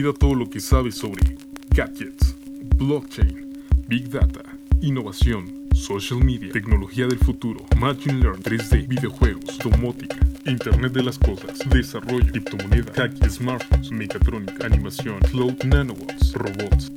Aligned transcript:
Olvida 0.00 0.18
todo 0.18 0.34
lo 0.34 0.48
que 0.48 0.60
sabes 0.60 0.94
sobre 0.94 1.36
gadgets, 1.76 2.34
blockchain, 2.78 3.52
big 3.86 4.08
data, 4.08 4.40
innovación, 4.80 5.68
social 5.74 6.24
media, 6.24 6.50
tecnología 6.52 7.06
del 7.06 7.18
futuro, 7.18 7.66
machine 7.76 8.18
learning, 8.18 8.42
3D, 8.42 8.88
videojuegos, 8.88 9.58
domótica, 9.58 10.16
Internet 10.46 10.94
de 10.94 11.02
las 11.02 11.18
cosas, 11.18 11.58
desarrollo, 11.68 12.26
criptomonedas, 12.32 12.96
hacking, 12.96 13.30
smartphones, 13.30 13.90
mecatrónica, 13.90 14.64
animación, 14.64 15.18
cloud, 15.30 15.62
nanobots, 15.64 16.32
robots. 16.32 16.90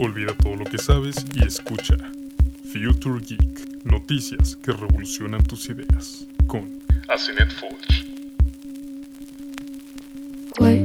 Olvida 0.00 0.34
todo 0.38 0.56
lo 0.56 0.64
que 0.64 0.78
sabes 0.78 1.24
y 1.36 1.44
escucha 1.44 1.96
Future 2.72 3.24
Geek, 3.24 3.84
noticias 3.84 4.56
que 4.56 4.72
revolucionan 4.72 5.44
tus 5.44 5.70
ideas 5.70 6.26
con 6.48 6.80
Asenet 7.06 7.52
Forge. 7.52 7.87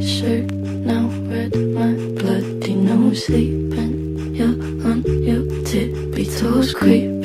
Shirt, 0.06 0.52
now 0.52 1.08
red, 1.30 1.56
my 1.56 1.94
bloody 2.20 2.76
nose 2.76 3.26
sleeping. 3.26 4.36
You're 4.36 4.50
on 4.90 5.04
your 5.24 5.44
tippy 5.64 6.26
toes, 6.26 6.74
creeping 6.74 7.23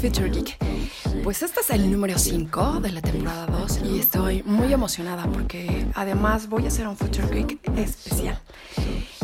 Future 0.00 0.30
Geek. 0.30 0.56
Pues 1.22 1.42
este 1.42 1.60
es 1.60 1.68
el 1.68 1.90
número 1.90 2.18
5 2.18 2.80
de 2.80 2.90
la 2.90 3.02
temporada 3.02 3.44
2 3.44 3.80
y 3.84 3.98
estoy 3.98 4.42
muy 4.44 4.72
emocionada 4.72 5.26
porque 5.26 5.86
además 5.94 6.48
voy 6.48 6.64
a 6.64 6.68
hacer 6.68 6.88
un 6.88 6.96
Future 6.96 7.28
Geek 7.28 7.60
especial. 7.76 8.40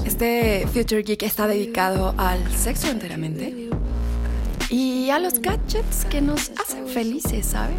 Este 0.04 0.66
Future 0.66 1.02
Geek 1.02 1.22
está 1.22 1.46
dedicado 1.46 2.14
al 2.18 2.54
sexo 2.54 2.88
enteramente 2.88 3.70
y 4.68 5.08
a 5.08 5.18
los 5.18 5.40
gadgets 5.40 6.04
que 6.04 6.20
nos 6.20 6.50
hacen 6.60 6.86
felices, 6.86 7.46
¿saben? 7.46 7.76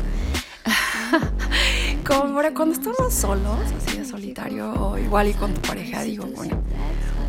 Como 2.03 2.41
cuando 2.55 2.73
estamos 2.73 3.13
solos, 3.13 3.59
así 3.77 3.99
de 3.99 4.05
solitario, 4.05 4.73
o 4.73 4.97
igual 4.97 5.27
y 5.27 5.33
con 5.33 5.53
tu 5.53 5.61
pareja, 5.61 6.01
digo, 6.01 6.25
bueno, 6.35 6.63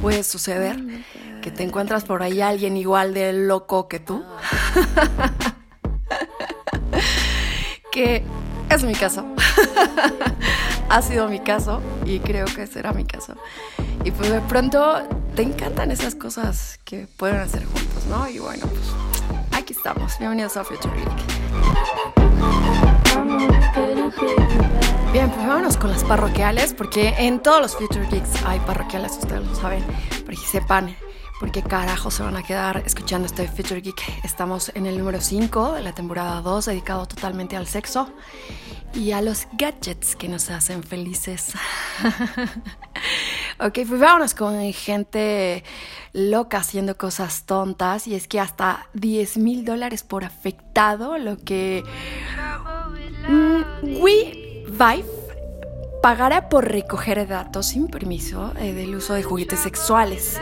puede 0.01 0.23
suceder 0.23 0.83
que 1.43 1.51
te 1.51 1.63
encuentras 1.63 2.05
por 2.05 2.23
ahí 2.23 2.41
alguien 2.41 2.79
igual 2.79 3.13
de 3.13 3.35
loco 3.35 3.87
que 3.87 4.01
tú. 4.01 4.25
que 7.93 8.25
es 8.71 8.85
mi 8.85 8.95
caso. 8.95 9.25
ha 10.89 11.03
sido 11.03 11.29
mi 11.29 11.41
caso 11.41 11.81
y 12.05 12.21
creo 12.21 12.47
que 12.47 12.67
será 12.67 12.93
mi 12.93 13.05
caso. 13.05 13.35
Y 14.05 14.11
pues 14.11 14.31
de 14.31 14.41
pronto 14.41 15.03
te 15.35 15.43
encantan 15.43 15.91
esas 15.91 16.15
cosas 16.15 16.79
que 16.85 17.07
pueden 17.17 17.39
hacer 17.39 17.65
juntos, 17.65 18.07
¿no? 18.09 18.29
Y 18.29 18.39
bueno, 18.39 18.67
pues 18.67 18.93
aquí 19.53 19.73
estamos. 19.73 20.19
Bienvenidos 20.19 20.57
a 20.57 20.65
Future 20.65 20.95
Geek. 20.97 21.09
Bien, 25.13 25.31
pues 25.31 25.47
vámonos 25.47 25.77
con 25.77 25.91
las 25.91 26.05
parroquiales, 26.05 26.75
porque 26.75 27.15
en 27.19 27.41
todos 27.41 27.61
los 27.61 27.77
Future 27.77 28.07
Geeks 28.11 28.45
hay 28.45 28.61
parroquiales, 28.61 29.13
ustedes 29.13 29.47
lo 29.47 29.55
saben, 29.55 29.83
para 30.25 30.37
que 30.37 30.47
sepan 30.47 30.97
por 31.39 31.53
qué 31.53 31.63
carajo 31.63 32.11
se 32.11 32.23
van 32.23 32.37
a 32.37 32.43
quedar 32.43 32.83
escuchando 32.85 33.27
este 33.27 33.47
Future 33.47 33.81
Geek. 33.81 34.25
Estamos 34.25 34.73
en 34.75 34.87
el 34.87 34.99
número 34.99 35.21
5 35.21 35.75
de 35.75 35.83
la 35.83 35.93
temporada 35.93 36.41
2, 36.41 36.67
dedicado 36.67 37.07
totalmente 37.07 37.57
al 37.57 37.67
sexo 37.67 38.13
y 38.93 39.13
a 39.13 39.23
los 39.23 39.47
gadgets 39.53 40.17
que 40.17 40.29
nos 40.29 40.51
hacen 40.51 40.83
felices. 40.83 41.53
ok, 43.61 43.73
pues 43.73 44.01
vámonos 44.01 44.35
con 44.35 44.73
gente 44.73 45.63
loca 46.13 46.59
haciendo 46.59 46.97
cosas 46.97 47.45
tontas 47.45 48.09
y 48.09 48.15
es 48.15 48.27
que 48.27 48.41
hasta 48.41 48.89
10 48.95 49.39
mil 49.39 49.65
dólares 49.65 50.03
por 50.03 50.25
afectado, 50.25 51.19
lo 51.19 51.37
que 51.37 51.85
mm, 53.29 54.03
WeVive 54.03 55.05
pagará 56.03 56.49
por 56.49 56.67
recoger 56.67 57.29
datos 57.29 57.67
sin 57.67 57.87
permiso 57.87 58.53
eh, 58.59 58.73
del 58.73 58.97
uso 58.97 59.15
de 59.15 59.23
juguetes 59.23 59.61
sexuales. 59.61 60.41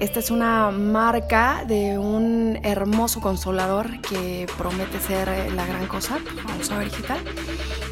Esta 0.00 0.18
es 0.18 0.30
una 0.30 0.70
marca 0.70 1.64
de 1.66 1.98
un 1.98 2.58
hermoso 2.62 3.20
consolador 3.20 4.00
que 4.00 4.46
promete 4.58 4.98
ser 5.00 5.28
eh, 5.28 5.50
la 5.50 5.66
gran 5.66 5.86
cosa. 5.86 6.18
Vamos 6.46 6.70
a 6.70 6.78
ver. 6.78 6.90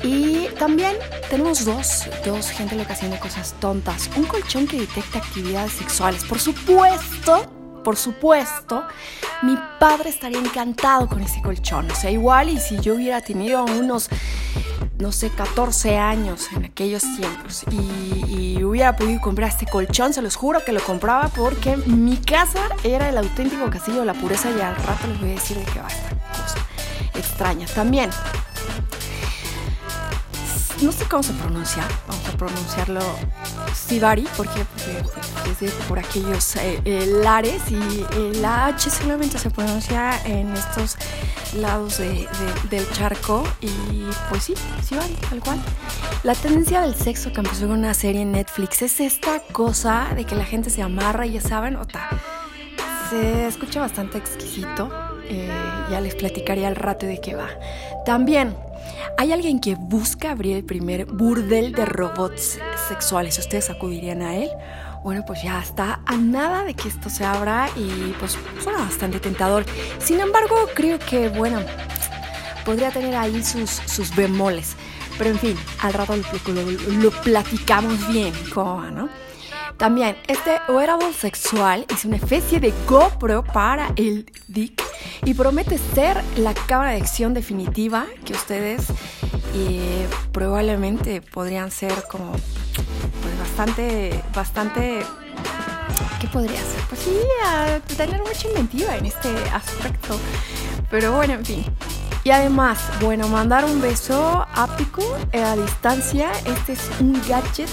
Y 0.02 0.48
también 0.58 0.96
tenemos 1.30 1.64
dos, 1.64 2.08
dos 2.24 2.50
gente 2.50 2.74
loca 2.74 2.94
haciendo 2.94 3.18
cosas 3.18 3.54
tontas. 3.60 4.10
Un 4.16 4.24
colchón 4.24 4.66
que 4.66 4.80
detecta 4.80 5.18
actividades 5.18 5.72
sexuales. 5.72 6.24
Por 6.24 6.40
supuesto, 6.40 7.61
por 7.82 7.96
supuesto, 7.96 8.84
mi 9.42 9.56
padre 9.78 10.10
estaría 10.10 10.38
encantado 10.38 11.08
con 11.08 11.22
ese 11.22 11.40
colchón. 11.42 11.90
O 11.90 11.94
sea, 11.94 12.10
igual 12.10 12.48
y 12.48 12.58
si 12.58 12.78
yo 12.80 12.94
hubiera 12.94 13.20
tenido 13.20 13.64
unos, 13.64 14.08
no 14.98 15.12
sé, 15.12 15.30
14 15.30 15.98
años 15.98 16.48
en 16.54 16.64
aquellos 16.66 17.02
tiempos 17.16 17.64
y, 17.70 18.56
y 18.56 18.64
hubiera 18.64 18.96
podido 18.96 19.20
comprar 19.20 19.50
este 19.50 19.66
colchón, 19.66 20.12
se 20.12 20.22
los 20.22 20.36
juro 20.36 20.64
que 20.64 20.72
lo 20.72 20.80
compraba 20.80 21.28
porque 21.28 21.76
mi 21.76 22.16
casa 22.16 22.60
era 22.84 23.08
el 23.08 23.18
auténtico 23.18 23.68
castillo 23.70 24.00
de 24.00 24.06
la 24.06 24.14
pureza 24.14 24.50
y 24.50 24.60
al 24.60 24.76
rato 24.76 25.06
les 25.08 25.20
voy 25.20 25.30
a 25.30 25.34
decir 25.34 25.58
de 25.58 25.64
qué 25.64 25.80
va 25.80 25.88
esta 25.88 26.10
cosa 26.10 26.58
extraña. 27.14 27.66
También 27.66 28.10
no 30.82 30.92
sé 30.92 31.04
cómo 31.06 31.22
se 31.22 31.32
pronuncia, 31.34 31.84
vamos 32.08 32.28
a 32.28 32.32
pronunciarlo 32.36 33.00
Sibari, 33.74 34.26
porque, 34.36 34.64
porque 35.44 35.66
es 35.66 35.72
por 35.88 35.98
aquellos 35.98 36.56
eh, 36.56 36.80
eh, 36.84 37.06
lares 37.22 37.62
y 37.70 37.74
eh, 38.16 38.32
la 38.40 38.66
H 38.66 38.90
solamente 38.90 39.38
se 39.38 39.50
pronuncia 39.50 40.20
en 40.24 40.52
estos 40.52 40.96
lados 41.56 41.98
de- 41.98 42.28
de- 42.28 42.68
del 42.76 42.90
charco 42.92 43.44
y 43.60 43.70
pues 44.28 44.44
sí, 44.44 44.54
Sibari, 44.84 45.14
tal 45.28 45.40
cual. 45.40 45.58
La 46.22 46.34
tendencia 46.34 46.80
del 46.82 46.94
sexo 46.94 47.32
que 47.32 47.40
empezó 47.40 47.66
con 47.68 47.78
una 47.78 47.94
serie 47.94 48.22
en 48.22 48.32
Netflix 48.32 48.82
es 48.82 49.00
esta 49.00 49.40
cosa 49.52 50.08
de 50.16 50.24
que 50.24 50.34
la 50.36 50.44
gente 50.44 50.70
se 50.70 50.82
amarra 50.82 51.26
y 51.26 51.32
ya 51.32 51.40
saben, 51.40 51.76
ota, 51.76 52.08
se 53.10 53.46
escucha 53.46 53.80
bastante 53.80 54.18
exquisito. 54.18 54.90
eh, 55.24 55.48
ya 55.90 56.00
les 56.00 56.14
platicaré 56.14 56.66
al 56.66 56.76
rato 56.76 57.06
de 57.06 57.20
qué 57.20 57.34
va. 57.34 57.48
También 58.04 58.54
hay 59.18 59.32
alguien 59.32 59.60
que 59.60 59.74
busca 59.74 60.30
abrir 60.32 60.56
el 60.56 60.64
primer 60.64 61.06
burdel 61.06 61.72
de 61.72 61.84
robots 61.84 62.58
sexuales. 62.88 63.38
¿Ustedes 63.38 63.70
acudirían 63.70 64.22
a 64.22 64.36
él? 64.36 64.48
Bueno, 65.04 65.24
pues 65.26 65.42
ya 65.42 65.60
está 65.60 66.00
a 66.06 66.16
nada 66.16 66.64
de 66.64 66.74
que 66.74 66.88
esto 66.88 67.10
se 67.10 67.24
abra 67.24 67.68
y 67.76 68.14
pues 68.20 68.36
suena 68.62 68.78
bastante 68.80 69.18
tentador. 69.20 69.64
Sin 69.98 70.20
embargo, 70.20 70.54
creo 70.74 70.98
que, 70.98 71.28
bueno, 71.28 71.60
podría 72.64 72.90
tener 72.90 73.14
ahí 73.16 73.42
sus, 73.42 73.70
sus 73.70 74.14
bemoles. 74.14 74.76
Pero 75.18 75.30
en 75.30 75.38
fin, 75.38 75.56
al 75.80 75.92
rato 75.92 76.14
lo, 76.16 76.52
lo- 76.54 76.92
lo 77.02 77.10
platicamos 77.10 78.08
bien 78.08 78.32
cómo 78.54 78.76
va, 78.76 78.90
¿no? 78.90 79.08
También, 79.82 80.16
este 80.28 80.60
wearable 80.68 81.12
sexual 81.12 81.84
es 81.88 82.04
una 82.04 82.14
especie 82.14 82.60
de 82.60 82.72
GoPro 82.86 83.42
para 83.42 83.92
el 83.96 84.30
dick 84.46 84.80
y 85.24 85.34
promete 85.34 85.76
ser 85.76 86.22
la 86.36 86.54
cámara 86.54 86.92
de 86.92 86.98
acción 86.98 87.34
definitiva 87.34 88.06
que 88.24 88.32
ustedes 88.32 88.84
eh, 89.56 90.06
probablemente 90.30 91.20
podrían 91.20 91.72
ser 91.72 91.92
como 92.08 92.30
pues, 92.30 93.38
bastante, 93.40 94.22
bastante 94.32 95.02
¿qué 96.20 96.28
podría 96.28 96.60
ser? 96.60 96.80
Pues 96.88 97.00
sí, 97.00 97.18
a 97.44 97.80
tener 97.96 98.22
mucha 98.22 98.46
inventiva 98.46 98.96
en 98.96 99.06
este 99.06 99.30
aspecto. 99.52 100.16
Pero 100.92 101.10
bueno, 101.10 101.34
en 101.34 101.44
fin. 101.44 101.64
Y 102.22 102.30
además, 102.30 102.78
bueno, 103.00 103.26
mandar 103.26 103.64
un 103.64 103.80
beso 103.80 104.46
áptico 104.54 105.02
a 105.32 105.56
distancia. 105.56 106.30
Este 106.46 106.74
es 106.74 106.88
un 107.00 107.20
gadget 107.28 107.68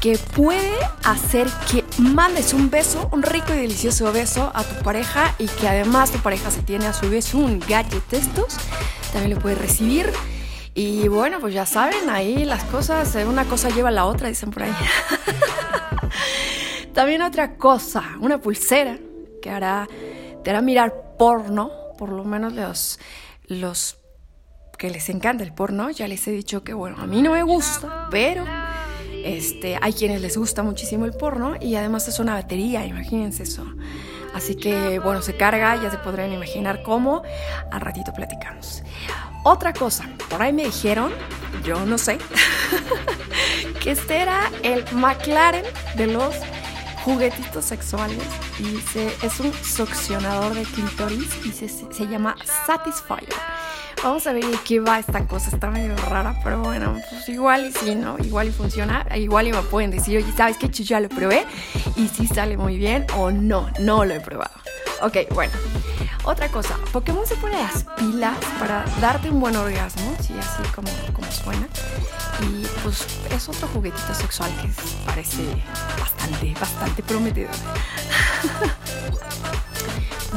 que 0.00 0.16
puede 0.16 0.72
hacer 1.04 1.46
que 1.70 1.84
mandes 1.98 2.54
un 2.54 2.70
beso, 2.70 3.10
un 3.12 3.22
rico 3.22 3.52
y 3.52 3.58
delicioso 3.58 4.10
beso 4.12 4.50
a 4.54 4.64
tu 4.64 4.82
pareja 4.82 5.34
y 5.38 5.46
que 5.46 5.68
además 5.68 6.10
tu 6.10 6.18
pareja 6.18 6.50
se 6.50 6.62
tiene 6.62 6.86
a 6.86 6.94
su 6.94 7.10
vez 7.10 7.34
un 7.34 7.60
gadget 7.60 8.08
de 8.08 8.16
estos, 8.16 8.56
también 9.12 9.34
lo 9.34 9.40
puede 9.40 9.56
recibir. 9.56 10.10
Y 10.74 11.08
bueno, 11.08 11.38
pues 11.40 11.52
ya 11.52 11.66
saben, 11.66 12.08
ahí 12.08 12.44
las 12.46 12.64
cosas, 12.64 13.14
una 13.26 13.44
cosa 13.44 13.68
lleva 13.68 13.90
a 13.90 13.92
la 13.92 14.06
otra, 14.06 14.28
dicen 14.28 14.50
por 14.50 14.62
ahí. 14.62 14.72
también 16.94 17.20
otra 17.20 17.56
cosa, 17.56 18.02
una 18.20 18.38
pulsera 18.38 18.96
que 19.42 19.50
hará, 19.50 19.86
te 20.42 20.50
hará 20.50 20.62
mirar 20.62 21.16
porno, 21.18 21.70
por 21.98 22.08
lo 22.08 22.24
menos 22.24 22.54
los, 22.54 22.98
los 23.48 23.98
que 24.78 24.88
les 24.88 25.10
encanta 25.10 25.44
el 25.44 25.52
porno, 25.52 25.90
ya 25.90 26.08
les 26.08 26.26
he 26.26 26.30
dicho 26.30 26.64
que 26.64 26.72
bueno, 26.72 26.96
a 26.98 27.06
mí 27.06 27.20
no 27.20 27.32
me 27.32 27.42
gusta, 27.42 28.08
pero 28.10 28.46
este, 29.24 29.78
hay 29.80 29.92
quienes 29.92 30.20
les 30.20 30.36
gusta 30.36 30.62
muchísimo 30.62 31.04
el 31.04 31.12
porno 31.12 31.54
y 31.60 31.74
además 31.74 32.08
es 32.08 32.18
una 32.18 32.34
batería, 32.34 32.84
imagínense 32.86 33.42
eso. 33.42 33.64
Así 34.34 34.54
que 34.54 34.98
bueno, 35.00 35.22
se 35.22 35.36
carga, 35.36 35.80
ya 35.82 35.90
se 35.90 35.98
podrán 35.98 36.32
imaginar 36.32 36.82
cómo. 36.82 37.22
Al 37.70 37.80
ratito 37.80 38.12
platicamos. 38.12 38.82
Otra 39.44 39.72
cosa, 39.72 40.08
por 40.28 40.42
ahí 40.42 40.52
me 40.52 40.64
dijeron, 40.64 41.12
yo 41.64 41.86
no 41.86 41.96
sé, 41.96 42.18
que 43.82 43.92
este 43.92 44.18
era 44.18 44.50
el 44.62 44.84
McLaren 44.92 45.64
de 45.96 46.06
los 46.06 46.34
juguetitos 47.04 47.64
sexuales 47.64 48.22
y 48.58 48.76
es 49.24 49.40
un 49.40 49.52
succionador 49.54 50.54
de 50.54 50.62
clítoris 50.64 51.46
y 51.46 51.52
se, 51.52 51.68
se 51.68 52.06
llama 52.06 52.36
Satisfyer. 52.66 53.34
Vamos 54.02 54.26
a 54.26 54.32
ver 54.32 54.46
de 54.46 54.58
qué 54.64 54.80
va 54.80 54.98
esta 54.98 55.26
cosa, 55.26 55.50
está 55.50 55.70
medio 55.70 55.94
rara, 55.94 56.40
pero 56.42 56.60
bueno, 56.60 56.96
pues 57.10 57.28
igual 57.28 57.66
y 57.66 57.72
sí, 57.72 57.94
¿no? 57.94 58.16
Igual 58.18 58.48
y 58.48 58.50
funciona, 58.50 59.06
igual 59.14 59.48
y 59.48 59.52
me 59.52 59.60
pueden 59.62 59.90
decir, 59.90 60.16
oye, 60.16 60.32
¿sabes 60.34 60.56
qué? 60.56 60.70
Yo 60.70 60.84
ya 60.84 61.00
lo 61.00 61.10
probé 61.10 61.44
y 61.96 62.08
si 62.08 62.26
sale 62.26 62.56
muy 62.56 62.78
bien 62.78 63.04
o 63.18 63.30
no, 63.30 63.68
no 63.78 64.06
lo 64.06 64.14
he 64.14 64.20
probado. 64.20 64.54
Ok, 65.02 65.18
bueno. 65.34 65.52
Otra 66.24 66.48
cosa, 66.48 66.78
Pokémon 66.92 67.26
se 67.26 67.36
pone 67.36 67.56
las 67.56 67.84
pilas 67.98 68.38
para 68.58 68.86
darte 69.02 69.28
un 69.28 69.38
buen 69.38 69.56
orgasmo, 69.56 70.16
sí, 70.20 70.34
así 70.38 70.62
como, 70.74 70.88
como 71.12 71.30
suena. 71.30 71.68
Y 72.42 72.66
pues 72.82 73.06
es 73.30 73.48
otro 73.50 73.68
juguetito 73.68 74.14
sexual 74.14 74.50
que 74.62 74.70
parece 75.04 75.42
bastante, 75.98 76.54
bastante 76.58 77.02
prometedor. 77.02 77.50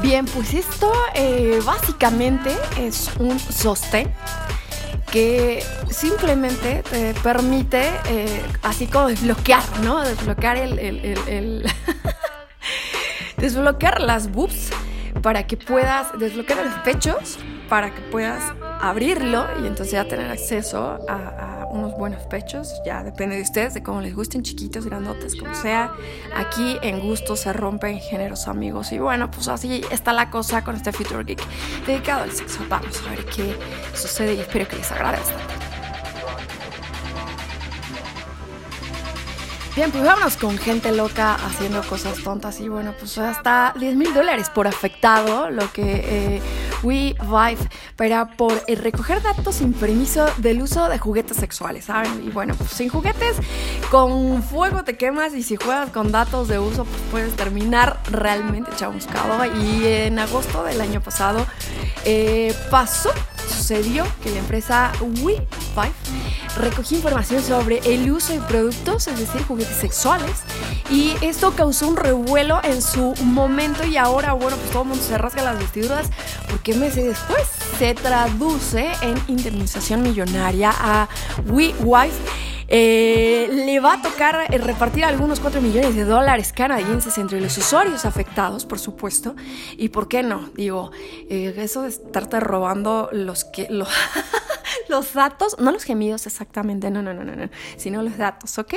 Bien, 0.01 0.25
pues 0.25 0.53
esto 0.53 0.91
eh, 1.13 1.59
básicamente 1.65 2.51
es 2.79 3.09
un 3.19 3.39
sostén 3.39 4.11
que 5.11 5.63
simplemente 5.91 6.83
te 6.89 7.13
permite 7.15 7.91
eh, 8.09 8.43
así 8.63 8.87
como 8.87 9.07
desbloquear, 9.07 9.63
¿no? 9.83 10.01
Desbloquear 10.01 10.57
el... 10.57 10.79
el 10.79 11.71
desbloquear 13.37 13.99
las 13.99 14.31
boobs 14.31 14.69
para 15.21 15.45
que 15.45 15.57
puedas 15.57 16.17
desbloquear 16.17 16.65
los 16.65 16.75
pechos, 16.75 17.37
para 17.69 17.93
que 17.93 18.01
puedas 18.01 18.43
abrirlo 18.81 19.45
y 19.61 19.67
entonces 19.67 19.91
ya 19.91 20.07
tener 20.07 20.29
acceso 20.29 20.99
a 21.07 21.67
unos 21.73 21.97
buenos 21.97 22.23
pechos, 22.27 22.71
ya 22.85 23.03
depende 23.03 23.35
de 23.35 23.41
ustedes, 23.41 23.73
de 23.73 23.81
cómo 23.81 23.99
les 23.99 24.15
gusten, 24.15 24.43
chiquitos, 24.43 24.85
grandotes, 24.85 25.35
como 25.35 25.53
sea. 25.55 25.91
Aquí 26.35 26.77
en 26.81 26.99
gusto 26.99 27.35
se 27.35 27.51
rompen 27.51 27.99
géneros 27.99 28.47
amigos. 28.47 28.91
Y 28.91 28.99
bueno, 28.99 29.29
pues 29.31 29.47
así 29.47 29.81
está 29.91 30.13
la 30.13 30.29
cosa 30.29 30.63
con 30.63 30.75
este 30.75 30.91
Future 30.91 31.23
Geek 31.23 31.41
dedicado 31.87 32.23
al 32.23 32.31
sexo. 32.31 32.59
Vamos 32.69 33.01
a 33.05 33.09
ver 33.09 33.25
qué 33.25 33.57
sucede 33.95 34.35
y 34.35 34.39
espero 34.39 34.67
que 34.67 34.75
les 34.75 34.91
agrade. 34.91 35.17
Bien, 39.75 39.89
pues 39.89 40.03
vámonos 40.03 40.37
con 40.37 40.55
gente 40.59 40.91
loca 40.91 41.33
haciendo 41.33 41.81
cosas 41.81 42.19
tontas 42.23 42.59
y 42.59 42.69
bueno, 42.69 42.93
pues 42.99 43.17
hasta 43.17 43.73
10 43.79 43.95
mil 43.95 44.13
dólares 44.13 44.51
por 44.51 44.67
afectado, 44.67 45.49
lo 45.49 45.71
que 45.71 46.35
eh, 46.35 46.41
WeVive 46.83 47.57
para 47.95 48.37
por 48.37 48.53
eh, 48.67 48.75
recoger 48.75 49.23
datos 49.23 49.55
sin 49.55 49.73
permiso 49.73 50.27
del 50.37 50.61
uso 50.61 50.87
de 50.89 50.99
juguetes 50.99 51.37
sexuales, 51.37 51.85
¿saben? 51.85 52.23
Y 52.23 52.29
bueno, 52.29 52.53
pues 52.53 52.69
sin 52.69 52.89
juguetes, 52.89 53.35
con 53.89 54.43
fuego 54.43 54.83
te 54.83 54.95
quemas 54.95 55.33
y 55.33 55.41
si 55.41 55.55
juegas 55.55 55.89
con 55.89 56.11
datos 56.11 56.47
de 56.49 56.59
uso, 56.59 56.85
pues 56.85 57.01
puedes 57.09 57.35
terminar 57.35 57.99
realmente 58.11 58.69
chamuscado. 58.75 59.43
Y 59.59 59.87
en 59.87 60.19
agosto 60.19 60.63
del 60.63 60.81
año 60.81 61.01
pasado 61.01 61.47
eh, 62.05 62.55
pasó 62.69 63.09
sucedió 63.47 64.05
que 64.21 64.31
la 64.31 64.39
empresa 64.39 64.91
We 65.21 65.37
recogió 66.57 66.97
información 66.97 67.41
sobre 67.41 67.79
el 67.85 68.11
uso 68.11 68.33
de 68.33 68.39
productos, 68.41 69.07
es 69.07 69.19
decir, 69.19 69.41
juguetes 69.43 69.62
sexuales, 69.67 70.31
y 70.89 71.13
esto 71.21 71.53
causó 71.55 71.87
un 71.87 71.95
revuelo 71.97 72.59
en 72.63 72.81
su 72.81 73.15
momento 73.23 73.85
y 73.85 73.97
ahora, 73.97 74.33
bueno, 74.33 74.57
pues 74.57 74.71
todo 74.71 74.83
el 74.83 74.89
mundo 74.89 75.03
se 75.03 75.17
rasga 75.17 75.43
las 75.43 75.57
vestiduras 75.57 76.09
porque 76.49 76.73
meses 76.73 77.05
después 77.05 77.41
se 77.79 77.95
traduce 77.95 78.91
en 79.01 79.21
indemnización 79.27 80.03
millonaria 80.03 80.73
a 80.77 81.07
WeWife 81.47 82.13
eh, 82.67 83.49
le 83.51 83.79
va 83.79 83.93
a 83.93 84.01
tocar 84.01 84.47
eh, 84.49 84.57
repartir 84.57 85.05
algunos 85.05 85.39
4 85.39 85.61
millones 85.61 85.95
de 85.95 86.05
dólares 86.05 86.53
canadienses 86.53 87.17
entre 87.17 87.41
los 87.41 87.57
usuarios 87.57 88.05
afectados, 88.05 88.65
por 88.65 88.79
supuesto. 88.79 89.35
¿Y 89.77 89.89
por 89.89 90.07
qué 90.07 90.23
no? 90.23 90.49
Digo, 90.55 90.91
eh, 91.29 91.53
eso 91.57 91.83
de 91.83 91.89
estarte 91.89 92.39
robando 92.39 93.09
los 93.11 93.43
que... 93.43 93.67
Los 94.89 95.13
datos, 95.13 95.55
no 95.59 95.71
los 95.71 95.83
gemidos 95.83 96.27
exactamente, 96.27 96.91
no, 96.91 97.01
no, 97.01 97.13
no, 97.13 97.23
no, 97.23 97.35
no, 97.35 97.49
sino 97.77 98.03
los 98.03 98.17
datos, 98.17 98.57
¿ok? 98.57 98.73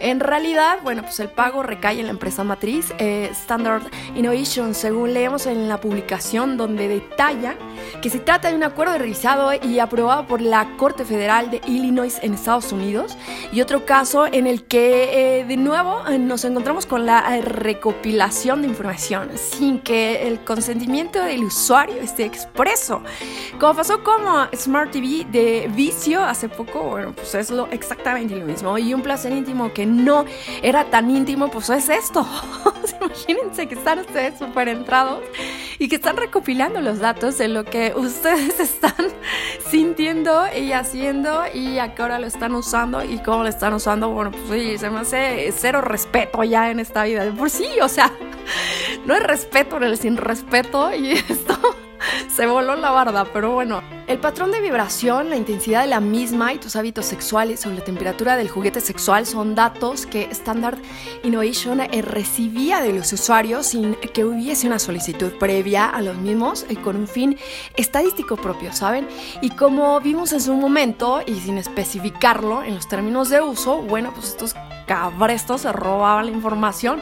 En 0.00 0.20
realidad, 0.20 0.78
bueno, 0.82 1.02
pues 1.02 1.18
el 1.20 1.30
pago 1.30 1.62
recae 1.62 1.98
en 1.98 2.06
la 2.06 2.10
empresa 2.10 2.44
matriz 2.44 2.92
Standard 2.98 3.82
Innovation, 4.14 4.74
según 4.74 5.14
leemos 5.14 5.46
en 5.46 5.68
la 5.68 5.80
publicación 5.80 6.56
donde 6.56 6.88
detalla 6.88 7.56
que 8.02 8.10
se 8.10 8.18
trata 8.18 8.50
de 8.50 8.56
un 8.56 8.64
acuerdo 8.64 8.98
revisado 8.98 9.50
y 9.54 9.78
aprobado 9.78 10.26
por 10.26 10.40
la 10.40 10.76
Corte 10.76 11.04
Federal 11.04 11.50
de 11.50 11.60
Illinois 11.66 12.18
en 12.22 12.34
Estados 12.34 12.70
Unidos 12.72 13.09
y 13.52 13.60
otro 13.60 13.84
caso 13.84 14.26
en 14.26 14.46
el 14.46 14.64
que 14.64 15.40
eh, 15.40 15.44
de 15.44 15.56
nuevo 15.56 16.06
eh, 16.08 16.18
nos 16.18 16.44
encontramos 16.44 16.86
con 16.86 17.06
la 17.06 17.40
recopilación 17.40 18.62
de 18.62 18.68
información 18.68 19.30
sin 19.36 19.80
que 19.80 20.28
el 20.28 20.40
consentimiento 20.40 21.22
del 21.22 21.44
usuario 21.44 21.96
esté 21.96 22.24
expreso, 22.24 23.02
como 23.58 23.74
pasó 23.74 24.02
como 24.02 24.46
Smart 24.54 24.90
TV 24.90 25.26
de 25.30 25.70
vicio 25.74 26.22
hace 26.22 26.48
poco, 26.48 26.82
bueno, 26.82 27.12
pues 27.12 27.34
es 27.34 27.50
lo 27.50 27.66
exactamente 27.68 28.36
lo 28.36 28.44
mismo. 28.44 28.76
Y 28.78 28.94
un 28.94 29.02
placer 29.02 29.32
íntimo 29.32 29.72
que 29.72 29.86
no 29.86 30.24
era 30.62 30.84
tan 30.84 31.10
íntimo, 31.10 31.50
pues 31.50 31.70
es 31.70 31.88
esto. 31.88 32.26
Imagínense 33.00 33.66
que 33.66 33.74
están 33.74 34.00
ustedes 34.00 34.38
súper 34.38 34.68
entrados 34.68 35.20
y 35.78 35.88
que 35.88 35.96
están 35.96 36.16
recopilando 36.16 36.80
los 36.80 36.98
datos 36.98 37.38
de 37.38 37.48
lo 37.48 37.64
que 37.64 37.94
ustedes 37.96 38.60
están 38.60 38.94
sintiendo 39.68 40.44
y 40.56 40.72
haciendo 40.72 41.44
y 41.52 41.78
a 41.78 41.94
qué 41.94 42.02
hora 42.02 42.18
lo 42.18 42.26
están 42.26 42.54
usando 42.54 42.99
y 43.04 43.18
cómo 43.22 43.42
lo 43.42 43.48
están 43.48 43.74
usando. 43.74 44.10
Bueno, 44.10 44.30
pues 44.30 44.44
sí, 44.50 44.78
se 44.78 44.90
me 44.90 45.00
hace 45.00 45.52
cero 45.56 45.80
respeto 45.80 46.42
ya 46.44 46.70
en 46.70 46.80
esta 46.80 47.04
vida. 47.04 47.30
Por 47.36 47.50
sí, 47.50 47.68
o 47.82 47.88
sea, 47.88 48.12
no 49.06 49.14
hay 49.14 49.20
respeto 49.20 49.76
en 49.76 49.84
el 49.84 49.98
sin 49.98 50.16
respeto 50.16 50.94
y 50.94 51.12
esto 51.28 51.58
se 52.28 52.46
voló 52.46 52.76
la 52.76 52.90
barda, 52.90 53.24
pero 53.24 53.52
bueno. 53.52 53.82
El 54.06 54.18
patrón 54.18 54.50
de 54.50 54.60
vibración, 54.60 55.30
la 55.30 55.36
intensidad 55.36 55.82
de 55.82 55.86
la 55.86 56.00
misma 56.00 56.52
y 56.52 56.58
tus 56.58 56.74
hábitos 56.74 57.06
sexuales 57.06 57.60
sobre 57.60 57.76
la 57.76 57.84
temperatura 57.84 58.36
del 58.36 58.48
juguete 58.48 58.80
sexual 58.80 59.24
son 59.24 59.54
datos 59.54 60.04
que 60.04 60.24
Standard 60.32 60.78
Innovation 61.22 61.80
eh, 61.80 62.02
recibía 62.02 62.80
de 62.80 62.92
los 62.92 63.12
usuarios 63.12 63.68
sin 63.68 63.94
que 63.94 64.24
hubiese 64.24 64.66
una 64.66 64.80
solicitud 64.80 65.30
previa 65.38 65.86
a 65.86 66.02
los 66.02 66.16
mismos 66.16 66.66
y 66.68 66.74
con 66.74 66.96
un 66.96 67.06
fin 67.06 67.38
estadístico 67.76 68.36
propio, 68.36 68.72
¿saben? 68.72 69.06
Y 69.42 69.50
como 69.50 70.00
vimos 70.00 70.32
en 70.32 70.40
su 70.40 70.54
momento 70.54 71.20
y 71.24 71.38
sin 71.38 71.58
especificarlo 71.58 72.64
en 72.64 72.74
los 72.74 72.88
términos 72.88 73.28
de 73.28 73.40
uso, 73.40 73.76
bueno, 73.82 74.12
pues 74.12 74.30
estos 74.30 74.54
cabrestos 74.88 75.60
se 75.60 75.72
robaban 75.72 76.26
la 76.26 76.32
información 76.32 77.00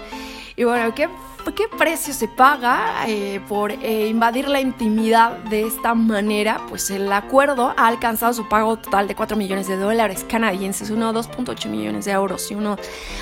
y 0.56 0.64
bueno, 0.64 0.94
¿qué 0.94 1.08
qué 1.54 1.68
precio 1.68 2.12
se 2.12 2.28
paga 2.28 3.04
eh, 3.06 3.40
por 3.48 3.72
eh, 3.72 4.08
invadir 4.08 4.48
la 4.48 4.60
intimidad 4.60 5.38
de 5.44 5.62
esta 5.66 5.94
manera? 5.94 6.60
Pues 6.68 6.90
el 6.90 7.12
acuerdo 7.12 7.74
ha 7.76 7.86
alcanzado 7.86 8.32
su 8.32 8.48
pago 8.48 8.76
total 8.76 9.08
de 9.08 9.14
4 9.14 9.36
millones 9.36 9.68
de 9.68 9.76
dólares 9.76 10.24
canadienses, 10.28 10.90
uno 10.90 11.12
2.8 11.12 11.68
millones 11.68 12.06
de 12.06 12.12
euros 12.12 12.50
y 12.50 12.54
uno 12.54 12.76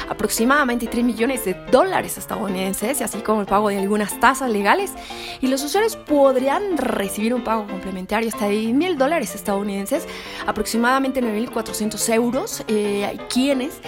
aproximadamente 0.09 0.87
3 0.87 1.05
millones 1.05 1.45
de 1.45 1.55
dólares 1.71 2.17
estadounidenses, 2.19 3.01
y 3.01 3.05
así 3.05 3.19
como 3.19 3.41
el 3.43 3.47
pago 3.47 3.69
de 3.69 3.79
algunas 3.79 4.19
tasas 4.19 4.51
legales. 4.51 4.93
Y 5.41 5.49
los 5.49 5.63
usuarios 5.63 5.97
podrían 5.97 6.79
recibir 6.79 7.35
un 7.35 7.45
pago 7.45 7.67
complementario 7.67 8.29
hasta 8.29 8.47
de 8.47 8.53
10 8.53 8.75
mil 8.75 8.99
dólares 8.99 9.35
estadounidenses, 9.35 10.07
aproximadamente 10.47 11.21
9.400 11.23 12.15
euros, 12.15 12.65
eh, 12.69 13.19
quienes 13.29 13.81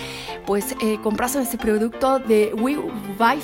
pues 0.46 0.74
comprasen 1.02 1.42
este 1.42 1.58
producto 1.58 2.18
de 2.20 2.54
WeVive 2.54 3.42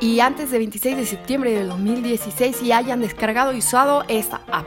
y 0.00 0.20
antes 0.34 0.50
de 0.50 0.58
26 0.58 0.96
de 0.96 1.06
septiembre 1.06 1.52
de 1.52 1.64
2016 1.64 2.60
y 2.64 2.72
hayan 2.72 3.00
descargado 3.00 3.52
y 3.52 3.58
usado 3.58 4.02
esta 4.08 4.40
app. 4.50 4.66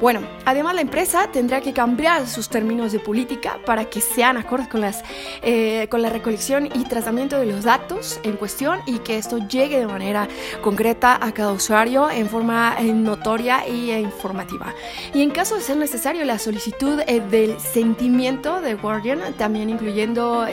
Bueno, 0.00 0.20
además 0.44 0.76
la 0.76 0.82
empresa 0.82 1.26
tendrá 1.32 1.60
que 1.60 1.72
cambiar 1.72 2.28
sus 2.28 2.48
términos 2.48 2.92
de 2.92 3.00
política 3.00 3.58
para 3.66 3.86
que 3.86 4.00
sean 4.00 4.36
acordes 4.36 4.68
con, 4.68 4.80
las, 4.80 5.02
eh, 5.42 5.88
con 5.90 6.00
la 6.00 6.10
recolección 6.10 6.66
y 6.66 6.84
tratamiento 6.84 7.40
de 7.40 7.46
los 7.46 7.64
datos 7.64 8.20
en 8.22 8.36
cuestión 8.36 8.78
y 8.86 9.00
que 9.00 9.18
esto 9.18 9.38
llegue 9.48 9.80
de 9.80 9.88
manera 9.88 10.28
concreta 10.62 11.18
a 11.20 11.32
cada 11.32 11.50
usuario 11.50 12.08
en 12.08 12.28
forma 12.28 12.76
eh, 12.78 12.92
notoria 12.92 13.66
y 13.66 13.90
informativa. 13.90 14.72
Y 15.12 15.22
en 15.22 15.30
caso 15.30 15.56
de 15.56 15.62
ser 15.62 15.76
necesario, 15.76 16.24
la 16.24 16.38
solicitud 16.38 17.00
eh, 17.08 17.18
del 17.18 17.58
sentimiento 17.58 18.60
de 18.60 18.74
Guardian, 18.74 19.18
también 19.36 19.70
incluyendo 19.70 20.46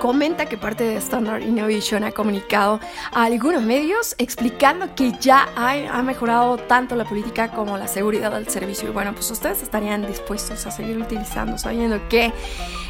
comenta 0.00 0.46
que 0.46 0.56
parte 0.56 0.82
de 0.82 0.96
Standard 0.96 1.42
Innovation 1.42 2.02
ha 2.04 2.10
comunicado 2.10 2.80
a 3.12 3.24
algunos 3.24 3.62
medios 3.62 4.14
explicando 4.18 4.94
que 4.94 5.12
ya 5.20 5.48
ha, 5.54 6.02
mejorado 6.02 6.56
tanto 6.56 6.96
la 6.96 7.04
política 7.04 7.50
como 7.50 7.76
la 7.76 7.86
seguridad 7.86 8.32
del 8.32 8.48
servicio. 8.48 8.88
Y 8.88 8.92
bueno, 8.92 9.12
pues 9.12 9.30
ustedes 9.30 9.62
estarían 9.62 10.06
dispuestos 10.06 10.66
a 10.66 10.70
seguir 10.70 10.98
utilizando, 10.98 11.58
sabiendo 11.58 12.00
que 12.08 12.32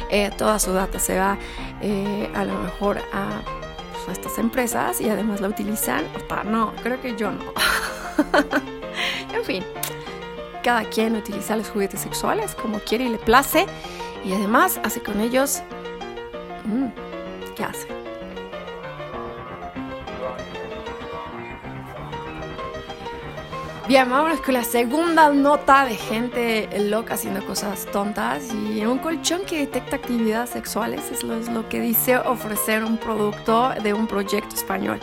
eh, 0.09 0.31
toda 0.37 0.57
su 0.57 0.71
data 0.71 0.99
se 0.99 1.19
va 1.19 1.37
eh, 1.81 2.31
a 2.33 2.45
lo 2.45 2.57
mejor 2.59 2.99
a 3.13 3.41
pues, 4.05 4.17
estas 4.17 4.37
empresas 4.39 5.01
y 5.01 5.09
además 5.09 5.41
la 5.41 5.49
utilizan. 5.49 6.05
no, 6.45 6.73
creo 6.81 7.01
que 7.01 7.17
yo 7.17 7.29
no. 7.29 7.43
en 9.35 9.43
fin, 9.43 9.63
cada 10.63 10.85
quien 10.85 11.17
utiliza 11.17 11.57
los 11.57 11.69
juguetes 11.69 11.99
sexuales 11.99 12.55
como 12.55 12.79
quiere 12.79 13.03
y 13.03 13.09
le 13.09 13.17
place 13.17 13.65
y 14.23 14.31
además 14.31 14.79
hace 14.83 15.01
con 15.01 15.19
ellos 15.19 15.61
¿Qué 17.55 17.63
hace? 17.63 17.87
Bien, 23.87 24.09
vámonos 24.09 24.39
con 24.39 24.53
la 24.53 24.63
segunda 24.63 25.33
nota 25.33 25.83
de 25.83 25.95
gente 25.95 26.69
loca 26.79 27.15
haciendo 27.15 27.45
cosas 27.45 27.85
tontas 27.87 28.53
y 28.53 28.85
un 28.85 28.99
colchón 28.99 29.41
que 29.45 29.59
detecta 29.59 29.97
actividades 29.97 30.51
sexuales 30.51 31.11
es 31.11 31.23
lo, 31.23 31.35
es 31.35 31.49
lo 31.49 31.67
que 31.67 31.81
dice 31.81 32.15
ofrecer 32.17 32.85
un 32.85 32.97
producto 32.97 33.73
de 33.83 33.93
un 33.93 34.07
proyecto 34.07 34.55
español. 34.55 34.99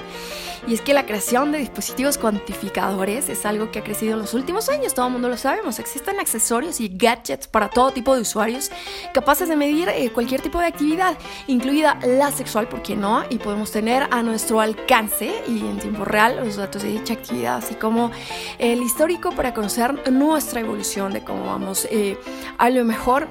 Y 0.67 0.75
es 0.75 0.81
que 0.81 0.95
la 0.95 1.07
creación 1.07 1.53
de 1.53 1.59
dispositivos 1.59 2.19
cuantificadores 2.19 3.29
es 3.29 3.47
algo 3.47 3.71
que 3.71 3.79
ha 3.79 3.85
crecido 3.85 4.15
en 4.15 4.21
los 4.21 4.35
últimos 4.35 4.69
años, 4.69 4.95
todo 4.95 5.07
el 5.07 5.13
mundo 5.13 5.29
lo 5.29 5.37
sabemos. 5.37 5.79
Existen 5.79 6.21
accesorios 6.21 6.81
y 6.81 6.89
gadgets 6.89 7.47
para 7.47 7.69
todo 7.69 7.91
tipo 7.93 8.15
de 8.15 8.23
usuarios 8.23 8.71
capaces 9.13 9.49
de 9.49 9.57
medir 9.57 9.89
eh, 9.89 10.11
cualquier 10.11 10.41
tipo 10.41 10.59
de 10.59 10.67
actividad, 10.67 11.17
incluida 11.47 11.99
la 12.07 12.31
sexual, 12.31 12.69
¿por 12.69 12.83
qué 12.83 12.97
no? 12.97 13.25
Y 13.31 13.39
podemos 13.39 13.71
tener 13.71 14.09
a 14.11 14.23
nuestro 14.23 14.61
alcance 14.61 15.43
y 15.47 15.61
en 15.61 15.79
tiempo 15.79 16.05
real 16.05 16.37
los 16.45 16.57
datos 16.57 16.83
de 16.83 16.91
dicha 16.91 17.15
actividad, 17.15 17.59
así 17.59 17.75
como 17.75 18.11
el 18.59 18.83
histórico 18.83 19.33
para 19.33 19.55
conocer 19.55 20.11
nuestra 20.11 20.61
evolución 20.61 21.13
de 21.13 21.23
cómo 21.23 21.47
vamos 21.47 21.87
eh, 21.91 22.19
a 22.59 22.71
lo 22.71 22.85
mejor 22.85 23.29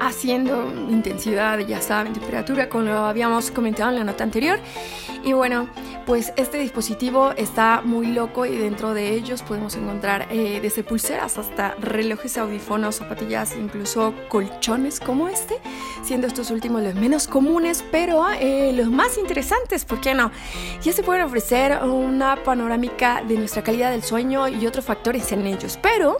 haciendo 0.00 0.72
intensidad, 0.90 1.58
ya 1.60 1.80
saben, 1.80 2.12
temperatura, 2.12 2.68
como 2.68 2.84
lo 2.84 2.98
habíamos 2.98 3.50
comentado 3.50 3.90
en 3.90 3.96
la 3.96 4.04
nota 4.04 4.24
anterior. 4.24 4.58
Y 5.24 5.32
bueno, 5.32 5.68
pues 6.04 6.34
este 6.36 6.58
dispositivo 6.58 7.32
está 7.36 7.80
muy 7.82 8.08
loco 8.08 8.44
y 8.44 8.58
dentro 8.58 8.92
de 8.92 9.14
ellos 9.14 9.42
podemos 9.42 9.74
encontrar 9.74 10.28
eh, 10.30 10.60
desde 10.60 10.84
pulseras 10.84 11.38
hasta 11.38 11.74
relojes, 11.80 12.36
audífonos, 12.36 12.96
zapatillas, 12.96 13.56
incluso 13.56 14.12
colchones 14.28 15.00
como 15.00 15.28
este, 15.28 15.56
siendo 16.02 16.26
estos 16.26 16.50
últimos 16.50 16.82
los 16.82 16.94
menos 16.94 17.26
comunes, 17.26 17.82
pero 17.90 18.26
eh, 18.38 18.72
los 18.74 18.90
más 18.90 19.16
interesantes, 19.16 19.86
¿por 19.86 20.02
qué 20.02 20.14
no? 20.14 20.30
Ya 20.82 20.92
se 20.92 21.02
pueden 21.02 21.22
ofrecer 21.22 21.82
una 21.82 22.36
panorámica 22.44 23.22
de 23.26 23.38
nuestra 23.38 23.62
calidad 23.62 23.92
del 23.92 24.02
sueño 24.02 24.48
y 24.48 24.66
otros 24.66 24.84
factores 24.84 25.32
en 25.32 25.46
ellos, 25.46 25.78
pero 25.80 26.18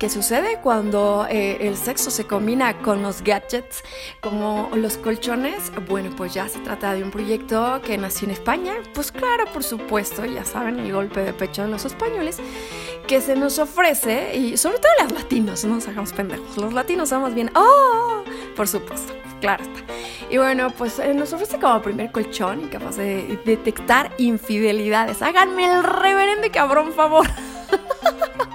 ¿Qué 0.00 0.08
sucede 0.08 0.56
cuando 0.62 1.26
eh, 1.28 1.58
el 1.60 1.76
sexo 1.76 2.10
se 2.10 2.24
combina 2.24 2.78
con 2.78 3.02
los 3.02 3.22
gadgets 3.22 3.84
como 4.22 4.70
los 4.74 4.96
colchones? 4.96 5.70
Bueno, 5.90 6.08
pues 6.16 6.32
ya 6.32 6.48
se 6.48 6.58
trata 6.60 6.94
de 6.94 7.02
un 7.02 7.10
proyecto 7.10 7.82
que 7.84 7.98
nació 7.98 8.24
en 8.24 8.30
España. 8.30 8.76
Pues 8.94 9.12
claro, 9.12 9.44
por 9.52 9.62
supuesto, 9.62 10.24
ya 10.24 10.42
saben 10.46 10.78
el 10.78 10.90
golpe 10.90 11.20
de 11.20 11.34
pecho 11.34 11.60
de 11.64 11.68
los 11.68 11.84
españoles 11.84 12.38
que 13.06 13.20
se 13.20 13.36
nos 13.36 13.58
ofrece, 13.58 14.34
y 14.38 14.56
sobre 14.56 14.78
todo 14.78 14.90
los 15.02 15.12
latinos, 15.12 15.66
no 15.66 15.74
nos 15.74 15.86
hagamos 15.86 16.14
pendejos, 16.14 16.56
los 16.56 16.72
latinos 16.72 17.10
somos 17.10 17.34
bien, 17.34 17.50
¡oh! 17.54 18.24
Por 18.56 18.68
supuesto, 18.68 19.12
claro 19.42 19.64
está. 19.64 19.92
Y 20.30 20.38
bueno, 20.38 20.70
pues 20.78 20.98
eh, 20.98 21.12
nos 21.12 21.34
ofrece 21.34 21.58
como 21.58 21.82
primer 21.82 22.10
colchón 22.10 22.62
y 22.64 22.68
capaz 22.68 22.96
de 22.96 23.38
detectar 23.44 24.12
infidelidades. 24.16 25.20
Háganme 25.20 25.66
el 25.66 25.82
reverendo 25.82 26.50
cabrón 26.50 26.90
favor. 26.94 27.26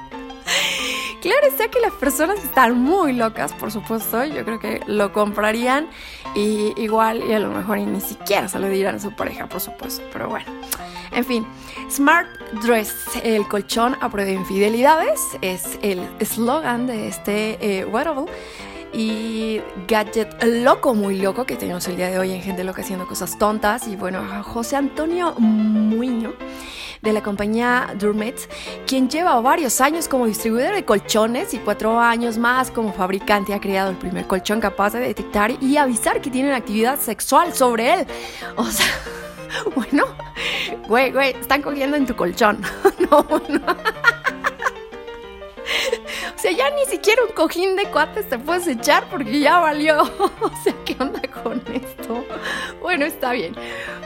Claro 1.25 1.48
está 1.48 1.70
que 1.70 1.79
las 1.79 1.94
personas 1.94 2.38
están 2.44 2.79
muy 2.79 3.12
locas, 3.12 3.51
por 3.53 3.72
supuesto. 3.72 4.24
Yo 4.25 4.46
creo 4.46 4.60
que 4.60 4.82
lo 4.86 5.12
comprarían 5.12 5.89
y 6.36 6.72
igual 6.79 7.24
y 7.27 7.34
a 7.34 7.39
lo 7.39 7.50
mejor 7.50 7.79
ni 7.79 8.00
siquiera 8.00 8.48
se 8.48 8.60
lo 8.60 8.70
dirán 8.70 8.98
a 8.98 9.00
su 9.00 9.12
pareja, 9.12 9.50
por 9.50 9.60
supuesto. 9.60 10.03
Pero 10.13 10.29
bueno, 10.29 10.46
en 11.12 11.25
fin. 11.25 11.48
Smart 11.89 12.27
Dress, 12.62 12.94
el 13.24 13.48
colchón 13.48 13.98
a 14.01 14.10
prueba 14.12 14.29
de 14.29 14.36
infidelidades, 14.36 15.20
es 15.41 15.79
el 15.82 16.08
eslogan 16.20 16.86
de 16.86 17.08
este 17.08 17.58
eh, 17.60 17.86
wearable 17.86 18.25
y 18.95 19.61
gadget 19.87 20.41
loco, 20.43 20.93
muy 20.93 21.19
loco 21.19 21.45
que 21.45 21.55
tenemos 21.55 21.87
el 21.87 21.97
día 21.97 22.09
de 22.09 22.17
hoy 22.17 22.31
en 22.31 22.41
Gente 22.41 22.63
Loca 22.63 22.81
haciendo 22.81 23.05
cosas 23.05 23.37
tontas. 23.37 23.87
Y 23.87 23.95
bueno, 23.95 24.23
José 24.43 24.77
Antonio 24.77 25.33
Muño 25.37 26.33
de 27.01 27.13
la 27.13 27.21
compañía 27.21 27.93
Durmet, 27.99 28.49
quien 28.87 29.09
lleva 29.09 29.39
varios 29.41 29.79
años 29.81 30.07
como 30.07 30.25
distribuidor 30.25 30.73
de 30.73 30.85
colchones 30.85 31.53
y 31.53 31.59
cuatro 31.59 31.99
años 31.99 32.37
más 32.37 32.71
como 32.71 32.93
fabricante, 32.93 33.53
ha 33.53 33.59
creado 33.59 33.91
el 33.91 33.97
primer 33.97 34.25
colchón 34.27 34.59
capaz 34.59 34.93
de 34.93 34.99
detectar 34.99 35.51
y 35.61 35.77
avisar 35.77 36.21
que 36.21 36.31
tienen 36.31 36.53
actividad 36.53 36.99
sexual 36.99 37.53
sobre 37.53 37.93
él. 37.93 38.07
O 38.55 38.65
sea, 38.65 38.87
bueno, 39.75 40.05
güey, 40.87 41.11
güey, 41.11 41.31
están 41.31 41.61
cogiendo 41.61 41.97
en 41.97 42.05
tu 42.05 42.15
colchón. 42.15 42.61
no, 43.11 43.25
no. 43.49 44.25
O 46.36 46.38
sea, 46.38 46.51
ya 46.51 46.69
ni 46.72 46.86
siquiera 46.86 47.24
un 47.24 47.34
cojín 47.34 47.75
de 47.75 47.86
cuates 47.86 48.29
te 48.29 48.38
puedes 48.38 48.67
echar 48.67 49.07
porque 49.10 49.39
ya 49.39 49.60
valió. 49.60 50.03
O 50.41 50.63
sea, 50.63 50.75
¿qué 50.86 50.95
onda 51.00 51.22
con 51.43 51.62
esto? 51.74 52.24
Bueno, 52.81 53.05
está 53.05 53.31
bien. 53.31 53.55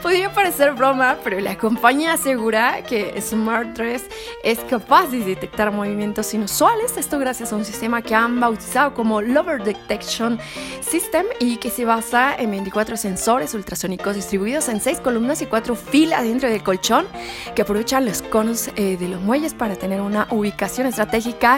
Podría 0.01 0.31
parecer 0.31 0.73
broma, 0.73 1.17
pero 1.23 1.39
la 1.39 1.57
compañía 1.57 2.13
asegura 2.13 2.83
que 2.83 3.19
Smart 3.21 3.69
Dress 3.77 4.05
es 4.43 4.59
capaz 4.59 5.07
de 5.07 5.19
detectar 5.19 5.71
movimientos 5.71 6.33
inusuales. 6.33 6.95
Esto 6.97 7.19
gracias 7.19 7.51
a 7.51 7.55
un 7.55 7.65
sistema 7.65 8.01
que 8.01 8.15
han 8.15 8.39
bautizado 8.39 8.93
como 8.93 9.21
Lover 9.21 9.63
Detection 9.63 10.39
System 10.81 11.25
y 11.39 11.57
que 11.57 11.69
se 11.69 11.85
basa 11.85 12.35
en 12.35 12.51
24 12.51 12.95
sensores 12.95 13.53
ultrasónicos 13.53 14.15
distribuidos 14.15 14.69
en 14.69 14.79
6 14.79 14.99
columnas 15.01 15.41
y 15.41 15.45
4 15.45 15.75
filas 15.75 16.23
dentro 16.23 16.49
del 16.49 16.63
colchón 16.63 17.05
que 17.55 17.63
aprovechan 17.63 18.05
los 18.05 18.21
conos 18.21 18.69
eh, 18.75 18.97
de 18.97 19.07
los 19.07 19.21
muelles 19.21 19.53
para 19.53 19.75
tener 19.75 20.01
una 20.01 20.27
ubicación 20.29 20.87
estratégica. 20.87 21.48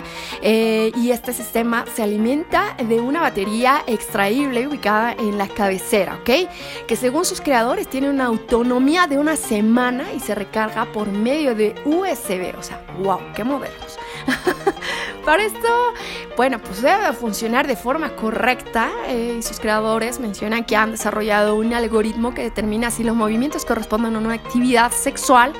Eh, 0.41 0.91
y 0.95 1.12
este 1.12 1.33
sistema 1.33 1.86
se 1.93 2.03
alimenta 2.03 2.75
de 2.77 3.00
una 3.00 3.21
batería 3.21 3.83
extraíble 3.88 4.67
ubicada 4.67 5.13
en 5.13 5.38
la 5.38 5.48
cabecera, 5.48 6.15
¿ok? 6.15 6.50
Que 6.88 6.95
según 6.95 7.25
sus 7.25 7.41
creadores 7.41 7.88
tiene 7.88 8.10
una 8.10 8.25
autonomía 8.25 9.07
de 9.07 9.17
una 9.17 9.36
semana 9.36 10.13
y 10.13 10.19
se 10.19 10.36
recarga 10.36 10.86
por 10.91 11.07
medio 11.07 11.55
de 11.55 11.75
USB. 11.86 12.57
O 12.57 12.63
sea, 12.63 12.86
wow, 13.00 13.19
qué 13.36 13.43
modernos. 13.43 13.98
Para 15.25 15.43
esto, 15.43 15.93
bueno, 16.35 16.59
pues 16.59 16.81
debe 16.81 17.13
funcionar 17.13 17.67
de 17.67 17.75
forma 17.75 18.15
correcta 18.15 18.89
eh, 19.07 19.39
sus 19.41 19.59
creadores 19.59 20.19
mencionan 20.19 20.63
que 20.63 20.75
han 20.75 20.91
desarrollado 20.91 21.55
un 21.55 21.73
algoritmo 21.73 22.33
que 22.33 22.43
determina 22.43 22.89
si 22.91 23.03
los 23.03 23.15
movimientos 23.15 23.65
corresponden 23.65 24.15
a 24.15 24.19
una 24.19 24.33
actividad 24.33 24.91
sexual 24.91 25.53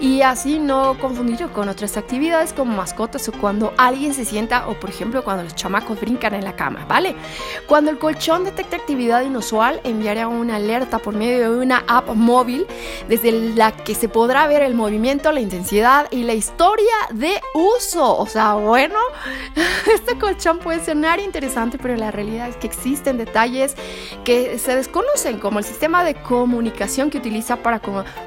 y 0.00 0.22
así 0.22 0.58
no 0.58 0.96
confundirlo 0.98 1.52
con 1.52 1.68
otras 1.68 1.96
actividades 1.96 2.52
como 2.52 2.74
mascotas 2.74 3.28
o 3.28 3.32
cuando 3.32 3.72
alguien 3.76 4.14
se 4.14 4.24
sienta 4.24 4.68
o 4.68 4.78
por 4.78 4.90
ejemplo 4.90 5.24
cuando 5.24 5.44
los 5.44 5.54
chamacos 5.54 6.00
brincan 6.00 6.34
en 6.34 6.44
la 6.44 6.56
cama, 6.56 6.84
¿vale? 6.88 7.14
Cuando 7.66 7.90
el 7.90 7.98
colchón 7.98 8.44
detecta 8.44 8.76
actividad 8.76 9.22
inusual, 9.22 9.80
enviará 9.84 10.28
una 10.28 10.56
alerta 10.56 10.98
por 10.98 11.14
medio 11.14 11.52
de 11.52 11.58
una 11.58 11.84
app 11.86 12.08
móvil 12.14 12.66
desde 13.08 13.32
la 13.32 13.72
que 13.72 13.94
se 13.94 14.08
podrá 14.08 14.46
ver 14.46 14.62
el 14.62 14.74
movimiento, 14.74 15.32
la 15.32 15.40
intensidad 15.40 16.06
y 16.10 16.24
la 16.24 16.34
historia 16.34 16.94
de 17.10 17.40
uso. 17.54 18.16
O 18.16 18.26
sea, 18.26 18.54
bueno, 18.54 18.98
este 19.94 20.18
colchón 20.18 20.58
puede 20.58 20.84
sonar 20.84 21.20
interesante, 21.20 21.78
pero 21.78 21.96
la 21.96 22.10
realidad 22.10 22.48
es 22.48 22.56
que 22.56 22.66
existen 22.66 23.18
detalles 23.18 23.74
que 24.24 24.58
se 24.58 24.76
desconocen, 24.76 25.38
como 25.38 25.58
el 25.58 25.64
sistema 25.64 26.04
de 26.04 26.14
comunicación 26.14 27.10
que 27.10 27.18
utiliza 27.18 27.56
para, 27.56 27.80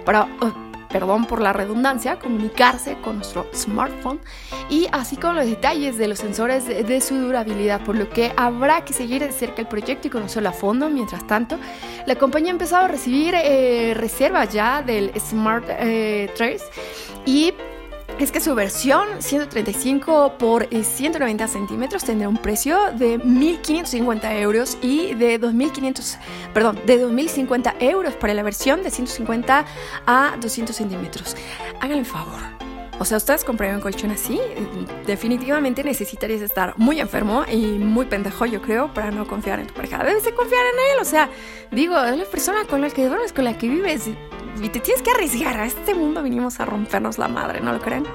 para 0.04 0.26
uh, 0.26 0.66
perdón 0.96 1.26
por 1.26 1.42
la 1.42 1.52
redundancia, 1.52 2.20
comunicarse 2.20 2.96
con 3.02 3.18
nuestro 3.18 3.48
smartphone 3.54 4.22
y 4.70 4.88
así 4.94 5.18
con 5.18 5.36
los 5.36 5.46
detalles 5.46 5.98
de 5.98 6.08
los 6.08 6.20
sensores 6.20 6.66
de, 6.66 7.02
su 7.02 7.16
durabilidad, 7.16 7.82
por 7.84 7.98
lo 7.98 8.10
que 8.10 8.32
habrá 8.38 8.86
que 8.86 8.94
seguir 8.94 9.22
de 9.22 9.34
cerca 9.34 9.62
el 9.62 9.68
proyecto 9.68 10.08
y 10.08 10.10
conocerlo 10.10 10.48
a 10.48 10.54
fondo. 10.54 10.90
Mientras 10.90 11.28
tanto, 11.28 11.58
la 12.06 12.16
compañía 12.16 12.52
ha 12.52 12.54
empezado 12.54 12.86
a 12.86 12.88
recibir 12.88 13.36
eh, 13.36 13.94
reservas 13.94 14.54
ya 14.54 14.82
del 14.82 15.12
Smart 15.20 15.66
eh, 15.68 16.32
Trace 16.34 16.64
y 17.26 17.54
es 18.20 18.32
que 18.32 18.40
su 18.40 18.56
versión 18.56 19.22
135 19.22 20.38
por 20.38 20.68
190 20.68 21.44
eh, 21.44 21.48
centímetros 21.48 22.04
tendrá 22.04 22.30
un 22.30 22.38
precio 22.38 22.78
de 22.94 23.20
1.550 23.20 24.40
euros 24.40 24.78
y 24.82 25.14
de 25.16 25.40
2.500, 25.40 26.18
perdón, 26.54 26.80
de 26.86 27.06
2.050 27.06 27.76
euros 27.80 28.14
para 28.16 28.34
la 28.34 28.44
versión 28.44 28.84
de 28.84 28.92
150 28.92 29.66
a 30.06 30.38
200 30.40 30.76
centímetros. 30.76 31.36
Háganle 31.80 32.00
un 32.00 32.06
favor. 32.06 32.40
O 32.98 33.04
sea, 33.04 33.18
ustedes 33.18 33.44
compraron 33.44 33.76
un 33.76 33.82
colchón 33.82 34.12
así, 34.12 34.40
definitivamente 35.06 35.84
necesitarías 35.84 36.40
estar 36.40 36.74
muy 36.78 37.02
enfermo 37.02 37.44
y 37.52 37.58
muy 37.78 38.06
pendejo, 38.06 38.46
yo 38.46 38.62
creo, 38.62 38.94
para 38.94 39.12
no 39.12 39.28
confiar 39.28 39.60
en 39.60 39.68
tu 39.68 39.74
pareja. 39.74 40.02
Debes 40.02 40.24
de 40.24 40.34
confiar 40.34 40.62
en 40.66 40.94
él, 40.94 41.02
o 41.02 41.06
sea, 41.06 41.30
digo, 41.72 42.02
es 42.02 42.18
la 42.18 42.24
persona 42.24 42.64
con 42.64 42.80
la 42.80 42.90
que 42.90 43.06
duermes, 43.06 43.34
con 43.34 43.44
la 43.44 43.58
que 43.58 43.68
vives 43.68 44.10
y 44.62 44.70
te 44.70 44.80
tienes 44.80 45.02
que 45.02 45.12
arriesgar. 45.12 45.60
A 45.60 45.66
este 45.66 45.94
mundo 45.94 46.24
vinimos 46.24 46.60
a 46.60 46.66
rompernos 46.66 47.18
la 47.18 47.28
madre, 47.28 47.62
¿no 47.62 47.74
lo 47.74 47.80
creen? 47.80 48.06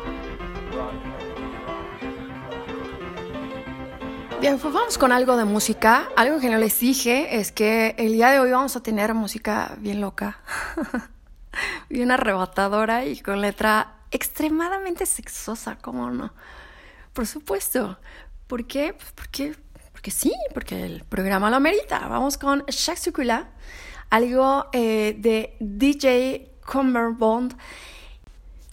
Bien, 4.40 4.58
pues 4.58 4.72
vamos 4.72 4.96
con 4.96 5.12
algo 5.12 5.36
de 5.36 5.44
música. 5.44 6.08
Algo 6.16 6.40
que 6.40 6.48
no 6.48 6.56
les 6.56 6.80
dije 6.80 7.38
es 7.38 7.52
que 7.52 7.94
el 7.98 8.12
día 8.14 8.30
de 8.30 8.40
hoy 8.40 8.50
vamos 8.50 8.74
a 8.74 8.82
tener 8.82 9.12
música 9.12 9.76
bien 9.78 10.00
loca, 10.00 10.40
bien 11.90 12.10
arrebatadora 12.10 13.04
y 13.04 13.20
con 13.20 13.42
letra 13.42 13.96
extremadamente 14.10 15.04
sexosa, 15.04 15.76
¿cómo 15.76 16.10
no? 16.10 16.32
Por 17.12 17.26
supuesto. 17.26 17.98
¿Por 18.46 18.66
qué? 18.66 18.94
Pues 18.94 19.12
porque, 19.12 19.56
porque 19.92 20.10
sí, 20.10 20.32
porque 20.54 20.86
el 20.86 21.04
programa 21.04 21.50
lo 21.50 21.56
amerita. 21.56 22.08
Vamos 22.08 22.38
con 22.38 22.64
Shaq 22.66 22.96
algo 24.10 24.66
eh, 24.72 25.16
de 25.18 25.56
DJ 25.60 26.50
Bond 27.16 27.56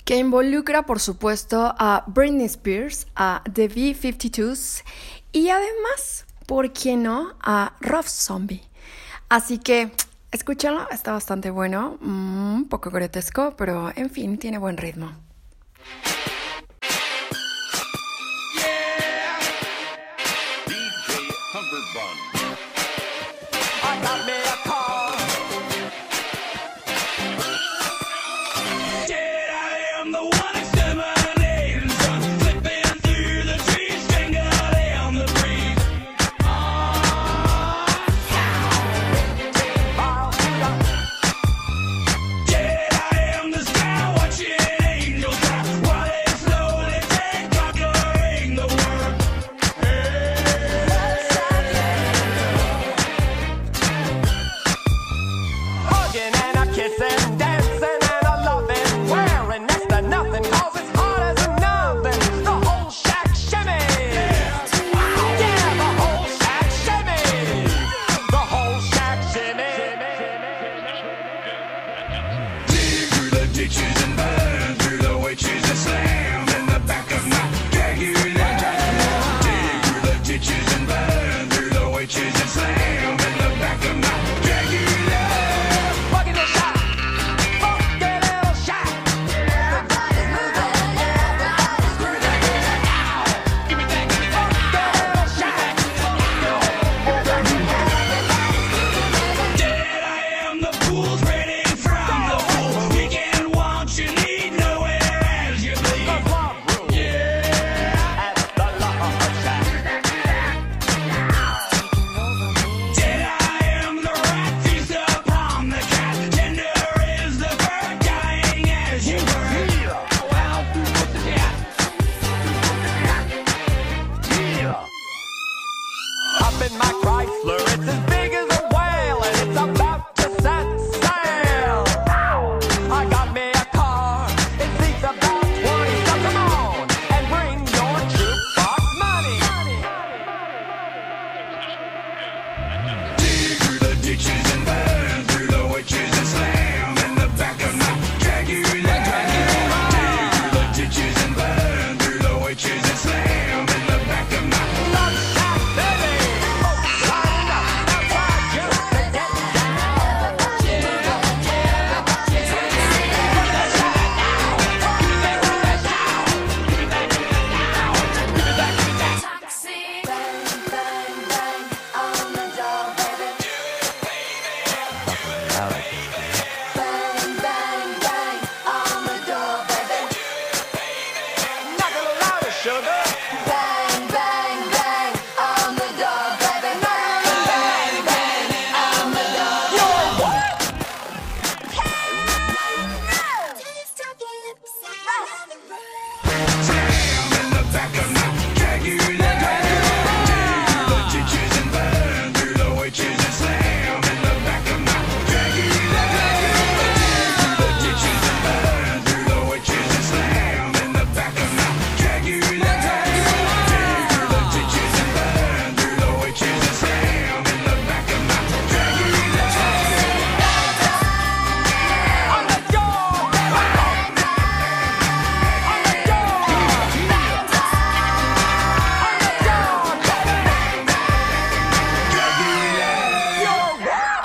que 0.06 0.18
involucra 0.18 0.84
por 0.84 1.00
supuesto 1.00 1.76
a 1.78 2.04
Britney 2.08 2.46
Spears, 2.46 3.08
a 3.16 3.44
The 3.52 3.68
B-52s 3.68 4.84
y 5.32 5.50
además, 5.50 6.26
¿por 6.46 6.72
qué 6.72 6.96
no?, 6.96 7.36
a 7.42 7.74
Rob 7.82 8.06
Zombie. 8.06 8.64
Así 9.30 9.58
que 9.58 9.92
escúchalo, 10.32 10.90
está 10.90 11.12
bastante 11.12 11.50
bueno, 11.50 11.98
un 12.02 12.68
poco 12.70 12.90
grotesco, 12.90 13.56
pero 13.58 13.92
en 13.96 14.10
fin, 14.10 14.38
tiene 14.38 14.58
buen 14.58 14.78
ritmo. 14.78 15.12
kiss 56.78 57.02
and 57.02 57.40
die. 57.40 57.47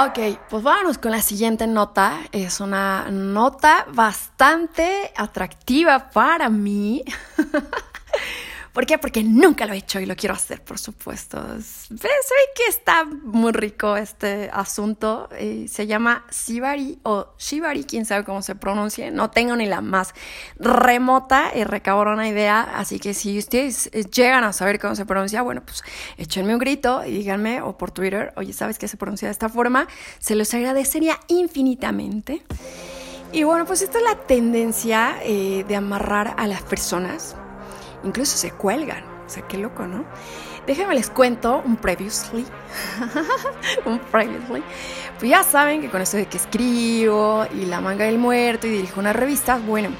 Ok, 0.04 0.18
pues 0.50 0.64
vámonos 0.64 0.98
con 0.98 1.12
la 1.12 1.22
siguiente 1.22 1.68
nota. 1.68 2.22
Es 2.32 2.58
una 2.58 3.08
nota 3.08 3.86
bastante 3.92 5.12
atractiva 5.16 6.10
para 6.10 6.48
mí. 6.48 7.04
¿Por 8.72 8.86
qué? 8.86 8.96
Porque 8.96 9.22
nunca 9.22 9.66
lo 9.66 9.74
he 9.74 9.76
hecho 9.76 10.00
y 10.00 10.06
lo 10.06 10.16
quiero 10.16 10.34
hacer, 10.34 10.62
por 10.62 10.78
supuesto. 10.78 11.38
Ve 11.90 12.08
que 12.56 12.64
está 12.68 13.04
muy 13.04 13.52
rico 13.52 13.98
este 13.98 14.48
asunto. 14.50 15.28
Eh, 15.32 15.66
se 15.68 15.86
llama 15.86 16.24
Shibari 16.30 16.98
o 17.02 17.34
Shibari, 17.38 17.84
quién 17.84 18.06
sabe 18.06 18.24
cómo 18.24 18.40
se 18.40 18.54
pronuncia. 18.54 19.10
No 19.10 19.30
tengo 19.30 19.56
ni 19.56 19.66
la 19.66 19.82
más 19.82 20.14
remota 20.58 21.52
y 21.54 21.64
recabrona 21.64 22.26
idea. 22.26 22.62
Así 22.62 22.98
que 22.98 23.12
si 23.12 23.38
ustedes 23.38 23.90
eh, 23.92 24.04
llegan 24.04 24.42
a 24.44 24.54
saber 24.54 24.80
cómo 24.80 24.94
se 24.94 25.04
pronuncia, 25.04 25.42
bueno, 25.42 25.62
pues 25.62 25.82
échenme 26.16 26.54
un 26.54 26.58
grito 26.58 27.04
y 27.04 27.10
díganme, 27.10 27.60
o 27.60 27.76
por 27.76 27.90
Twitter, 27.90 28.32
oye, 28.36 28.54
¿sabes 28.54 28.78
que 28.78 28.88
se 28.88 28.96
pronuncia 28.96 29.28
de 29.28 29.32
esta 29.32 29.50
forma? 29.50 29.86
Se 30.18 30.34
los 30.34 30.52
agradecería 30.54 31.20
infinitamente. 31.28 32.42
Y 33.32 33.44
bueno, 33.44 33.66
pues 33.66 33.82
esta 33.82 33.98
es 33.98 34.04
la 34.04 34.14
tendencia 34.26 35.16
eh, 35.22 35.64
de 35.68 35.76
amarrar 35.76 36.34
a 36.38 36.46
las 36.46 36.62
personas 36.62 37.36
incluso 38.04 38.36
se 38.36 38.50
cuelgan. 38.50 39.04
O 39.26 39.30
sea, 39.30 39.46
qué 39.48 39.56
loco, 39.56 39.86
¿no? 39.86 40.04
Déjenme 40.66 40.94
les 40.94 41.10
cuento 41.10 41.62
un 41.64 41.76
previously. 41.76 42.46
un 43.84 43.98
previously. 43.98 44.62
Pues 45.18 45.30
ya 45.30 45.42
saben 45.42 45.80
que 45.80 45.88
con 45.88 46.00
esto 46.00 46.16
de 46.16 46.26
que 46.26 46.36
escribo 46.36 47.46
y 47.52 47.66
la 47.66 47.80
manga 47.80 48.04
del 48.04 48.18
muerto 48.18 48.66
y 48.66 48.70
dirijo 48.70 49.00
una 49.00 49.12
revista, 49.12 49.58
bueno, 49.58 49.90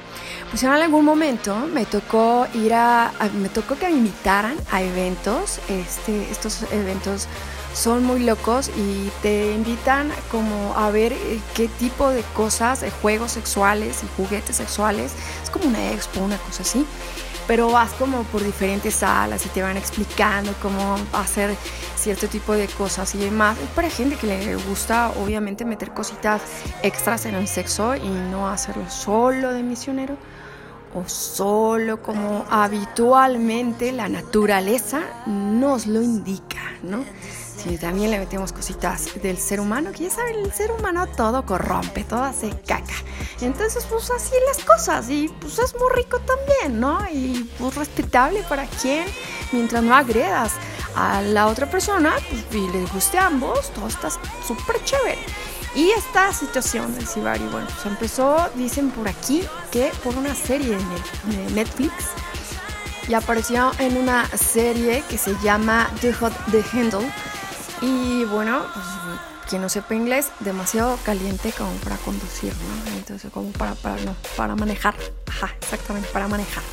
pues 0.49 0.63
en 0.63 0.69
algún 0.69 1.03
momento 1.03 1.55
me 1.73 1.85
tocó 1.85 2.47
ir 2.53 2.73
a, 2.73 3.11
me 3.41 3.49
tocó 3.49 3.75
que 3.75 3.87
me 3.87 3.93
invitaran 3.93 4.55
a 4.71 4.81
eventos. 4.81 5.59
Este, 5.67 6.29
estos 6.31 6.63
eventos 6.71 7.27
son 7.73 8.05
muy 8.05 8.19
locos 8.23 8.69
y 8.69 9.09
te 9.21 9.51
invitan 9.53 10.11
como 10.31 10.75
a 10.77 10.91
ver 10.91 11.11
eh, 11.11 11.39
qué 11.55 11.67
tipo 11.67 12.09
de 12.09 12.21
cosas, 12.35 12.81
de 12.81 12.91
juegos 12.91 13.31
sexuales 13.31 14.01
y 14.03 14.07
juguetes 14.15 14.55
sexuales. 14.55 15.13
Es 15.43 15.49
como 15.49 15.65
una 15.65 15.91
expo, 15.91 16.21
una 16.21 16.37
cosa 16.37 16.63
así 16.63 16.85
pero 17.47 17.69
vas 17.69 17.91
como 17.93 18.23
por 18.23 18.43
diferentes 18.43 18.95
salas 18.95 19.45
y 19.45 19.49
te 19.49 19.61
van 19.61 19.77
explicando 19.77 20.53
cómo 20.61 20.95
hacer 21.13 21.55
cierto 21.95 22.27
tipo 22.27 22.53
de 22.53 22.67
cosas 22.67 23.13
y 23.15 23.17
demás. 23.17 23.57
Es 23.59 23.69
para 23.69 23.89
gente 23.89 24.15
que 24.15 24.27
le 24.27 24.55
gusta 24.55 25.11
obviamente 25.23 25.65
meter 25.65 25.93
cositas 25.93 26.41
extras 26.81 27.25
en 27.25 27.35
el 27.35 27.47
sexo 27.47 27.95
y 27.95 28.09
no 28.09 28.49
hacerlo 28.49 28.89
solo 28.89 29.53
de 29.53 29.63
misionero 29.63 30.17
o 30.95 31.07
solo 31.07 32.01
como 32.01 32.45
habitualmente 32.49 33.91
la 33.91 34.09
naturaleza 34.09 35.01
nos 35.25 35.87
lo 35.87 36.01
indica, 36.01 36.61
¿no? 36.83 37.03
Si 37.63 37.77
también 37.77 38.11
le 38.11 38.19
metemos 38.19 38.51
cositas 38.51 39.21
del 39.21 39.37
ser 39.37 39.61
humano, 39.61 39.91
que 39.93 40.03
ya 40.03 40.09
saben, 40.09 40.39
el 40.39 40.51
ser 40.51 40.69
humano 40.71 41.07
todo 41.07 41.45
corrompe, 41.45 42.03
todo 42.03 42.21
hace 42.21 42.49
caca. 42.67 42.93
Entonces, 43.39 43.85
pues 43.85 44.11
así 44.11 44.33
las 44.47 44.65
cosas, 44.65 45.09
y 45.09 45.29
pues 45.39 45.57
es 45.59 45.73
muy 45.75 45.89
rico 45.93 46.19
también, 46.19 46.81
¿no? 46.81 46.99
Y 47.09 47.49
pues 47.57 47.75
respetable 47.75 48.43
para 48.49 48.65
quien, 48.65 49.05
mientras 49.53 49.81
no 49.81 49.95
agredas 49.95 50.53
a 50.95 51.21
la 51.21 51.47
otra 51.47 51.69
persona, 51.71 52.15
pues 52.29 52.43
y 52.53 52.67
les 52.69 52.91
guste 52.91 53.17
a 53.17 53.27
ambos, 53.27 53.69
todo 53.69 53.87
está 53.87 54.09
súper 54.45 54.83
chévere. 54.83 55.23
Y 55.73 55.89
esta 55.91 56.33
situación 56.33 56.93
del 56.93 57.07
Sibari, 57.07 57.45
bueno, 57.45 57.67
pues 57.67 57.85
empezó, 57.85 58.49
dicen 58.55 58.91
por 58.91 59.07
aquí, 59.07 59.43
que 59.71 59.89
por 60.03 60.15
una 60.17 60.35
serie 60.35 60.77
de 60.77 61.51
Netflix 61.51 61.93
y 63.07 63.13
apareció 63.13 63.71
en 63.79 63.97
una 63.97 64.27
serie 64.37 65.03
que 65.09 65.17
se 65.17 65.35
llama 65.43 65.89
The 66.01 66.13
Hot 66.13 66.33
The 66.51 66.63
Handle 66.73 67.11
y 67.83 68.23
bueno, 68.23 68.61
pues, 68.73 68.85
quien 69.49 69.61
no 69.61 69.67
sepa 69.67 69.93
inglés, 69.93 70.29
demasiado 70.39 70.97
caliente 71.03 71.51
como 71.51 71.73
para 71.75 71.97
conducir, 71.97 72.53
¿no? 72.53 72.95
Entonces, 72.95 73.29
como 73.31 73.51
para, 73.51 73.75
no, 74.05 74.15
para 74.37 74.55
manejar. 74.55 74.95
Ajá, 75.27 75.53
exactamente, 75.61 76.07
para 76.13 76.29
manejar. 76.29 76.63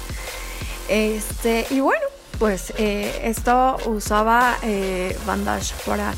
Este, 0.89 1.67
y 1.71 1.81
bueno, 1.81 2.05
pues 2.39 2.73
eh, 2.79 3.23
esto 3.25 3.77
usaba 3.87 4.57
eh, 4.63 5.19
bandage 5.27 5.75
para 5.85 6.15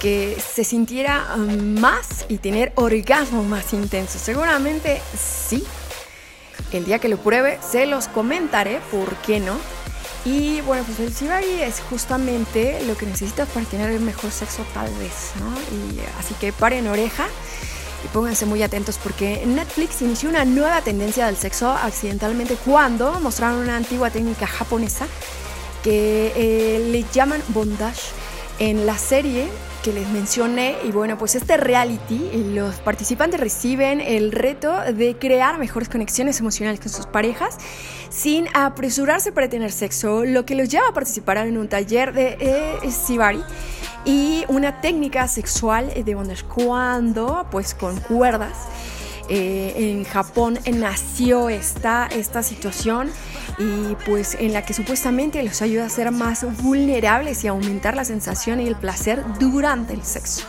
que 0.00 0.36
se 0.40 0.64
sintiera 0.64 1.36
más 1.36 2.24
y 2.28 2.38
tener 2.38 2.72
orgasmo 2.76 3.44
más 3.44 3.72
intenso. 3.74 4.18
Seguramente 4.18 5.02
sí. 5.16 5.62
El 6.72 6.86
día 6.86 6.98
que 6.98 7.08
lo 7.08 7.18
pruebe, 7.18 7.58
se 7.60 7.84
los 7.84 8.08
comentaré, 8.08 8.80
¿por 8.90 9.14
qué 9.16 9.40
no? 9.40 9.56
Y 10.24 10.60
bueno, 10.60 10.84
pues 10.84 11.00
el 11.00 11.12
Shibari 11.12 11.62
es 11.62 11.80
justamente 11.80 12.84
lo 12.86 12.96
que 12.96 13.06
necesitas 13.06 13.48
para 13.48 13.66
tener 13.66 13.90
el 13.90 14.00
mejor 14.00 14.30
sexo 14.30 14.64
tal 14.72 14.88
vez, 14.94 15.32
¿no? 15.40 15.52
Así 16.18 16.34
que 16.34 16.52
paren 16.52 16.86
oreja 16.86 17.26
y 18.04 18.08
pónganse 18.08 18.46
muy 18.46 18.62
atentos 18.62 18.98
porque 19.02 19.44
Netflix 19.46 20.00
inició 20.02 20.28
una 20.28 20.44
nueva 20.44 20.80
tendencia 20.82 21.26
del 21.26 21.36
sexo 21.36 21.70
accidentalmente 21.70 22.54
cuando 22.64 23.18
mostraron 23.20 23.58
una 23.58 23.76
antigua 23.76 24.10
técnica 24.10 24.46
japonesa 24.46 25.06
que 25.82 26.32
eh, 26.36 26.88
le 26.90 27.04
llaman 27.12 27.42
bondage. 27.48 28.00
En 28.58 28.86
la 28.86 28.96
serie 28.96 29.48
que 29.82 29.92
les 29.92 30.08
mencioné. 30.08 30.76
Y 30.84 30.92
bueno, 30.92 31.18
pues 31.18 31.34
este 31.34 31.56
reality, 31.56 32.30
los 32.54 32.76
participantes 32.76 33.40
reciben 33.40 34.00
el 34.00 34.32
reto 34.32 34.72
de 34.92 35.16
crear 35.16 35.58
mejores 35.58 35.88
conexiones 35.88 36.40
emocionales 36.40 36.80
con 36.80 36.90
sus 36.90 37.06
parejas 37.06 37.58
sin 38.10 38.46
apresurarse 38.54 39.32
para 39.32 39.48
tener 39.48 39.72
sexo, 39.72 40.24
lo 40.24 40.44
que 40.44 40.54
los 40.54 40.68
lleva 40.68 40.88
a 40.88 40.92
participar 40.92 41.38
en 41.38 41.56
un 41.56 41.68
taller 41.68 42.12
de 42.12 42.36
eh, 42.40 42.90
Sibari 42.90 43.42
y 44.04 44.44
una 44.48 44.80
técnica 44.80 45.28
sexual 45.28 45.92
de 46.04 46.14
bondage 46.14 46.44
cuando 46.44 47.46
pues 47.50 47.74
con 47.74 47.98
cuerdas 48.00 48.56
eh, 49.28 49.72
en 49.76 50.04
Japón 50.04 50.58
nació 50.74 51.48
esta, 51.48 52.08
esta 52.08 52.42
situación 52.42 53.10
y 53.58 53.94
pues 54.06 54.36
en 54.38 54.52
la 54.52 54.62
que 54.62 54.74
supuestamente 54.74 55.42
los 55.42 55.62
ayuda 55.62 55.86
a 55.86 55.88
ser 55.88 56.10
más 56.10 56.44
vulnerables 56.62 57.44
y 57.44 57.48
aumentar 57.48 57.96
la 57.96 58.04
sensación 58.04 58.60
y 58.60 58.66
el 58.66 58.76
placer 58.76 59.24
durante 59.38 59.94
el 59.94 60.02
sexo. 60.02 60.46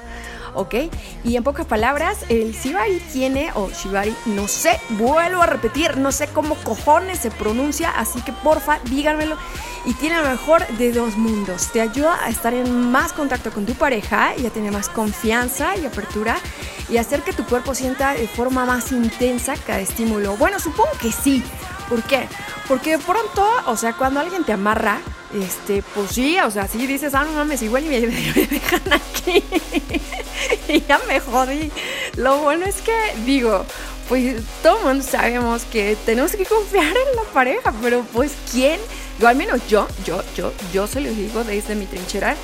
¿ok? 0.55 0.75
Y 1.23 1.35
en 1.35 1.43
pocas 1.43 1.65
palabras, 1.65 2.17
el 2.29 2.53
Shibari 2.53 2.99
tiene, 3.11 3.51
o 3.55 3.69
Shibari, 3.69 4.15
no 4.27 4.47
sé, 4.47 4.79
vuelvo 4.91 5.41
a 5.41 5.45
repetir, 5.45 5.97
no 5.97 6.11
sé 6.11 6.27
cómo 6.27 6.55
cojones 6.55 7.19
se 7.19 7.31
pronuncia, 7.31 7.89
así 7.89 8.21
que 8.21 8.31
porfa, 8.31 8.79
díganmelo. 8.85 9.37
Y 9.85 9.93
tiene 9.95 10.21
lo 10.21 10.29
mejor 10.29 10.65
de 10.77 10.93
dos 10.93 11.17
mundos. 11.17 11.69
Te 11.73 11.81
ayuda 11.81 12.17
a 12.23 12.29
estar 12.29 12.53
en 12.53 12.89
más 12.89 13.11
contacto 13.11 13.51
con 13.51 13.65
tu 13.65 13.73
pareja 13.73 14.33
y 14.37 14.45
a 14.45 14.49
tener 14.49 14.71
más 14.71 14.87
confianza 14.87 15.75
y 15.75 15.85
apertura 15.85 16.37
y 16.87 16.97
hacer 16.97 17.21
que 17.21 17.33
tu 17.33 17.43
cuerpo 17.45 17.75
sienta 17.75 18.13
de 18.13 18.27
forma 18.27 18.65
más 18.65 18.93
intensa 18.93 19.55
cada 19.67 19.81
estímulo. 19.81 20.37
Bueno, 20.37 20.57
supongo 20.59 20.91
que 21.01 21.11
sí. 21.11 21.43
¿Por 21.93 22.01
qué? 22.01 22.27
Porque 22.67 22.97
de 22.97 22.97
pronto, 22.97 23.47
o 23.67 23.77
sea, 23.77 23.93
cuando 23.93 24.19
alguien 24.19 24.43
te 24.43 24.51
amarra, 24.51 24.97
este, 25.31 25.83
pues 25.93 26.09
sí, 26.09 26.39
o 26.39 26.49
sea, 26.49 26.67
sí 26.67 26.87
dices, 26.87 27.13
ah, 27.13 27.23
no 27.23 27.33
mames, 27.33 27.61
igual 27.61 27.85
y 27.85 27.89
me, 27.89 27.99
dejan 27.99 28.93
aquí. 28.93 29.43
y 30.69 30.81
ya 30.81 30.99
me 31.07 31.19
jodí. 31.19 31.71
Lo 32.15 32.39
bueno 32.39 32.65
es 32.65 32.81
que, 32.81 32.95
digo, 33.27 33.63
pues 34.09 34.41
todo 34.63 34.79
el 34.79 34.85
mundo 34.85 35.03
sabemos 35.07 35.65
que 35.65 35.95
tenemos 36.03 36.35
que 36.35 36.47
confiar 36.47 36.87
en 36.87 37.15
la 37.15 37.31
pareja, 37.31 37.71
pero 37.79 38.03
pues 38.11 38.31
quién, 38.51 38.79
yo 39.19 39.27
al 39.27 39.35
menos 39.35 39.61
yo, 39.67 39.87
yo, 40.03 40.23
yo, 40.35 40.51
yo 40.73 40.87
se 40.87 40.99
lo 40.99 41.11
digo 41.11 41.43
desde 41.43 41.75
mi 41.75 41.85
trinchera, 41.85 42.35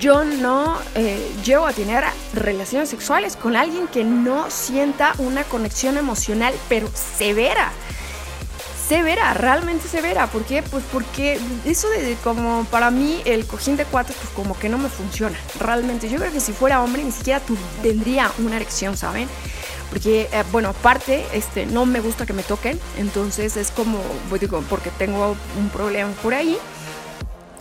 yo 0.00 0.24
no 0.24 0.80
eh, 0.96 1.30
llevo 1.44 1.68
a 1.68 1.72
tener 1.72 2.02
relaciones 2.34 2.88
sexuales 2.88 3.36
con 3.36 3.54
alguien 3.54 3.86
que 3.86 4.02
no 4.02 4.50
sienta 4.50 5.14
una 5.18 5.44
conexión 5.44 5.96
emocional, 5.96 6.52
pero 6.68 6.90
severa 6.92 7.70
severa, 8.90 9.34
realmente 9.34 9.86
severa. 9.86 10.26
¿Por 10.26 10.44
qué? 10.44 10.64
Pues 10.64 10.82
porque 10.90 11.38
eso 11.64 11.88
de 11.90 12.16
como 12.24 12.64
para 12.72 12.90
mí 12.90 13.22
el 13.24 13.46
cojín 13.46 13.76
de 13.76 13.84
cuates 13.84 14.16
pues 14.16 14.30
como 14.30 14.58
que 14.58 14.68
no 14.68 14.78
me 14.78 14.88
funciona. 14.88 15.38
Realmente 15.60 16.08
yo 16.08 16.18
creo 16.18 16.32
que 16.32 16.40
si 16.40 16.52
fuera 16.52 16.82
hombre 16.82 17.04
ni 17.04 17.12
siquiera 17.12 17.40
tendría 17.82 18.32
una 18.38 18.56
erección, 18.56 18.96
¿saben? 18.96 19.28
Porque, 19.90 20.22
eh, 20.32 20.42
bueno, 20.50 20.70
aparte, 20.70 21.24
este, 21.32 21.66
no 21.66 21.86
me 21.86 22.00
gusta 22.00 22.26
que 22.26 22.32
me 22.32 22.42
toquen. 22.42 22.80
Entonces 22.98 23.56
es 23.56 23.70
como, 23.70 23.98
pues, 24.28 24.40
digo, 24.40 24.60
porque 24.68 24.90
tengo 24.90 25.36
un 25.56 25.68
problema 25.68 26.10
por 26.20 26.34
ahí. 26.34 26.58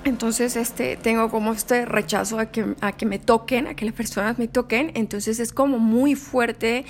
Entonces, 0.06 0.56
este, 0.56 0.98
tengo 0.98 1.30
como 1.30 1.54
este 1.54 1.86
rechazo 1.86 2.40
a 2.40 2.48
que, 2.48 2.74
a 2.82 2.92
que 2.92 3.06
me 3.06 3.20
toquen, 3.20 3.68
a 3.68 3.76
que 3.76 3.86
las 3.86 3.94
personas 3.94 4.40
me 4.40 4.48
toquen. 4.48 4.92
Entonces 4.96 5.40
es 5.40 5.54
como 5.54 5.78
muy 5.78 6.16
fuerte 6.16 6.86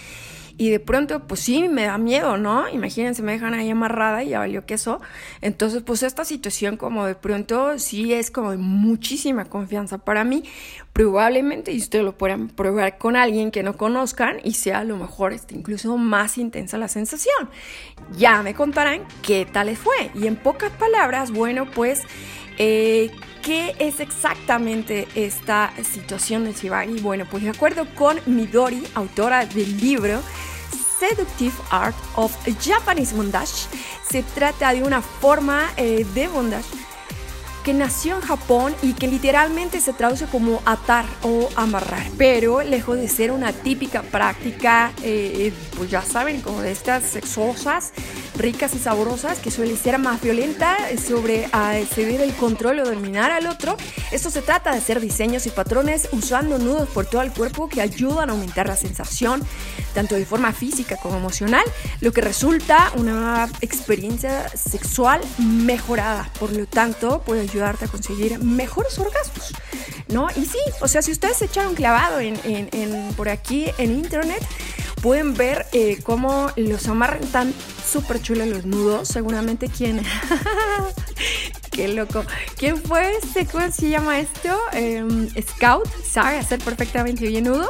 y 0.60 0.72
de 0.72 0.82
pronto, 0.82 1.22
pues 1.22 1.40
sí, 1.40 1.70
me 1.70 1.86
da 1.86 1.98
miedo, 1.98 2.36
¿no? 2.36 2.68
Imagínense, 2.68 3.24
me 3.24 3.32
dejan 3.32 3.54
ahí 3.54 3.70
amarrada 3.70 4.26
y 4.26 4.30
ya 4.32 4.40
valió 4.40 4.66
queso. 4.66 5.00
Entonces, 5.40 5.84
pues 5.84 6.04
esta 6.04 6.26
situación 6.26 6.76
como 6.76 7.06
de 7.06 7.16
pronto 7.16 7.80
sí 7.80 8.14
es 8.14 8.30
como 8.30 8.52
de 8.52 8.58
muchísima 8.58 9.46
confianza 9.46 10.00
para 10.00 10.26
mí. 10.26 10.44
Probablemente, 10.92 11.72
y 11.72 11.78
ustedes 11.78 12.04
lo 12.04 12.18
pueden 12.18 12.50
probar 12.50 12.98
con 12.98 13.16
alguien 13.16 13.52
que 13.52 13.64
no 13.64 13.78
conozcan 13.78 14.42
y 14.44 14.56
sea 14.56 14.80
a 14.80 14.84
lo 14.84 14.98
mejor 14.98 15.32
este, 15.32 15.56
incluso 15.56 15.96
más 15.96 16.38
intensa 16.38 16.78
la 16.78 16.90
sensación. 16.90 17.50
Ya 18.18 18.44
me 18.44 18.54
contarán 18.54 19.04
qué 19.22 19.48
tal 19.50 19.68
les 19.68 19.80
fue. 19.80 20.12
Y 20.14 20.28
en 20.28 20.36
pocas 20.36 20.72
palabras, 20.74 21.32
bueno, 21.32 21.72
pues 21.72 22.04
Eh, 22.62 23.10
¿Qué 23.44 23.76
es 23.80 24.00
exactamente 24.00 25.08
esta 25.16 25.74
situación 25.84 26.44
de 26.44 26.54
Shibari? 26.54 27.00
Bueno, 27.00 27.26
pues 27.30 27.44
de 27.44 27.50
acuerdo 27.50 27.88
con 27.96 28.20
Midori, 28.26 28.84
autora 28.96 29.46
del 29.46 29.78
libro 29.80 30.22
Seductive 31.00 31.56
Art 31.72 31.96
of 32.16 32.36
Japanese 32.62 33.16
Bondage, 33.16 33.68
se 34.10 34.24
trata 34.24 34.74
de 34.74 34.84
una 34.84 35.02
forma 35.02 35.72
eh, 35.78 36.06
de 36.14 36.28
bondage 36.28 36.68
que 37.70 37.74
nació 37.76 38.16
en 38.16 38.22
Japón 38.22 38.74
y 38.82 38.94
que 38.94 39.08
literalmente 39.08 39.80
se 39.80 39.94
traduce 39.94 40.26
como 40.26 40.60
atar 40.66 41.06
o 41.22 41.50
amarrar, 41.56 42.04
pero 42.18 42.64
lejos 42.64 42.98
de 42.98 43.08
ser 43.08 43.32
una 43.32 43.54
típica 43.54 44.02
práctica, 44.02 44.92
eh, 45.04 45.54
pues 45.78 45.92
ya 45.92 46.02
saben, 46.02 46.42
como 46.42 46.64
de 46.64 46.72
estas 46.72 47.04
sexosas, 47.04 47.94
ricas 48.36 48.74
y 48.74 48.80
sabrosas, 48.80 49.38
que 49.38 49.52
suele 49.52 49.78
ser 49.78 50.00
más 50.00 50.20
violenta 50.20 50.78
sobre 50.98 51.48
ceder 51.94 52.22
el 52.22 52.34
control 52.34 52.80
o 52.80 52.86
dominar 52.86 53.30
al 53.30 53.46
otro. 53.46 53.78
Esto 54.12 54.32
se 54.32 54.42
trata 54.42 54.72
de 54.72 54.80
hacer 54.80 55.00
diseños 55.00 55.46
y 55.46 55.52
patrones 55.52 56.10
usando 56.12 56.58
nudos 56.58 56.90
por 56.90 57.06
todo 57.06 57.22
el 57.22 57.32
cuerpo 57.32 57.70
que 57.70 57.82
ayudan 57.82 58.32
a 58.32 58.34
aumentar 58.34 58.66
la 58.66 58.78
sensación, 58.78 59.44
tanto 59.94 60.16
de 60.16 60.26
forma 60.26 60.54
física 60.54 60.98
como 60.98 61.18
emocional, 61.18 61.64
lo 62.02 62.12
que 62.12 62.22
resulta 62.22 62.92
una 62.96 63.50
experiencia 63.62 64.50
sexual 64.50 65.22
mejorada. 65.38 66.30
Por 66.40 66.52
lo 66.52 66.66
tanto, 66.66 67.22
puede 67.22 67.42
ayudarte 67.42 67.86
a 67.86 67.88
conseguir 67.88 68.40
mejores 68.40 68.98
orgasmos. 69.00 69.54
¿No? 70.08 70.28
Y 70.36 70.46
sí, 70.46 70.58
o 70.82 70.88
sea, 70.88 71.04
si 71.04 71.12
ustedes 71.12 71.38
se 71.38 71.46
echaron 71.46 71.76
clavado 71.76 72.20
en, 72.20 73.14
por 73.16 73.30
aquí 73.30 73.68
en 73.78 73.92
internet, 73.92 74.44
pueden 75.04 75.36
ver 75.36 75.68
eh, 75.72 76.00
cómo 76.04 76.52
los 76.56 76.88
amarran 76.88 77.22
tan 77.28 77.54
súper 77.88 78.22
chulos 78.22 78.48
los 78.48 78.66
nudos. 78.66 79.08
Seguramente 79.08 79.70
quién. 79.70 80.02
Qué 81.72 81.88
loco. 81.88 82.26
¿Quién 82.58 82.78
fue 82.82 83.16
este? 83.22 83.46
¿Cómo 83.46 83.72
se 83.72 83.90
llama 83.90 84.20
esto? 84.20 84.58
Em, 84.74 85.30
Scout. 85.42 85.88
Sabe 86.04 86.38
hacer 86.38 86.60
perfectamente 86.60 87.28
bien 87.28 87.46
nudos. 87.46 87.70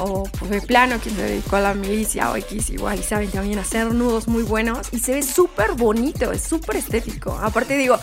O 0.00 0.24
pues 0.38 0.50
de 0.50 0.60
plano 0.60 0.98
quien 1.02 1.16
se 1.16 1.22
dedicó 1.22 1.56
a 1.56 1.60
la 1.60 1.74
milicia 1.74 2.30
o 2.30 2.36
X 2.36 2.70
igual 2.70 3.00
y 3.00 3.02
saben 3.02 3.30
también 3.30 3.58
hacer 3.58 3.92
nudos 3.92 4.28
muy 4.28 4.42
buenos. 4.42 4.88
Y 4.92 5.00
se 5.00 5.14
ve 5.14 5.22
súper 5.22 5.72
bonito, 5.72 6.32
es 6.32 6.42
súper 6.42 6.76
estético. 6.76 7.38
Aparte 7.42 7.76
digo, 7.76 7.98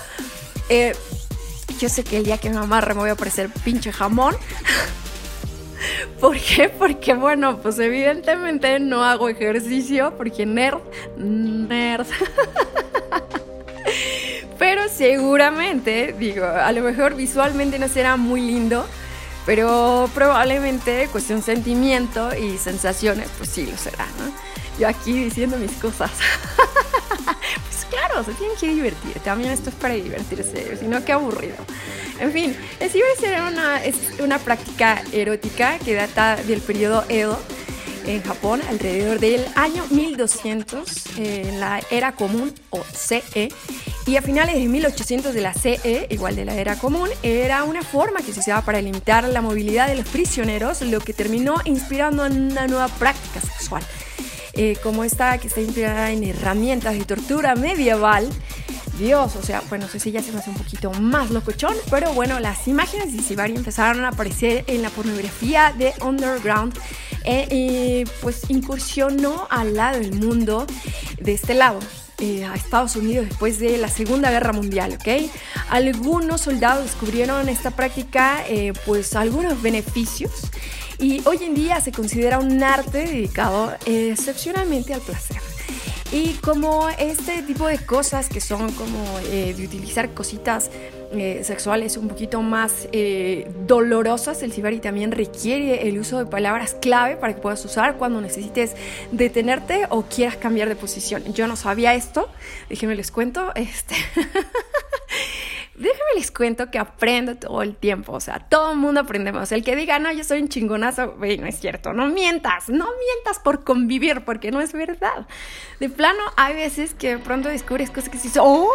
eh, 0.70 0.96
yo 1.80 1.90
sé 1.90 2.04
que 2.04 2.18
el 2.18 2.26
día 2.26 2.38
que 2.38 2.50
me 2.50 2.58
amarre 2.58 2.94
me 2.94 3.02
voy 3.02 3.10
a 3.10 3.16
parecer 3.16 3.50
pinche 3.64 3.92
jamón. 3.92 4.36
¿Por 6.20 6.38
qué? 6.40 6.70
Porque 6.70 7.14
bueno, 7.14 7.58
pues 7.58 7.78
evidentemente 7.80 8.80
no 8.80 9.04
hago 9.04 9.30
ejercicio 9.30 10.14
porque 10.18 10.46
nerd, 10.46 10.80
nerd. 11.18 12.08
Pero 14.58 14.84
seguramente, 14.90 16.16
digo, 16.18 16.46
a 16.46 16.72
lo 16.72 16.82
mejor 16.82 17.16
visualmente 17.16 17.78
no 17.78 17.88
será 17.90 18.16
muy 18.16 18.42
lindo, 18.42 18.86
pero 19.46 20.10
probablemente 20.14 21.08
cuestión 21.12 21.42
sentimiento 21.42 22.36
y 22.36 22.58
sensaciones, 22.58 23.30
pues 23.38 23.50
sí 23.50 23.66
lo 23.66 23.78
será, 23.78 24.06
¿no? 24.20 24.32
Yo 24.80 24.88
aquí 24.88 25.14
diciendo 25.14 25.58
mis 25.58 25.72
cosas. 25.74 26.12
claro, 27.90 28.24
se 28.24 28.34
tienen 28.34 28.58
que 28.58 28.68
divertir. 28.68 29.20
También 29.20 29.52
esto 29.52 29.70
es 29.70 29.76
para 29.76 29.94
divertirse, 29.94 30.78
sino 30.78 31.04
que 31.04 31.12
aburrido. 31.12 31.56
En 32.20 32.32
fin, 32.32 32.56
el 32.80 32.90
ciber 32.90 33.42
una, 33.52 33.84
es 33.84 33.96
una 34.20 34.40
práctica 34.40 35.04
erótica 35.12 35.78
que 35.80 35.94
data 35.94 36.38
del 36.38 36.62
periodo 36.62 37.04
Edo 37.10 37.38
en 38.06 38.22
Japón 38.24 38.62
alrededor 38.70 39.20
del 39.20 39.46
año 39.56 39.84
1200 39.90 41.18
en 41.18 41.60
la 41.60 41.82
era 41.90 42.14
común 42.14 42.54
o 42.70 42.84
CE 42.84 43.50
y 44.08 44.18
a 44.18 44.22
finales 44.22 44.56
de 44.56 44.68
1800 44.68 45.34
de 45.34 45.42
la 45.42 45.54
CE, 45.54 46.08
igual 46.12 46.36
de 46.36 46.46
la 46.46 46.56
era 46.56 46.78
común, 46.78 47.10
era 47.24 47.64
una 47.64 47.82
forma 47.82 48.22
que 48.22 48.34
se 48.34 48.40
usaba 48.40 48.62
para 48.62 48.80
limitar 48.80 49.24
la 49.24 49.42
movilidad 49.42 49.88
de 49.88 49.96
los 49.96 50.08
prisioneros, 50.08 50.82
lo 50.82 51.00
que 51.00 51.14
terminó 51.14 51.56
inspirando 51.66 52.26
una 52.26 52.68
nueva 52.68 52.88
práctica 52.88 53.42
sexual 53.42 53.84
eh, 54.58 54.78
como 54.82 55.04
esta 55.04 55.38
que 55.38 55.48
está 55.48 55.60
inspirada 55.60 56.12
en 56.12 56.24
herramientas 56.24 56.98
de 56.98 57.04
tortura 57.04 57.56
medieval. 57.56 58.30
Dios, 58.98 59.36
o 59.36 59.42
sea, 59.42 59.62
bueno, 59.68 59.86
no 59.86 59.92
sé 59.92 60.00
si 60.00 60.12
ya 60.12 60.22
se 60.22 60.32
me 60.32 60.40
hace 60.40 60.50
un 60.50 60.56
poquito 60.56 60.92
más 60.92 61.30
locochón, 61.30 61.76
pero 61.90 62.14
bueno, 62.14 62.40
las 62.40 62.66
imágenes 62.70 63.12
de 63.12 63.22
Sibari 63.22 63.54
empezaron 63.54 64.06
a 64.06 64.10
aparecer 64.10 64.64
en 64.68 64.82
la 64.82 64.90
pornografía 64.90 65.74
de 65.78 65.94
Underground 66.02 66.74
eh, 67.26 68.06
pues 68.22 68.50
incursionó 68.50 69.48
al 69.50 69.76
lado 69.76 70.00
del 70.00 70.14
mundo 70.14 70.66
de 71.20 71.34
este 71.34 71.54
lado. 71.54 71.80
Eh, 72.20 72.46
a 72.46 72.56
Estados 72.56 72.96
Unidos 72.96 73.28
después 73.28 73.60
de 73.60 73.78
la 73.78 73.90
Segunda 73.90 74.32
Guerra 74.32 74.54
Mundial, 74.54 74.94
¿ok? 74.94 75.30
Algunos 75.68 76.40
soldados 76.40 76.86
descubrieron 76.86 77.50
esta 77.50 77.72
práctica, 77.72 78.42
pues 78.86 79.18
algunos 79.18 79.62
beneficios 79.62 80.32
y 80.98 81.22
hoy 81.26 81.40
en 81.42 81.56
día 81.56 81.82
se 81.82 81.92
considera 81.92 82.40
un 82.40 82.64
arte 82.64 83.00
dedicado 83.06 83.74
excepcionalmente 83.86 84.94
al 84.94 85.02
placer. 85.02 85.42
Y 86.12 86.34
como 86.36 86.88
este 86.90 87.42
tipo 87.42 87.68
de 87.68 87.80
cosas 87.80 88.30
que 88.30 88.40
son 88.40 88.72
como 88.74 89.20
eh, 89.32 89.54
de 89.58 89.66
utilizar 89.66 90.14
cositas 90.14 90.70
eh, 91.12 91.42
sexuales 91.44 91.98
un 91.98 92.08
poquito 92.08 92.42
más 92.42 92.88
eh, 92.92 93.50
dolorosas, 93.68 94.42
el 94.44 94.52
Sibari 94.52 94.80
también 94.80 95.12
requiere 95.12 95.88
el 95.88 96.00
uso 96.00 96.18
de 96.18 96.26
palabras 96.26 96.76
clave 96.82 97.16
para 97.16 97.34
que 97.34 97.42
puedas 97.42 97.64
usar 97.66 97.98
cuando 97.98 98.22
necesites 98.22 98.76
detenerte 99.12 99.88
o 99.90 100.04
quieras 100.04 100.38
cambiar 100.38 100.70
de 100.70 100.76
posición. 100.76 101.24
Yo 101.34 101.48
no 101.48 101.56
sabía 101.56 101.94
esto, 101.94 102.30
déjenme 102.70 102.96
les 102.96 103.12
cuento. 103.12 103.52
Este 103.56 103.96
Déjenme 105.78 106.16
les 106.16 106.32
cuento 106.32 106.72
que 106.72 106.80
aprendo 106.80 107.36
todo 107.36 107.62
el 107.62 107.76
tiempo, 107.76 108.14
o 108.14 108.20
sea, 108.22 108.40
todo 108.40 108.72
el 108.72 108.78
mundo 108.78 109.02
aprendemos. 109.02 109.52
El 109.52 109.62
que 109.62 109.76
diga, 109.76 110.00
no, 110.00 110.10
yo 110.10 110.24
soy 110.24 110.42
un 110.42 110.48
chingonazo, 110.48 111.16
no 111.20 111.46
es 111.46 111.60
cierto, 111.60 111.92
no 111.92 112.08
mientas, 112.08 112.70
no 112.70 112.86
mientas 112.86 113.40
por 113.44 113.66
convivir, 113.66 114.24
porque 114.24 114.52
no 114.52 114.62
es 114.62 114.72
verdad. 114.72 115.28
De 115.82 115.90
plano, 115.90 116.24
hay 116.38 116.56
veces 116.56 116.94
que 116.94 117.18
de 117.18 117.18
pronto 117.18 117.50
descubres 117.50 117.90
cosas 117.90 118.08
que 118.08 118.18
dices, 118.18 118.40
oh, 118.42 118.72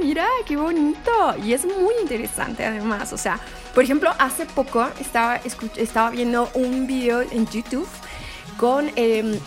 mira, 0.00 0.26
qué 0.46 0.56
bonito, 0.56 1.34
y 1.44 1.52
es 1.52 1.66
muy 1.66 1.92
interesante 2.00 2.64
además, 2.64 3.12
o 3.12 3.18
sea, 3.18 3.38
por 3.74 3.84
ejemplo, 3.84 4.10
hace 4.18 4.46
poco 4.46 4.88
estaba, 5.00 5.40
estaba 5.76 6.08
viendo 6.08 6.48
un 6.54 6.86
video 6.86 7.20
en 7.20 7.46
YouTube 7.46 7.88
con... 8.56 8.90
Eh, 8.96 9.38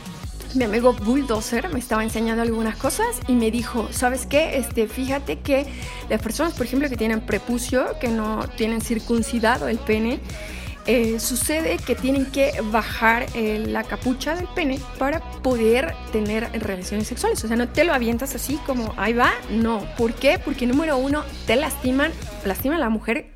mi 0.55 0.65
amigo 0.65 0.93
Bulldozer 0.93 1.69
me 1.69 1.79
estaba 1.79 2.03
enseñando 2.03 2.41
algunas 2.41 2.75
cosas 2.75 3.19
y 3.27 3.33
me 3.33 3.51
dijo, 3.51 3.87
¿sabes 3.91 4.25
qué? 4.25 4.57
Este, 4.57 4.87
fíjate 4.87 5.39
que 5.39 5.65
las 6.09 6.21
personas, 6.21 6.53
por 6.53 6.65
ejemplo, 6.65 6.89
que 6.89 6.97
tienen 6.97 7.21
prepucio, 7.21 7.97
que 7.99 8.09
no 8.09 8.47
tienen 8.57 8.81
circuncidado 8.81 9.67
el 9.67 9.77
pene, 9.79 10.19
eh, 10.87 11.19
sucede 11.19 11.77
que 11.77 11.95
tienen 11.95 12.25
que 12.25 12.53
bajar 12.71 13.27
eh, 13.35 13.63
la 13.67 13.83
capucha 13.83 14.35
del 14.35 14.47
pene 14.47 14.79
para 14.97 15.19
poder 15.19 15.93
tener 16.11 16.49
relaciones 16.59 17.07
sexuales. 17.07 17.43
O 17.43 17.47
sea, 17.47 17.55
no 17.55 17.69
te 17.69 17.83
lo 17.83 17.93
avientas 17.93 18.33
así 18.35 18.57
como 18.65 18.93
ahí 18.97 19.13
va, 19.13 19.31
no. 19.49 19.85
¿Por 19.95 20.13
qué? 20.13 20.39
Porque 20.43 20.65
número 20.65 20.97
uno, 20.97 21.23
te 21.45 21.55
lastiman, 21.55 22.11
lastiman 22.45 22.77
a 22.77 22.81
la 22.81 22.89
mujer. 22.89 23.31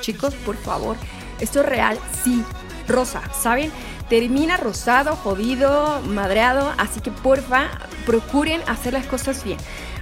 Chicos, 0.00 0.34
por 0.34 0.56
favor, 0.56 0.96
esto 1.40 1.60
es 1.60 1.66
real, 1.66 1.98
sí. 2.22 2.44
Rosa, 2.86 3.22
¿saben? 3.32 3.70
Termina 4.10 4.56
rosado, 4.56 5.14
jodido, 5.14 6.02
madreado, 6.02 6.74
así 6.76 7.00
que 7.00 7.12
porfa, 7.12 7.68
procuren 8.04 8.60
hacer 8.66 8.92
las 8.92 9.06
cosas 9.06 9.42
bien. 9.44 9.56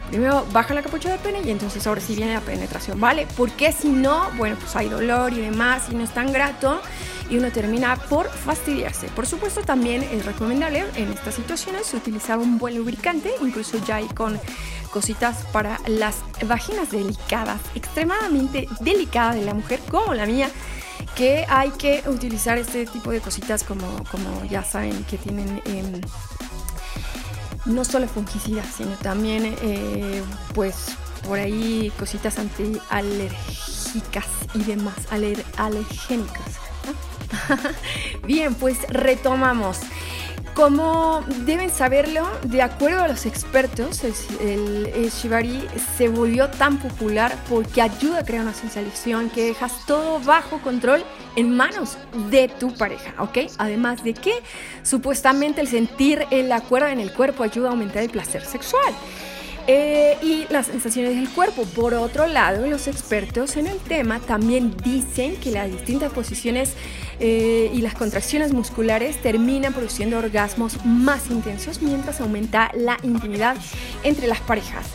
Primero 0.09 0.47
baja 0.51 0.73
la 0.73 0.83
capucha 0.83 1.11
del 1.11 1.19
pene 1.19 1.43
y 1.45 1.51
entonces 1.51 1.87
ahora 1.87 2.01
sí 2.01 2.17
viene 2.17 2.33
la 2.33 2.41
penetración, 2.41 2.99
¿vale? 2.99 3.29
Porque 3.37 3.71
si 3.71 3.91
no, 3.91 4.31
bueno, 4.39 4.57
pues 4.59 4.75
hay 4.75 4.89
dolor 4.89 5.35
y 5.35 5.41
demás 5.43 5.83
y 5.91 5.95
no 5.95 6.03
es 6.03 6.11
tan 6.15 6.33
grato 6.33 6.81
y 7.29 7.37
uno 7.37 7.51
termina 7.53 7.97
por 7.97 8.31
fastidiarse. 8.31 9.09
Por 9.09 9.27
supuesto, 9.27 9.61
también 9.61 10.03
es 10.03 10.25
recomendable 10.25 10.87
en 10.97 11.13
estas 11.13 11.35
situaciones 11.35 11.93
utilizar 11.93 12.39
un 12.39 12.57
buen 12.57 12.79
lubricante, 12.79 13.31
incluso 13.43 13.77
ya 13.87 13.97
hay 13.97 14.07
con 14.07 14.41
cositas 14.91 15.45
para 15.53 15.79
las 15.87 16.17
vaginas 16.47 16.91
delicadas, 16.91 17.61
extremadamente 17.75 18.67
delicadas 18.81 19.35
de 19.35 19.43
la 19.43 19.53
mujer 19.53 19.81
como 19.91 20.15
la 20.15 20.25
mía 20.25 20.49
que 21.19 21.45
hay 21.49 21.71
que 21.73 22.05
utilizar 22.07 22.59
este 22.59 22.87
tipo 22.87 23.11
de 23.11 23.21
cositas 23.21 23.65
como, 23.65 24.05
como 24.05 24.45
ya 24.45 24.63
saben 24.63 25.03
que 25.03 25.19
tienen 25.19 25.61
em, 25.65 26.01
no 27.67 27.85
solo 27.85 28.07
fungicidas, 28.07 28.67
sino 28.77 28.93
también 29.03 29.57
eh, 29.61 30.23
pues 30.55 30.97
por 31.27 31.41
ahí 31.41 31.93
cositas 31.99 32.39
antialérgicas 32.39 34.27
y 34.55 34.63
demás, 34.63 34.95
alergénicas. 35.57 36.61
Bien, 38.25 38.55
pues 38.55 38.79
retomamos. 38.89 39.81
Como 40.59 41.23
deben 41.47 41.71
saberlo, 41.71 42.27
de 42.43 42.63
acuerdo 42.63 43.05
a 43.05 43.07
los 43.07 43.27
expertos, 43.27 44.03
el, 44.41 45.09
shibari 45.09 45.65
se 45.97 46.09
volvió 46.09 46.51
tan 46.51 46.81
popular 46.81 47.33
porque 47.49 47.81
ayuda 47.81 48.19
a 48.19 48.25
crear 48.25 48.43
una 48.43 48.53
sensación 48.53 49.31
que 49.31 49.45
dejas 49.45 49.87
todo 49.87 50.19
bajo 50.19 50.59
control 50.59 51.05
en 51.37 51.57
manos 51.57 51.97
de 52.29 52.49
tu 52.49 52.75
pareja, 52.75 53.15
¿ok? 53.23 53.39
Además 53.59 54.03
de 54.03 54.15
que 54.15 54.33
supuestamente 54.83 55.61
el 55.61 55.69
sentir 55.69 56.27
la 56.33 56.61
cuerda 56.61 56.91
en 56.91 56.99
el 56.99 57.13
cuerpo 57.13 57.45
ayuda 57.45 57.69
a 57.69 57.71
aumentar 57.71 58.03
el 58.03 58.11
placer 58.11 58.45
sexual. 58.45 58.93
eh, 59.71 60.17
y 60.23 60.47
las 60.51 60.67
sensaciones 60.67 61.15
del 61.15 61.29
cuerpo. 61.29 61.65
Por 61.67 61.93
otro 61.93 62.27
lado, 62.27 62.67
los 62.67 62.89
expertos 62.89 63.59
en 63.59 63.67
el 63.67 63.77
tema 63.79 64.19
también 64.19 64.75
dicen 64.83 65.37
que 65.37 65.51
las 65.51 65.71
distintas 65.71 66.11
posiciones 66.11 66.73
eh, 67.21 67.71
y 67.73 67.81
las 67.81 67.95
contracciones 67.95 68.53
musculares 68.53 69.21
terminan 69.21 69.73
produciendo 69.73 70.19
orgasmos 70.19 70.85
más 70.85 71.31
intensos 71.31 71.83
mientras 71.83 72.21
aumenta 72.21 72.71
la 72.75 72.97
intimidad 73.03 73.57
entre 74.05 74.27
las 74.27 74.41
parejas. 74.41 74.87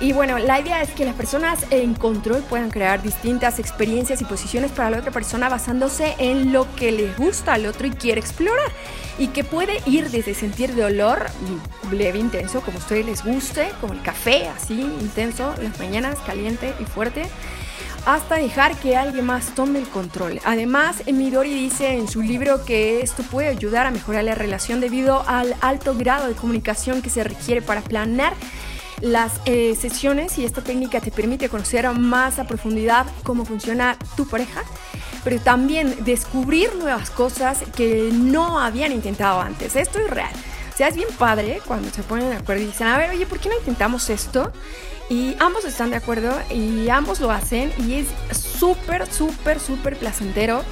Y 0.00 0.12
bueno, 0.12 0.38
la 0.38 0.60
idea 0.60 0.80
es 0.80 0.90
que 0.90 1.04
las 1.04 1.14
personas 1.14 1.66
en 1.70 1.94
control 1.94 2.42
puedan 2.48 2.70
crear 2.70 3.02
distintas 3.02 3.58
experiencias 3.58 4.20
y 4.22 4.24
posiciones 4.24 4.70
para 4.70 4.90
la 4.90 4.98
otra 4.98 5.10
persona 5.10 5.48
basándose 5.48 6.14
en 6.18 6.52
lo 6.52 6.72
que 6.76 6.92
les 6.92 7.16
gusta 7.16 7.54
al 7.54 7.66
otro 7.66 7.88
y 7.88 7.90
quiere 7.90 8.20
explorar. 8.20 8.70
Y 9.18 9.28
que 9.28 9.42
puede 9.42 9.82
ir 9.86 10.10
desde 10.10 10.34
sentir 10.34 10.76
dolor 10.76 11.26
leve, 11.90 12.20
intenso, 12.20 12.60
como 12.60 12.78
a 12.78 12.80
ustedes 12.80 13.06
les 13.06 13.24
guste, 13.24 13.70
como 13.80 13.92
el 13.92 14.02
café, 14.02 14.46
así, 14.46 14.80
intenso, 14.80 15.52
las 15.60 15.76
mañanas, 15.80 16.16
caliente 16.20 16.72
y 16.78 16.84
fuerte 16.84 17.24
hasta 18.06 18.36
dejar 18.36 18.76
que 18.76 18.96
alguien 18.96 19.26
más 19.26 19.54
tome 19.54 19.78
el 19.78 19.88
control. 19.88 20.40
Además, 20.44 21.02
Midori 21.06 21.52
dice 21.52 21.94
en 21.94 22.08
su 22.08 22.22
libro 22.22 22.64
que 22.64 23.00
esto 23.00 23.22
puede 23.22 23.48
ayudar 23.48 23.86
a 23.86 23.90
mejorar 23.90 24.24
la 24.24 24.34
relación 24.34 24.80
debido 24.80 25.24
al 25.28 25.54
alto 25.60 25.94
grado 25.94 26.28
de 26.28 26.34
comunicación 26.34 27.02
que 27.02 27.10
se 27.10 27.24
requiere 27.24 27.62
para 27.62 27.80
planear 27.80 28.34
las 29.00 29.40
eh, 29.44 29.76
sesiones 29.76 30.38
y 30.38 30.44
esta 30.44 30.62
técnica 30.62 31.00
te 31.00 31.10
permite 31.10 31.48
conocer 31.48 31.88
más 31.92 32.38
a 32.38 32.46
profundidad 32.46 33.06
cómo 33.22 33.44
funciona 33.44 33.96
tu 34.16 34.26
pareja, 34.26 34.62
pero 35.24 35.40
también 35.40 35.94
descubrir 36.04 36.74
nuevas 36.74 37.10
cosas 37.10 37.62
que 37.76 38.10
no 38.12 38.58
habían 38.58 38.92
intentado 38.92 39.40
antes. 39.40 39.76
Esto 39.76 39.98
es 39.98 40.10
real. 40.10 40.32
Sea, 40.78 40.86
es 40.86 40.94
bien 40.94 41.08
padre 41.18 41.60
cuando 41.66 41.90
se 41.90 42.04
ponen 42.04 42.30
de 42.30 42.36
acuerdo 42.36 42.62
y 42.62 42.66
dicen, 42.66 42.86
a 42.86 42.96
ver, 42.96 43.10
oye, 43.10 43.26
¿por 43.26 43.40
qué 43.40 43.48
no 43.48 43.56
intentamos 43.56 44.08
esto? 44.10 44.52
Y 45.10 45.34
ambos 45.40 45.64
están 45.64 45.90
de 45.90 45.96
acuerdo 45.96 46.32
y 46.54 46.88
ambos 46.88 47.18
lo 47.18 47.32
hacen 47.32 47.72
y 47.78 47.94
es 47.94 48.06
súper, 48.30 49.12
súper, 49.12 49.58
súper 49.58 49.96
placentero 49.96 50.62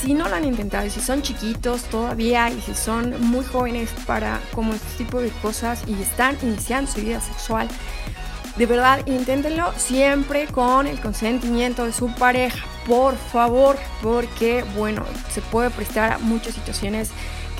si 0.00 0.14
no 0.14 0.28
lo 0.28 0.36
han 0.36 0.44
intentado 0.44 0.86
y 0.86 0.90
si 0.90 1.00
son 1.00 1.22
chiquitos 1.22 1.82
todavía 1.86 2.48
y 2.48 2.60
si 2.60 2.76
son 2.76 3.20
muy 3.22 3.44
jóvenes 3.44 3.90
para 4.06 4.40
como 4.54 4.72
este 4.72 4.98
tipo 4.98 5.20
de 5.20 5.30
cosas 5.42 5.82
y 5.88 6.00
están 6.00 6.38
iniciando 6.42 6.88
su 6.88 7.00
vida 7.00 7.20
sexual, 7.20 7.66
de 8.54 8.66
verdad 8.66 9.04
inténtenlo 9.06 9.72
siempre 9.76 10.46
con 10.46 10.86
el 10.86 11.00
consentimiento 11.00 11.86
de 11.86 11.92
su 11.92 12.14
pareja, 12.14 12.64
por 12.86 13.16
favor, 13.16 13.76
porque 14.00 14.64
bueno, 14.76 15.04
se 15.28 15.42
puede 15.42 15.70
prestar 15.70 16.12
a 16.12 16.18
muchas 16.18 16.54
situaciones 16.54 17.10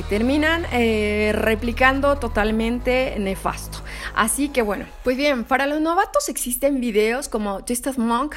terminan 0.02 0.66
eh, 0.72 1.32
replicando 1.34 2.16
totalmente 2.18 3.16
nefasto. 3.18 3.78
Así 4.14 4.48
que 4.48 4.62
bueno, 4.62 4.86
pues 5.04 5.16
bien, 5.16 5.44
para 5.44 5.66
los 5.66 5.80
novatos 5.80 6.28
existen 6.28 6.80
videos 6.80 7.28
como 7.28 7.60
Just 7.66 7.98
Monk 7.98 8.36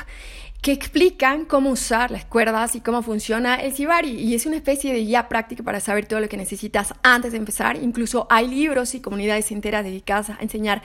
que 0.63 0.71
explican 0.71 1.43
cómo 1.43 1.71
usar 1.71 2.10
las 2.10 2.23
cuerdas 2.23 2.73
y 2.76 2.80
cómo 2.80 3.04
funciona 3.04 3.56
el 3.56 3.73
Shibari. 3.73 4.12
Y 4.12 4.34
es 4.34 4.45
una 4.45 4.56
especie 4.56 4.93
de 4.93 4.99
guía 4.99 5.28
práctica 5.28 5.62
para 5.62 5.82
saber 5.82 6.06
todo 6.06 6.21
lo 6.21 6.30
que 6.30 6.38
necesitas 6.38 6.93
antes 7.04 7.34
de 7.34 7.38
empezar. 7.38 7.76
Incluso 7.76 8.28
hay 8.30 8.47
libros 8.47 8.95
y 8.95 9.02
comunidades 9.02 9.52
enteras 9.52 9.84
dedicadas 9.84 10.30
a 10.30 10.38
enseñar 10.39 10.82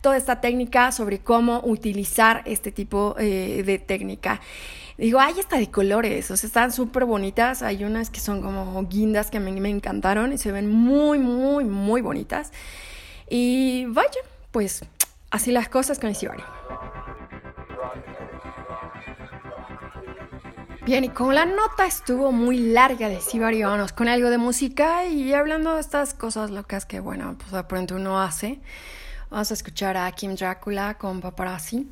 toda 0.00 0.16
esta 0.16 0.40
técnica 0.40 0.92
sobre 0.92 1.18
cómo 1.18 1.60
utilizar 1.62 2.40
este 2.46 2.72
tipo 2.72 3.16
eh, 3.18 3.62
de 3.66 3.78
técnica. 3.78 4.40
Digo, 4.98 5.20
hay 5.20 5.38
hasta 5.38 5.58
de 5.58 5.70
colores, 5.70 6.28
o 6.32 6.36
sea, 6.36 6.48
están 6.48 6.72
súper 6.72 7.04
bonitas. 7.04 7.62
Hay 7.62 7.84
unas 7.84 8.10
que 8.10 8.18
son 8.18 8.42
como 8.42 8.84
guindas 8.88 9.30
que 9.30 9.38
mí 9.38 9.52
me 9.60 9.70
encantaron 9.70 10.32
y 10.32 10.38
se 10.38 10.50
ven 10.50 10.68
muy, 10.68 11.20
muy, 11.20 11.64
muy 11.64 12.00
bonitas. 12.00 12.50
Y 13.30 13.86
vaya, 13.86 14.20
pues 14.50 14.84
así 15.30 15.52
las 15.52 15.68
cosas 15.68 16.00
con 16.00 16.08
el 16.10 16.16
Shibari. 16.16 16.42
Bien, 20.84 21.04
y 21.04 21.10
como 21.10 21.32
la 21.32 21.44
nota 21.44 21.86
estuvo 21.86 22.32
muy 22.32 22.58
larga 22.58 23.08
de 23.08 23.20
Sibari, 23.20 23.62
vamos 23.62 23.92
con 23.92 24.08
algo 24.08 24.30
de 24.30 24.38
música 24.38 25.06
y 25.06 25.32
hablando 25.32 25.74
de 25.74 25.80
estas 25.80 26.12
cosas 26.12 26.50
locas 26.50 26.86
que, 26.86 26.98
bueno, 26.98 27.36
pues 27.38 27.52
de 27.52 27.62
pronto 27.62 27.94
uno 27.94 28.20
hace. 28.20 28.58
Vamos 29.30 29.50
a 29.52 29.54
escuchar 29.54 29.96
a 29.96 30.10
Kim 30.10 30.34
Dracula 30.34 30.98
con 30.98 31.20
Paparazzi. 31.20 31.86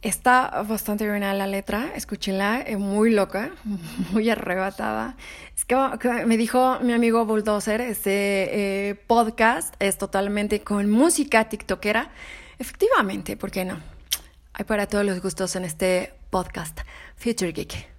Está 0.00 0.62
bastante 0.62 1.08
buena 1.08 1.34
la 1.34 1.48
letra, 1.48 1.90
escúchenla, 1.96 2.60
es 2.60 2.78
muy 2.78 3.10
loca, 3.10 3.50
muy 4.12 4.30
arrebatada. 4.30 5.16
Es 5.56 5.64
que 5.64 5.76
me 6.24 6.36
dijo 6.36 6.78
mi 6.80 6.92
amigo 6.92 7.24
Bulldozer, 7.26 7.80
este 7.80 8.90
eh, 8.90 8.94
podcast 8.94 9.74
es 9.80 9.98
totalmente 9.98 10.60
con 10.62 10.88
música 10.88 11.48
tiktokera. 11.48 12.10
Efectivamente, 12.60 13.36
¿por 13.36 13.50
qué 13.50 13.64
no? 13.64 13.80
Hay 14.52 14.64
para 14.64 14.86
todos 14.86 15.04
los 15.04 15.20
gustos 15.20 15.56
en 15.56 15.64
este 15.64 16.14
podcast 16.30 16.78
Future 17.16 17.50
Geek. 17.50 17.97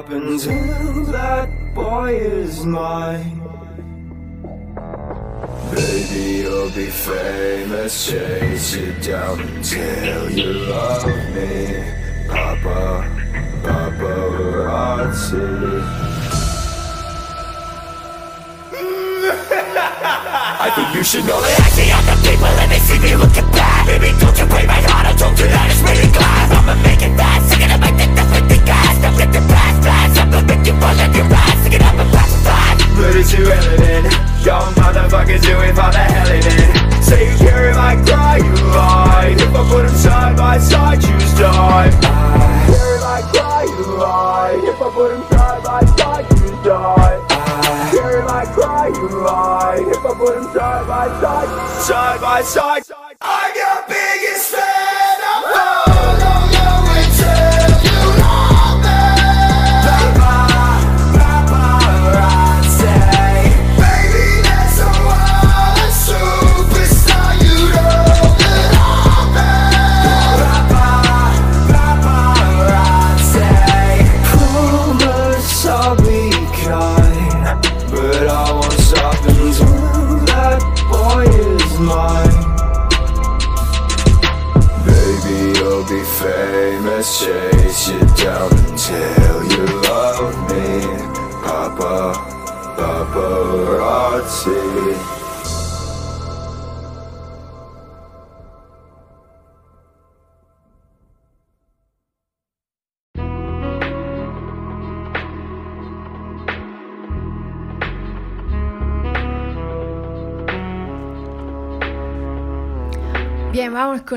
up 0.00 0.08
until 0.08 1.04
that 1.12 1.50
boy 1.74 2.14
is 2.16 2.64
mine. 2.64 3.38
Baby, 5.74 6.24
you'll 6.40 6.70
be 6.70 6.86
famous, 6.86 8.06
chase 8.06 8.76
you 8.76 8.92
down 9.02 9.40
until 9.40 10.30
you 10.30 10.52
love 10.72 11.04
me. 11.36 11.84
Papa, 12.28 13.04
Papa 13.62 13.90
paparazzi. 14.00 15.48
I 20.64 20.68
think 20.76 20.88
you 20.96 21.04
should 21.04 21.26
know 21.26 21.40
that 21.44 21.60
I 21.60 21.68
see 21.76 21.90
other 21.92 22.16
people 22.24 22.52
and 22.62 22.70
they 22.72 22.80
see 22.88 22.98
me 23.04 23.16
look 23.16 23.36
at 23.36 23.48
that 23.52 23.84
Baby, 23.86 24.16
don't 24.20 24.38
you 24.38 24.46
break 24.46 24.66
my 24.66 24.80
heart, 24.88 25.06
I 25.08 25.12
told 25.16 25.38
you 25.38 25.48
that 25.48 25.66
it's 25.70 25.80
really 25.84 26.08
glass 26.12 26.48
I'ma 26.52 26.74
make 26.84 27.02
it 27.02 27.12
fast, 27.16 27.52
I'm 27.52 27.60
gonna 27.60 27.78
make 27.84 27.96
the 28.00 28.06
death 28.14 28.32
with 28.32 28.48
the 28.48 28.64
gas 28.64 29.00
I 52.40 52.42
saw 52.42 52.79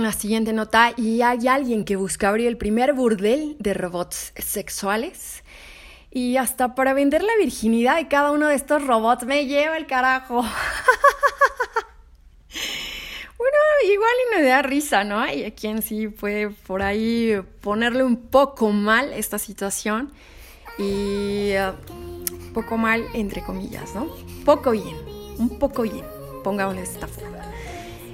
la 0.03 0.11
siguiente 0.11 0.53
nota. 0.53 0.93
Y 0.97 1.21
hay 1.21 1.47
alguien 1.47 1.85
que 1.85 1.95
busca 1.95 2.29
abrir 2.29 2.47
el 2.47 2.57
primer 2.57 2.93
burdel 2.93 3.55
de 3.59 3.73
robots 3.73 4.33
sexuales. 4.37 5.43
Y 6.11 6.37
hasta 6.37 6.75
para 6.75 6.93
vender 6.93 7.23
la 7.23 7.35
virginidad 7.39 7.95
de 7.95 8.07
cada 8.07 8.31
uno 8.31 8.47
de 8.47 8.55
estos 8.55 8.85
robots 8.85 9.25
me 9.25 9.47
lleva 9.47 9.77
el 9.77 9.87
carajo. 9.87 10.43
bueno, 13.37 13.57
igual 13.91 14.11
y 14.11 14.37
no 14.37 14.45
da 14.47 14.61
risa, 14.61 15.03
¿no? 15.03 15.19
Hay 15.19 15.43
a 15.43 15.55
quien 15.55 15.81
sí 15.81 16.07
puede 16.07 16.51
por 16.51 16.83
ahí 16.83 17.41
ponerle 17.61 18.03
un 18.03 18.17
poco 18.17 18.71
mal 18.71 19.11
esta 19.13 19.39
situación. 19.39 20.13
Y 20.77 21.53
uh, 21.55 21.73
poco 22.53 22.77
mal, 22.77 23.05
entre 23.13 23.41
comillas, 23.41 23.93
¿no? 23.95 24.07
Poco 24.45 24.71
bien, 24.71 24.95
un 25.37 25.57
poco 25.59 25.81
bien, 25.83 26.05
pongámosle 26.43 26.83
esta 26.83 27.07
forma. 27.07 27.42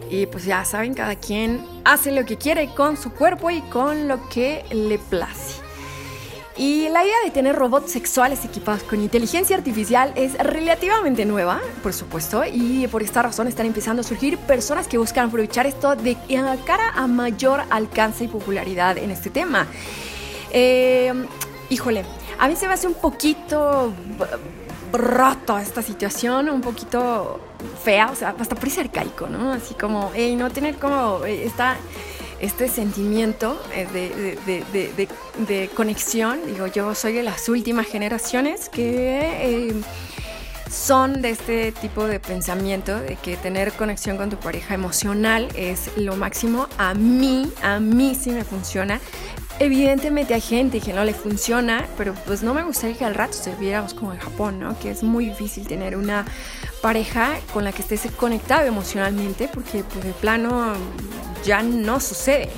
Y 0.09 0.25
pues 0.25 0.45
ya 0.45 0.65
saben, 0.65 0.93
cada 0.93 1.15
quien 1.15 1.63
hace 1.85 2.11
lo 2.11 2.25
que 2.25 2.37
quiere 2.37 2.73
con 2.73 2.97
su 2.97 3.11
cuerpo 3.11 3.51
y 3.51 3.61
con 3.61 4.07
lo 4.07 4.27
que 4.29 4.65
le 4.71 4.97
place. 4.97 5.61
Y 6.57 6.89
la 6.89 7.05
idea 7.05 7.15
de 7.23 7.31
tener 7.31 7.55
robots 7.55 7.91
sexuales 7.91 8.43
equipados 8.43 8.83
con 8.83 8.99
inteligencia 8.99 9.55
artificial 9.55 10.11
es 10.15 10.33
relativamente 10.37 11.23
nueva, 11.23 11.61
por 11.81 11.93
supuesto, 11.93 12.43
y 12.43 12.85
por 12.87 13.01
esta 13.01 13.21
razón 13.21 13.47
están 13.47 13.65
empezando 13.65 14.01
a 14.01 14.03
surgir 14.03 14.37
personas 14.39 14.85
que 14.85 14.97
buscan 14.97 15.29
aprovechar 15.29 15.67
esto 15.67 15.95
de 15.95 16.17
cara 16.65 16.89
a 16.95 17.07
mayor 17.07 17.61
alcance 17.69 18.25
y 18.25 18.27
popularidad 18.27 18.97
en 18.97 19.09
este 19.09 19.29
tema. 19.29 19.67
Eh, 20.51 21.13
híjole, 21.69 22.03
a 22.37 22.49
mí 22.49 22.57
se 22.57 22.67
me 22.67 22.73
hace 22.73 22.87
un 22.87 22.95
poquito 22.95 23.93
roto 24.91 25.57
esta 25.57 25.81
situación, 25.81 26.49
un 26.49 26.59
poquito 26.59 27.39
fea, 27.83 28.09
o 28.11 28.15
sea, 28.15 28.35
hasta 28.37 28.55
parece 28.55 28.81
arcaico, 28.81 29.27
¿no? 29.27 29.51
Así 29.51 29.73
como, 29.73 30.11
hey, 30.13 30.35
no 30.35 30.49
tener 30.49 30.75
como 30.75 31.25
eh, 31.25 31.45
esta, 31.45 31.77
este 32.39 32.67
sentimiento 32.67 33.61
eh, 33.73 33.87
de, 33.93 35.07
de, 35.47 35.69
conexión. 35.69 36.39
Digo, 36.45 36.67
yo 36.67 36.95
soy 36.95 37.13
de 37.13 37.23
las 37.23 37.49
últimas 37.49 37.87
generaciones 37.87 38.69
que... 38.69 39.19
Eh, 39.69 39.81
son 40.69 41.23
de 41.23 41.31
este 41.31 41.71
tipo 41.71 42.05
de 42.05 42.19
pensamiento 42.19 42.99
de 42.99 43.15
que 43.15 43.35
tener 43.37 43.73
conexión 43.73 44.17
con 44.17 44.29
tu 44.29 44.37
pareja 44.37 44.75
emocional 44.75 45.47
es 45.55 45.89
lo 45.97 46.15
máximo. 46.15 46.67
A 46.77 46.93
mí, 46.93 47.51
a 47.63 47.79
mí 47.79 48.15
sí 48.15 48.29
me 48.29 48.43
funciona. 48.43 48.99
Evidentemente 49.59 50.33
hay 50.33 50.41
gente 50.41 50.79
que 50.79 50.93
no 50.93 51.03
le 51.03 51.13
funciona, 51.13 51.85
pero 51.97 52.13
pues 52.25 52.43
no 52.43 52.53
me 52.53 52.63
gustaría 52.63 52.95
que 52.95 53.03
al 53.03 53.15
rato 53.15 53.33
se 53.33 53.53
viéramos 53.55 53.93
como 53.93 54.13
en 54.13 54.19
Japón, 54.19 54.59
¿no? 54.59 54.77
Que 54.79 54.91
es 54.91 55.03
muy 55.03 55.25
difícil 55.25 55.67
tener 55.67 55.97
una 55.97 56.25
pareja 56.81 57.37
con 57.53 57.63
la 57.63 57.71
que 57.71 57.81
estés 57.81 58.09
conectado 58.11 58.65
emocionalmente 58.65 59.49
porque 59.53 59.83
pues 59.83 60.03
de 60.03 60.13
plano 60.13 60.73
ya 61.43 61.61
no 61.61 61.99
sucede. 61.99 62.49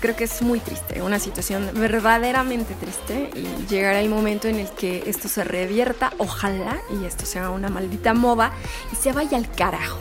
Creo 0.00 0.16
que 0.16 0.24
es 0.24 0.42
muy 0.42 0.58
triste, 0.58 1.00
una 1.00 1.20
situación 1.20 1.70
verdaderamente 1.74 2.74
triste 2.74 3.30
y 3.36 3.66
llegará 3.66 4.00
el 4.00 4.08
momento 4.08 4.48
en 4.48 4.58
el 4.58 4.68
que 4.70 5.04
esto 5.06 5.28
se 5.28 5.44
revierta, 5.44 6.12
ojalá, 6.18 6.80
y 6.90 7.04
esto 7.04 7.24
sea 7.24 7.50
una 7.50 7.68
maldita 7.68 8.12
moda 8.12 8.52
y 8.92 8.96
se 8.96 9.12
vaya 9.12 9.38
al 9.38 9.48
carajo 9.48 9.98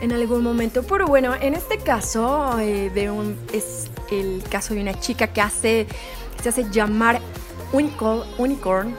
en 0.00 0.12
algún 0.12 0.42
momento. 0.42 0.82
Pero 0.82 1.06
bueno, 1.06 1.34
en 1.40 1.54
este 1.54 1.78
caso 1.78 2.58
eh, 2.58 2.90
de 2.90 3.10
un, 3.12 3.38
es 3.52 3.90
el 4.10 4.42
caso 4.50 4.74
de 4.74 4.80
una 4.80 4.98
chica 4.98 5.28
que 5.28 5.40
hace, 5.40 5.86
se 6.42 6.48
hace 6.48 6.68
llamar 6.70 7.20
Unicorn, 7.72 8.24
Unicorn 8.38 8.96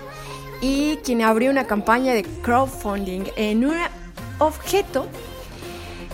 y 0.67 0.97
quien 1.03 1.21
abrió 1.21 1.51
una 1.51 1.67
campaña 1.67 2.15
de 2.15 2.23
crowdfunding 2.23 3.25
en 3.35 3.65
un 3.65 3.75
objeto, 4.39 5.05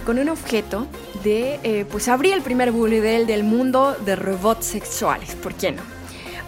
con 0.05 0.19
un 0.19 0.27
objeto 0.27 0.87
de 1.23 1.59
eh, 1.63 1.85
pues 1.89 2.09
abrir 2.09 2.33
el 2.33 2.41
primer 2.41 2.73
burdel 2.73 3.27
del 3.27 3.45
mundo 3.45 3.95
de 4.03 4.17
robots 4.17 4.65
sexuales, 4.65 5.35
¿por 5.35 5.53
qué 5.53 5.71
no? 5.71 5.81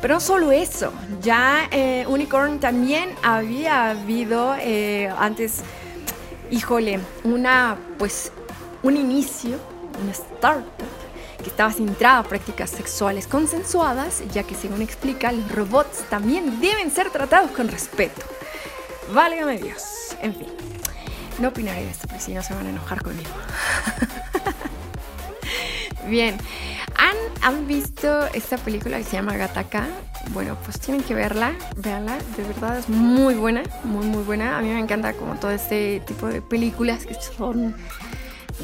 Pero 0.01 0.16
no 0.16 0.20
solo 0.20 0.51
eso, 0.51 0.91
ya 1.22 1.70
eh, 1.72 2.04
Unicorn 2.06 2.60
también 2.60 3.10
había 3.24 3.91
habido 3.91 4.54
eh, 4.60 5.10
antes, 5.18 5.62
híjole, 6.51 6.99
una 7.24 7.78
pues 7.97 8.34
un 8.82 8.97
inicio, 8.97 9.58
una 10.01 10.12
startup 10.12 10.68
que 11.44 11.50
estaba 11.50 11.72
centrada 11.72 12.20
a 12.20 12.24
prácticas 12.24 12.72
sexuales 12.72 13.28
consensuadas, 13.28 14.24
ya 14.32 14.44
que 14.44 14.56
según 14.56 14.82
explica, 14.82 15.32
los 15.32 15.52
robots 15.52 16.04
también 16.10 16.60
deben 16.60 16.89
ser 16.89 17.12
tratados 17.12 17.52
con 17.52 17.68
respeto. 17.68 18.22
Válgame 19.14 19.58
Dios. 19.58 20.16
En 20.22 20.34
fin, 20.34 20.48
no 21.39 21.50
opinaré 21.50 21.84
de 21.84 21.91
esto, 21.91 22.08
porque 22.08 22.24
si 22.24 22.34
no 22.34 22.41
se 22.41 22.54
van 22.54 22.66
a 22.66 22.70
enojar 22.70 23.04
conmigo. 23.04 23.30
Bien, 26.08 26.38
¿Han, 26.98 27.16
¿Han, 27.41 27.68
visto 27.68 28.28
esta 28.28 28.58
película 28.58 28.98
que 28.98 29.04
se 29.04 29.14
llama 29.14 29.36
Gataka? 29.36 29.88
Bueno, 30.32 30.58
pues 30.64 30.80
tienen 30.80 31.04
que 31.04 31.14
verla, 31.14 31.54
véanla, 31.76 32.18
de 32.38 32.44
verdad 32.44 32.78
es 32.78 32.88
muy 32.88 33.36
buena, 33.36 33.64
muy 33.84 34.06
muy 34.06 34.24
buena. 34.24 34.58
A 34.58 34.62
mí 34.62 34.70
me 34.70 34.80
encanta 34.80 35.14
como 35.14 35.36
todo 35.36 35.52
este 35.52 36.02
tipo 36.02 36.28
de 36.28 36.41
películas 36.41 37.06
que 37.06 37.16
son 37.16 37.76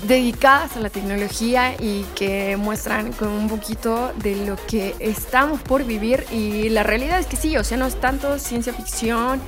dedicadas 0.03 0.77
a 0.77 0.79
la 0.79 0.89
tecnología 0.89 1.73
y 1.79 2.05
que 2.15 2.57
muestran 2.57 3.11
con 3.13 3.29
un 3.29 3.49
poquito 3.49 4.13
de 4.17 4.45
lo 4.45 4.55
que 4.67 4.95
estamos 4.99 5.61
por 5.61 5.83
vivir 5.83 6.25
y 6.31 6.69
la 6.69 6.83
realidad 6.83 7.19
es 7.19 7.25
que 7.25 7.35
sí, 7.35 7.57
o 7.57 7.63
sea, 7.63 7.77
no 7.77 7.87
es 7.87 7.99
tanto 7.99 8.37
ciencia 8.39 8.73
ficción 8.73 9.41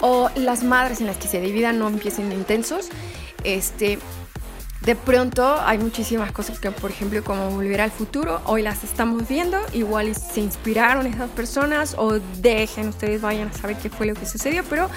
o 0.00 0.30
las 0.36 0.62
madres 0.62 1.00
en 1.00 1.06
las 1.06 1.16
que 1.16 1.28
se 1.28 1.40
dividan 1.40 1.78
no 1.78 1.88
empiecen 1.88 2.30
intensos. 2.32 2.88
Este, 3.44 3.98
de 4.82 4.94
pronto 4.94 5.60
hay 5.60 5.78
muchísimas 5.78 6.30
cosas 6.32 6.60
que, 6.60 6.70
por 6.70 6.90
ejemplo, 6.90 7.22
como 7.24 7.50
Volver 7.50 7.80
al 7.80 7.90
Futuro, 7.90 8.40
hoy 8.44 8.62
las 8.62 8.84
estamos 8.84 9.26
viendo, 9.26 9.58
igual 9.72 10.14
se 10.14 10.40
inspiraron 10.40 11.06
esas 11.06 11.30
personas 11.30 11.94
o 11.98 12.20
dejen, 12.40 12.88
ustedes 12.88 13.20
vayan 13.20 13.48
a 13.48 13.52
saber 13.52 13.76
qué 13.76 13.90
fue 13.90 14.06
lo 14.06 14.14
que 14.14 14.24
sucedió, 14.24 14.62
pero 14.70 14.88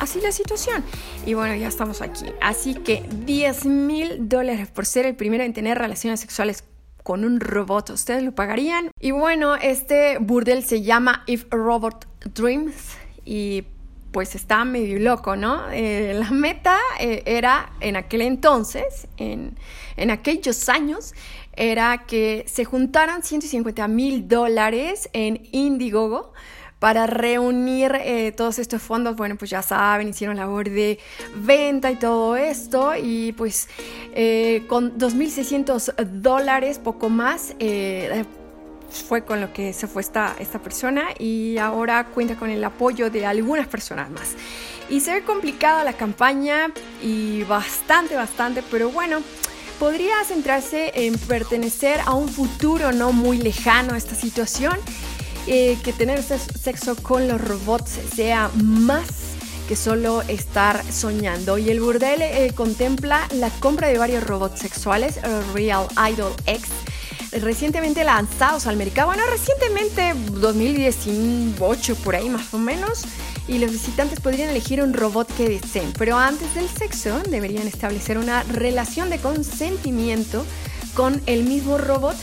así 0.00 0.20
la 0.20 0.32
situación. 0.32 0.84
Y 1.24 1.34
bueno, 1.34 1.54
ya 1.54 1.68
estamos 1.68 2.02
aquí. 2.02 2.26
Así 2.40 2.74
que 2.74 3.04
10 3.24 3.66
mil 3.66 4.28
dólares 4.28 4.68
por 4.68 4.86
ser 4.86 5.06
el 5.06 5.16
primero 5.16 5.44
en 5.44 5.52
tener 5.52 5.78
relaciones 5.78 6.20
sexuales 6.20 6.64
con 7.02 7.24
un 7.24 7.40
robot. 7.40 7.90
¿Ustedes 7.90 8.22
lo 8.22 8.34
pagarían? 8.34 8.90
Y 9.00 9.12
bueno, 9.12 9.54
este 9.56 10.18
burdel 10.18 10.64
se 10.64 10.82
llama 10.82 11.22
If 11.26 11.44
Robot 11.50 12.06
Dreams 12.34 12.74
y 13.24 13.64
pues 14.10 14.34
está 14.34 14.64
medio 14.64 14.98
loco, 14.98 15.36
¿no? 15.36 15.70
Eh, 15.70 16.14
la 16.18 16.30
meta 16.30 16.78
eh, 16.98 17.22
era 17.26 17.70
en 17.80 17.96
aquel 17.96 18.22
entonces, 18.22 19.08
en, 19.18 19.58
en 19.96 20.10
aquellos 20.10 20.68
años, 20.68 21.14
era 21.52 22.06
que 22.06 22.44
se 22.48 22.64
juntaran 22.64 23.22
150 23.22 23.86
mil 23.88 24.26
dólares 24.26 25.10
en 25.12 25.46
Indiegogo 25.52 26.32
para 26.78 27.06
reunir 27.06 27.92
eh, 27.94 28.32
todos 28.32 28.58
estos 28.58 28.82
fondos. 28.82 29.16
Bueno, 29.16 29.36
pues 29.36 29.50
ya 29.50 29.62
saben, 29.62 30.08
hicieron 30.08 30.36
labor 30.36 30.68
de 30.68 30.98
venta 31.36 31.90
y 31.90 31.96
todo 31.96 32.36
esto. 32.36 32.94
Y 32.96 33.32
pues 33.32 33.68
eh, 34.14 34.64
con 34.68 34.98
2.600 34.98 35.94
dólares, 36.20 36.78
poco 36.78 37.08
más, 37.08 37.54
eh, 37.58 38.24
fue 38.90 39.24
con 39.24 39.40
lo 39.40 39.52
que 39.52 39.72
se 39.72 39.86
fue 39.86 40.02
esta, 40.02 40.36
esta 40.38 40.60
persona 40.60 41.08
y 41.18 41.58
ahora 41.58 42.06
cuenta 42.06 42.36
con 42.36 42.50
el 42.50 42.62
apoyo 42.62 43.10
de 43.10 43.26
algunas 43.26 43.66
personas 43.66 44.10
más. 44.10 44.34
Y 44.88 45.00
se 45.00 45.14
ve 45.14 45.22
complicada 45.22 45.82
la 45.82 45.94
campaña 45.94 46.70
y 47.02 47.42
bastante, 47.44 48.14
bastante, 48.14 48.62
pero 48.70 48.90
bueno, 48.90 49.18
podría 49.80 50.22
centrarse 50.24 50.92
en 50.94 51.18
pertenecer 51.18 52.00
a 52.06 52.14
un 52.14 52.28
futuro 52.28 52.92
no 52.92 53.12
muy 53.12 53.38
lejano 53.38 53.94
esta 53.94 54.14
situación 54.14 54.78
eh, 55.46 55.78
que 55.82 55.92
tener 55.92 56.22
sexo 56.22 56.96
con 56.96 57.28
los 57.28 57.40
robots 57.40 57.98
sea 58.14 58.50
más 58.54 59.06
que 59.68 59.76
solo 59.76 60.22
estar 60.22 60.82
soñando. 60.92 61.58
Y 61.58 61.70
el 61.70 61.80
burdel 61.80 62.22
eh, 62.22 62.52
contempla 62.54 63.26
la 63.32 63.50
compra 63.50 63.88
de 63.88 63.98
varios 63.98 64.24
robots 64.24 64.60
sexuales, 64.60 65.18
Real 65.52 65.86
Idol 66.12 66.32
X, 66.46 66.68
recientemente 67.40 68.04
lanzados 68.04 68.66
al 68.66 68.76
mercado. 68.76 69.08
Bueno, 69.08 69.22
recientemente, 69.30 70.14
2018 70.40 71.96
por 71.96 72.16
ahí 72.16 72.28
más 72.28 72.52
o 72.54 72.58
menos. 72.58 73.02
Y 73.48 73.58
los 73.58 73.70
visitantes 73.70 74.20
podrían 74.20 74.50
elegir 74.50 74.82
un 74.82 74.92
robot 74.92 75.32
que 75.36 75.48
deseen. 75.48 75.92
Pero 75.98 76.18
antes 76.18 76.52
del 76.54 76.68
sexo 76.68 77.20
deberían 77.28 77.68
establecer 77.68 78.18
una 78.18 78.42
relación 78.44 79.10
de 79.10 79.18
consentimiento 79.18 80.44
con 80.94 81.22
el 81.26 81.44
mismo 81.44 81.78
robot 81.78 82.16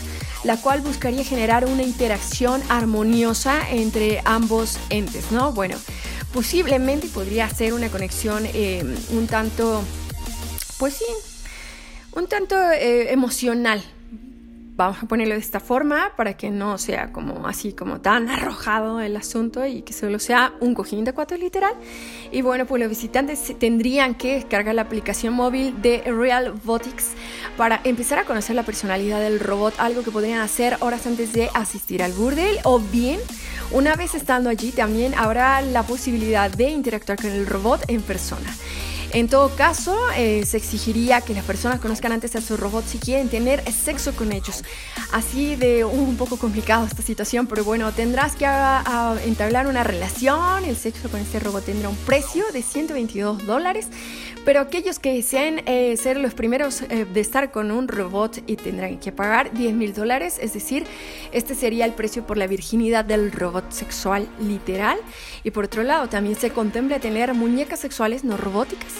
la 0.43 0.57
cual 0.57 0.81
buscaría 0.81 1.23
generar 1.23 1.65
una 1.65 1.83
interacción 1.83 2.61
armoniosa 2.69 3.69
entre 3.69 4.21
ambos 4.25 4.77
entes, 4.89 5.31
¿no? 5.31 5.53
Bueno, 5.53 5.77
posiblemente 6.33 7.07
podría 7.07 7.49
ser 7.49 7.73
una 7.73 7.89
conexión 7.89 8.45
eh, 8.53 8.83
un 9.11 9.27
tanto, 9.27 9.83
pues 10.79 10.95
sí, 10.95 11.05
un 12.15 12.27
tanto 12.27 12.55
eh, 12.71 13.11
emocional, 13.11 13.83
vamos 14.75 14.97
a 15.01 15.07
ponerlo 15.07 15.35
de 15.35 15.39
esta 15.39 15.59
forma 15.59 16.11
para 16.17 16.35
que 16.35 16.49
no 16.49 16.77
sea 16.77 17.11
como 17.11 17.47
así 17.47 17.73
como 17.73 18.01
tan 18.01 18.29
arrojado 18.29 18.99
el 19.01 19.15
asunto 19.15 19.65
y 19.65 19.83
que 19.83 19.93
solo 19.93 20.19
sea 20.19 20.53
un 20.59 20.73
cojín 20.73 21.03
de 21.05 21.13
cuatro 21.13 21.37
literal. 21.37 21.73
Y 22.31 22.41
bueno, 22.41 22.65
pues 22.65 22.79
los 22.81 22.89
visitantes 22.89 23.53
tendrían 23.59 24.15
que 24.15 24.35
descargar 24.35 24.75
la 24.75 24.83
aplicación 24.83 25.33
móvil 25.33 25.81
de 25.81 26.01
Real 26.05 26.47
Robotics 26.47 27.11
para 27.57 27.81
empezar 27.83 28.19
a 28.19 28.25
conocer 28.25 28.55
la 28.55 28.63
personalidad 28.63 29.19
del 29.19 29.39
robot, 29.39 29.75
algo 29.77 30.03
que 30.03 30.11
podrían 30.11 30.39
hacer 30.39 30.77
horas 30.79 31.05
antes 31.05 31.33
de 31.33 31.49
asistir 31.53 32.01
al 32.01 32.13
burdel 32.13 32.57
o 32.63 32.79
bien 32.79 33.19
una 33.71 33.95
vez 33.95 34.13
estando 34.13 34.49
allí 34.49 34.71
también 34.71 35.15
habrá 35.15 35.61
la 35.61 35.83
posibilidad 35.83 36.51
de 36.51 36.69
interactuar 36.69 37.17
con 37.19 37.31
el 37.31 37.47
robot 37.47 37.81
en 37.87 38.01
persona. 38.03 38.53
En 39.13 39.29
todo 39.29 39.55
caso, 39.55 39.95
eh, 40.17 40.43
se 40.43 40.57
exigiría 40.57 41.21
que 41.21 41.35
las 41.35 41.45
personas 41.45 41.79
conozcan 41.79 42.11
antes 42.13 42.35
a 42.35 42.41
sus 42.41 42.59
robots 42.59 42.89
si 42.89 42.97
quieren 42.97 43.29
tener 43.29 43.63
sexo 43.71 44.15
con 44.15 44.31
ellos. 44.31 44.63
Así 45.11 45.55
de 45.55 45.85
un 45.85 46.17
poco 46.17 46.37
complicado 46.37 46.87
esta 46.87 47.03
situación, 47.03 47.45
pero 47.45 47.63
bueno, 47.63 47.91
tendrás 47.91 48.35
que 48.35 48.45
entablar 49.25 49.67
una 49.67 49.83
relación. 49.83 50.65
El 50.65 50.75
sexo 50.75 51.09
con 51.09 51.19
este 51.19 51.39
robot 51.39 51.63
tendrá 51.63 51.89
un 51.89 51.95
precio 51.95 52.43
de 52.51 52.63
122 52.63 53.45
dólares. 53.45 53.87
Pero 54.45 54.59
aquellos 54.59 54.99
que 54.99 55.13
desean 55.13 55.61
eh, 55.65 55.95
ser 55.95 56.17
los 56.17 56.33
primeros 56.33 56.81
eh, 56.81 57.05
de 57.05 57.21
estar 57.21 57.51
con 57.51 57.71
un 57.71 57.87
robot 57.87 58.43
y 58.45 58.57
tendrán 58.57 58.99
que 58.99 59.11
pagar 59.13 59.53
10 59.53 59.73
mil 59.73 59.93
dólares, 59.93 60.37
es 60.41 60.53
decir, 60.53 60.85
este 61.31 61.55
sería 61.55 61.85
el 61.85 61.93
precio 61.93 62.27
por 62.27 62.37
la 62.37 62.47
virginidad 62.47 63.05
del 63.05 63.31
robot 63.31 63.71
sexual 63.71 64.27
literal. 64.41 64.97
Y 65.43 65.51
por 65.51 65.65
otro 65.65 65.83
lado, 65.83 66.09
también 66.09 66.35
se 66.35 66.49
contempla 66.49 66.99
tener 66.99 67.33
muñecas 67.33 67.79
sexuales 67.79 68.23
no 68.25 68.35
robóticas 68.35 68.93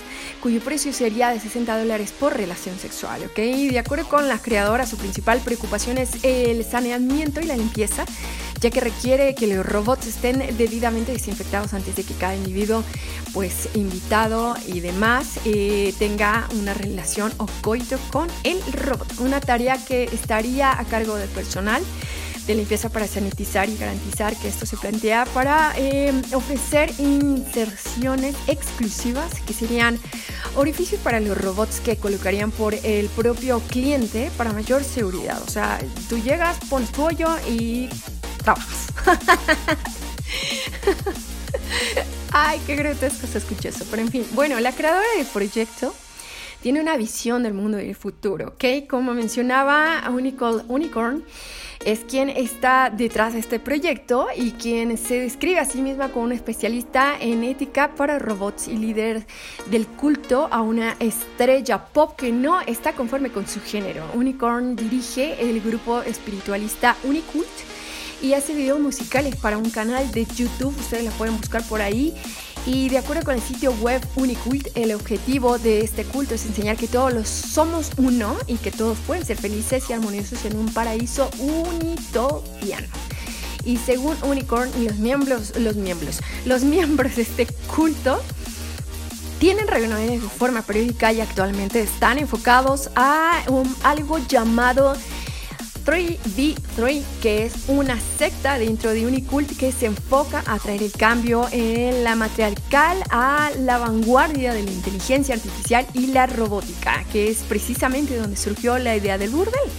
cuyo 0.44 0.60
precio 0.60 0.92
sería 0.92 1.30
de 1.30 1.40
60 1.40 1.80
dólares 1.80 2.12
por 2.12 2.36
relación 2.36 2.78
sexual, 2.78 3.24
¿ok? 3.24 3.38
de 3.38 3.80
acuerdo 3.80 4.10
con 4.10 4.28
las 4.28 4.42
creadoras, 4.42 4.90
su 4.90 4.98
principal 4.98 5.40
preocupación 5.40 5.98
es 5.98 6.22
el 6.26 6.66
saneamiento 6.66 7.40
y 7.40 7.46
la 7.46 7.56
limpieza, 7.56 8.04
ya 8.60 8.70
que 8.70 8.82
requiere 8.82 9.36
que 9.36 9.48
los 9.48 9.66
robots 9.66 10.06
estén 10.06 10.40
debidamente 10.58 11.14
desinfectados 11.14 11.74
antes 11.74 11.96
de 11.96 12.04
que 12.04 12.14
cada 12.16 12.36
individuo, 12.36 12.84
pues 13.32 13.70
invitado 13.74 14.58
y 14.68 14.82
demás, 14.82 15.40
eh, 15.46 15.94
tenga 15.98 16.50
una 16.60 16.74
relación 16.74 17.32
o 17.38 17.48
coito 17.62 17.98
con 18.12 18.28
el 18.44 18.62
robot. 18.74 19.22
Una 19.22 19.40
tarea 19.40 19.78
que 19.78 20.04
estaría 20.04 20.78
a 20.78 20.84
cargo 20.84 21.16
del 21.16 21.30
personal 21.30 21.82
de 22.48 22.56
limpieza 22.56 22.90
para 22.90 23.08
sanitizar 23.08 23.70
y 23.70 23.78
garantizar 23.78 24.36
que 24.36 24.48
esto 24.48 24.66
se 24.66 24.76
plantea 24.78 25.26
para 25.34 25.74
eh, 25.78 26.14
ofrecer 26.34 26.92
inserciones 26.98 28.36
exclusivas 28.48 29.40
que 29.42 29.54
serían 29.54 29.98
orificios 30.56 31.00
para 31.02 31.20
los 31.20 31.38
robots 31.38 31.80
que 31.80 31.96
colocarían 31.98 32.52
por 32.52 32.74
el 32.74 33.08
propio 33.10 33.60
cliente 33.62 34.30
para 34.38 34.52
mayor 34.52 34.84
seguridad. 34.84 35.42
O 35.42 35.50
sea, 35.50 35.80
tú 36.10 36.18
llegas, 36.18 36.58
pones 36.70 36.92
tu 36.92 37.04
hoyo 37.04 37.30
y 37.48 37.90
trabajas. 38.44 38.88
Ay, 42.32 42.60
qué 42.66 42.76
grotesco 42.76 43.28
se 43.28 43.38
escucha 43.38 43.70
eso. 43.70 43.86
Pero 43.90 44.02
en 44.02 44.10
fin, 44.10 44.26
bueno, 44.34 44.60
la 44.60 44.72
creadora 44.74 45.06
del 45.18 45.28
proyecto 45.28 45.94
tiene 46.62 46.82
una 46.82 46.98
visión 46.98 47.44
del 47.44 47.54
mundo 47.54 47.78
del 47.78 47.96
futuro, 47.96 48.50
¿ok? 48.50 48.88
Como 48.90 49.14
mencionaba 49.14 50.02
Unicorn 50.10 51.24
es 51.86 52.00
quien 52.00 52.30
está 52.30 52.90
detrás 52.90 53.34
de 53.34 53.40
este 53.40 53.60
proyecto 53.60 54.28
y 54.36 54.52
quien 54.52 54.98
se 54.98 55.20
describe 55.20 55.60
a 55.60 55.66
sí 55.66 55.82
misma 55.82 56.10
como 56.10 56.26
una 56.26 56.36
especialista 56.36 57.16
en 57.20 57.44
ética 57.44 57.96
para 57.96 58.20
robots 58.20 58.68
y 58.68 58.78
líder 58.78 59.26
del 59.70 59.88
culto 59.88 60.48
a 60.52 60.62
una 60.62 60.96
estrella 61.00 61.86
pop 61.86 62.16
que 62.16 62.32
no 62.32 62.62
está 62.62 62.94
conforme 62.94 63.32
con 63.32 63.48
su 63.48 63.62
género. 63.62 64.06
Unicorn 64.14 64.76
dirige 64.76 65.42
el 65.42 65.62
grupo 65.62 66.02
espiritualista 66.02 66.96
Unicult 67.04 67.48
y 68.22 68.34
hace 68.34 68.54
videos 68.54 68.80
musicales 68.80 69.36
para 69.36 69.58
un 69.58 69.70
canal 69.70 70.10
de 70.12 70.26
YouTube, 70.26 70.76
ustedes 70.80 71.04
la 71.04 71.12
pueden 71.12 71.38
buscar 71.38 71.62
por 71.68 71.82
ahí 71.82 72.14
y 72.66 72.90
de 72.90 72.98
acuerdo 72.98 73.24
con 73.24 73.36
el 73.36 73.42
sitio 73.42 73.74
web 73.82 74.02
Unicult, 74.16 74.68
el 74.76 74.94
objetivo 74.94 75.58
de 75.58 75.82
este 75.82 76.06
culto 76.06 76.36
es 76.36 76.46
enseñar 76.46 76.78
que 76.78 76.88
todos 76.88 77.14
los 77.14 77.28
somos 77.28 77.92
uno 77.98 78.38
y 78.48 78.56
que 78.56 78.72
todos 78.72 78.98
pueden 79.06 79.26
ser 79.26 79.38
felices 79.38 79.90
y 79.90 79.94
armoniosos 79.94 80.46
en 80.46 80.58
un 80.58 80.72
paraíso 80.74 81.30
unitopiano. 81.40 82.88
Y 83.66 83.78
según 83.78 84.16
Unicorn 84.24 84.70
los 84.84 84.98
miembros, 84.98 85.58
los 85.58 85.76
miembros, 85.76 86.22
los 86.46 86.64
miembros 86.64 87.16
de 87.18 87.24
este 87.24 87.48
culto 87.76 88.22
tienen 89.40 89.68
reuniones 89.68 90.22
de 90.22 90.30
forma 90.30 90.62
periódica 90.62 91.12
y 91.12 91.20
actualmente 91.20 91.82
están 91.82 92.18
enfocados 92.18 92.90
a 92.96 93.44
algo 93.84 94.20
llamado 94.28 94.96
3B3, 95.86 97.04
que 97.22 97.46
es 97.46 97.54
una 97.68 98.00
secta 98.18 98.58
dentro 98.58 98.92
de 98.92 99.06
Unicult 99.06 99.58
que 99.58 99.72
se 99.72 99.88
enfoca 99.88 100.44
a 100.48 100.60
traer 100.60 100.84
el 100.84 100.92
cambio 100.92 101.48
en 101.52 102.04
la 102.04 102.16
matriarcal 102.16 102.98
a 103.10 103.52
la 103.60 103.78
vanguardia 103.78 104.54
de 104.54 104.64
la 104.64 104.72
inteligencia 104.72 105.36
artificial 105.36 105.86
y 105.94 106.08
la 106.08 106.26
robótica, 106.26 107.04
que 107.12 107.30
es 107.30 107.40
precisamente 107.44 108.18
donde 108.18 108.38
surgió 108.38 108.78
la 108.78 108.96
idea 108.96 109.18
del 109.18 109.30
burdel. 109.30 109.70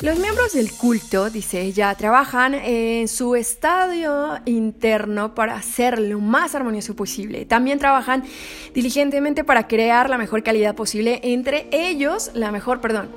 Los 0.00 0.16
miembros 0.20 0.52
del 0.52 0.70
culto, 0.70 1.28
dice 1.28 1.60
ella, 1.60 1.92
trabajan 1.96 2.54
en 2.54 3.08
su 3.08 3.34
estadio 3.34 4.38
interno 4.44 5.34
para 5.34 5.56
hacer 5.56 5.98
lo 5.98 6.20
más 6.20 6.54
armonioso 6.54 6.94
posible. 6.94 7.46
También 7.46 7.80
trabajan 7.80 8.22
diligentemente 8.74 9.42
para 9.42 9.66
crear 9.66 10.08
la 10.08 10.16
mejor 10.16 10.44
calidad 10.44 10.76
posible 10.76 11.18
entre 11.24 11.66
ellos, 11.72 12.30
la 12.34 12.52
mejor, 12.52 12.80
perdón, 12.80 13.08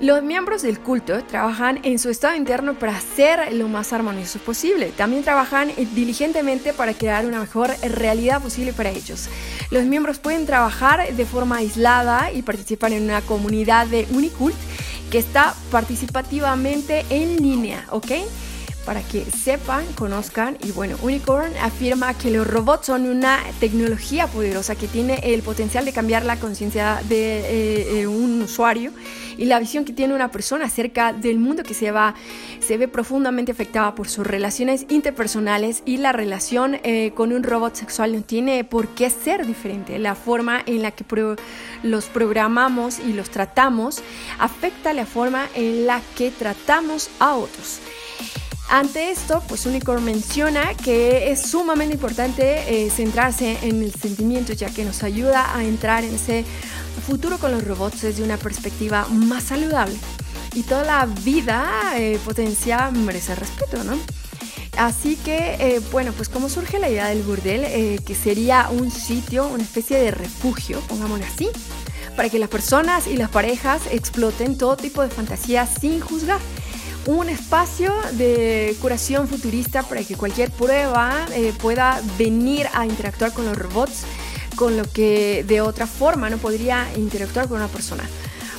los 0.00 0.22
miembros 0.22 0.62
del 0.62 0.80
culto 0.80 1.22
trabajan 1.24 1.78
en 1.84 1.98
su 1.98 2.10
estado 2.10 2.34
interno 2.34 2.74
para 2.74 3.00
ser 3.00 3.54
lo 3.54 3.68
más 3.68 3.92
armonioso 3.92 4.38
posible. 4.40 4.92
También 4.96 5.22
trabajan 5.22 5.70
diligentemente 5.94 6.72
para 6.72 6.94
crear 6.94 7.24
una 7.26 7.40
mejor 7.40 7.70
realidad 7.82 8.42
posible 8.42 8.72
para 8.72 8.90
ellos. 8.90 9.28
Los 9.70 9.84
miembros 9.84 10.18
pueden 10.18 10.46
trabajar 10.46 11.14
de 11.14 11.26
forma 11.26 11.58
aislada 11.58 12.32
y 12.32 12.42
participar 12.42 12.92
en 12.92 13.04
una 13.04 13.20
comunidad 13.22 13.86
de 13.86 14.06
Unicult 14.12 14.56
que 15.10 15.18
está 15.18 15.54
participativamente 15.70 17.04
en 17.10 17.36
línea, 17.36 17.86
¿ok? 17.90 18.12
Para 18.84 19.02
que 19.02 19.24
sepan, 19.24 19.84
conozcan 19.94 20.56
y 20.62 20.72
bueno, 20.72 20.96
Unicorn 21.02 21.52
afirma 21.62 22.14
que 22.14 22.30
los 22.30 22.46
robots 22.46 22.86
son 22.86 23.06
una 23.06 23.40
tecnología 23.60 24.26
poderosa 24.26 24.76
que 24.76 24.86
tiene 24.86 25.20
el 25.22 25.42
potencial 25.42 25.84
de 25.84 25.92
cambiar 25.92 26.24
la 26.24 26.36
conciencia 26.36 27.00
de 27.08 27.40
eh, 27.40 28.00
eh, 28.00 28.06
un 28.06 28.42
usuario 28.42 28.92
y 29.36 29.46
la 29.46 29.58
visión 29.58 29.84
que 29.84 29.92
tiene 29.92 30.14
una 30.14 30.30
persona 30.30 30.66
acerca 30.66 31.12
del 31.12 31.38
mundo 31.38 31.62
que 31.62 31.74
se, 31.74 31.90
va, 31.90 32.14
se 32.60 32.76
ve 32.76 32.88
profundamente 32.88 33.52
afectada 33.52 33.94
por 33.94 34.08
sus 34.08 34.26
relaciones 34.26 34.86
interpersonales 34.88 35.82
y 35.84 35.96
la 35.96 36.12
relación 36.12 36.78
eh, 36.84 37.12
con 37.14 37.32
un 37.32 37.42
robot 37.42 37.74
sexual 37.74 38.14
no 38.14 38.22
tiene 38.22 38.64
por 38.64 38.88
qué 38.88 39.10
ser 39.10 39.46
diferente. 39.46 39.98
La 39.98 40.14
forma 40.14 40.62
en 40.66 40.82
la 40.82 40.90
que 40.90 41.04
los 41.82 42.06
programamos 42.06 42.98
y 42.98 43.12
los 43.12 43.30
tratamos 43.30 44.02
afecta 44.38 44.92
la 44.92 45.06
forma 45.06 45.46
en 45.54 45.86
la 45.86 46.00
que 46.16 46.30
tratamos 46.30 47.10
a 47.18 47.34
otros. 47.34 47.80
Ante 48.68 49.10
esto, 49.10 49.42
pues 49.46 49.66
Unicorn 49.66 50.02
menciona 50.04 50.74
que 50.74 51.30
es 51.30 51.42
sumamente 51.42 51.94
importante 51.94 52.84
eh, 52.84 52.90
centrarse 52.90 53.58
en 53.62 53.82
el 53.82 53.94
sentimiento, 53.94 54.52
ya 54.54 54.70
que 54.70 54.84
nos 54.84 55.02
ayuda 55.02 55.54
a 55.54 55.64
entrar 55.64 56.02
en 56.02 56.14
ese 56.14 56.44
futuro 57.06 57.38
con 57.38 57.52
los 57.52 57.62
robots 57.62 58.02
desde 58.02 58.22
una 58.22 58.38
perspectiva 58.38 59.06
más 59.10 59.44
saludable. 59.44 59.94
Y 60.54 60.62
toda 60.62 60.84
la 60.84 61.06
vida 61.06 61.92
eh, 61.96 62.18
potencia 62.24 62.90
merece 62.90 63.34
respeto, 63.34 63.84
¿no? 63.84 63.98
Así 64.78 65.16
que, 65.16 65.56
eh, 65.60 65.80
bueno, 65.92 66.12
pues 66.12 66.28
como 66.28 66.48
surge 66.48 66.78
la 66.78 66.88
idea 66.88 67.08
del 67.08 67.22
burdel, 67.22 68.02
que 68.02 68.14
sería 68.14 68.70
un 68.70 68.90
sitio, 68.90 69.46
una 69.46 69.62
especie 69.62 69.98
de 69.98 70.10
refugio, 70.10 70.80
pongámoslo 70.88 71.24
así, 71.26 71.48
para 72.16 72.28
que 72.28 72.38
las 72.38 72.48
personas 72.48 73.06
y 73.06 73.16
las 73.16 73.30
parejas 73.30 73.82
exploten 73.92 74.56
todo 74.58 74.76
tipo 74.76 75.02
de 75.02 75.10
fantasías 75.10 75.70
sin 75.80 76.00
juzgar 76.00 76.40
un 77.06 77.28
espacio 77.28 77.92
de 78.12 78.74
curación 78.80 79.28
futurista 79.28 79.82
para 79.82 80.02
que 80.02 80.16
cualquier 80.16 80.50
prueba 80.50 81.26
eh, 81.34 81.52
pueda 81.60 82.00
venir 82.18 82.66
a 82.72 82.86
interactuar 82.86 83.32
con 83.32 83.44
los 83.44 83.56
robots, 83.56 84.04
con 84.56 84.76
lo 84.76 84.84
que 84.84 85.44
de 85.46 85.60
otra 85.60 85.86
forma 85.86 86.30
no 86.30 86.38
podría 86.38 86.86
interactuar 86.96 87.48
con 87.48 87.58
una 87.58 87.68
persona. 87.68 88.04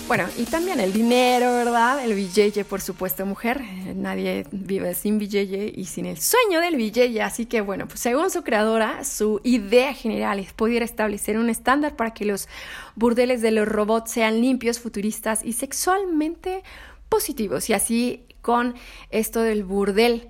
Bueno, 0.08 0.28
y 0.38 0.44
también 0.44 0.80
el 0.80 0.94
dinero, 0.94 1.52
¿verdad? 1.52 2.06
El 2.06 2.14
billete, 2.14 2.64
por 2.64 2.80
supuesto, 2.80 3.26
mujer. 3.26 3.62
Nadie 3.96 4.46
vive 4.52 4.94
sin 4.94 5.18
billete 5.18 5.74
y 5.76 5.86
sin 5.86 6.06
el 6.06 6.20
sueño 6.20 6.62
del 6.62 6.76
billete. 6.76 7.24
Así 7.24 7.48
que, 7.48 7.62
bueno, 7.62 7.88
pues 7.88 8.02
según 8.02 8.30
su 8.30 8.44
creadora, 8.44 9.04
su 9.04 9.42
idea 9.44 9.96
general 9.96 10.38
es 10.38 10.54
poder 10.54 10.84
establecer 10.84 11.40
un 11.40 11.50
estándar 11.50 11.96
para 11.96 12.14
que 12.14 12.26
los 12.26 12.48
burdeles 12.94 13.42
de 13.42 13.50
los 13.50 13.68
robots 13.68 14.12
sean 14.12 14.42
limpios, 14.42 14.80
futuristas 14.80 15.44
y 15.44 15.54
sexualmente 15.54 16.62
positivos 17.10 17.70
y 17.70 17.74
así 17.74 18.25
con 18.46 18.76
esto 19.10 19.42
del 19.42 19.64
burdel, 19.64 20.30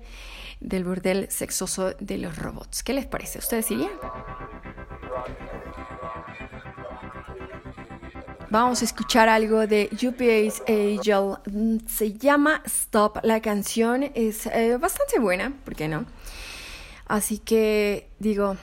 del 0.60 0.84
burdel 0.84 1.30
sexoso 1.30 1.92
de 2.00 2.16
los 2.16 2.38
robots. 2.38 2.82
¿Qué 2.82 2.94
les 2.94 3.04
parece? 3.04 3.40
¿Ustedes 3.40 3.70
irían? 3.70 3.90
Vamos 8.48 8.80
a 8.80 8.86
escuchar 8.86 9.28
algo 9.28 9.66
de 9.66 9.90
UPA's 9.92 10.62
Angel. 10.66 11.82
Se 11.86 12.14
llama 12.14 12.62
Stop. 12.64 13.18
La 13.22 13.42
canción 13.42 14.10
es 14.14 14.46
eh, 14.46 14.78
bastante 14.78 15.18
buena, 15.18 15.52
¿por 15.66 15.76
qué 15.76 15.86
no? 15.86 16.06
Así 17.04 17.36
que 17.36 18.08
digo, 18.18 18.56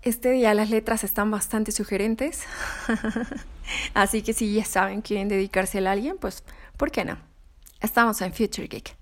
este 0.00 0.30
día 0.30 0.54
las 0.54 0.70
letras 0.70 1.04
están 1.04 1.30
bastante 1.30 1.72
sugerentes. 1.72 2.44
Así 3.92 4.22
que 4.22 4.32
si 4.32 4.54
ya 4.54 4.64
saben, 4.64 5.02
quieren 5.02 5.28
dedicarse 5.28 5.86
a 5.86 5.92
alguien, 5.92 6.16
pues, 6.18 6.42
¿por 6.78 6.90
qué 6.90 7.04
no? 7.04 7.29
Estamos 7.80 8.20
en 8.20 8.32
Future 8.34 8.68
Geek. 8.68 8.94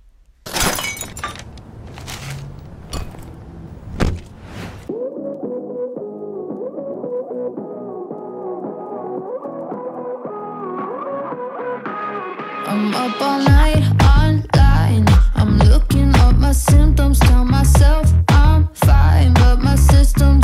I'm 12.66 12.94
up 12.94 13.20
all 13.20 13.40
night 13.40 13.82
online. 14.16 15.06
I'm 15.34 15.58
looking 15.58 16.14
up 16.16 16.36
my 16.36 16.52
symptoms, 16.52 17.18
tell 17.18 17.44
myself 17.44 18.12
I'm 18.28 18.68
fine, 18.74 19.34
but 19.34 19.60
my 19.60 19.74
system 19.74 20.40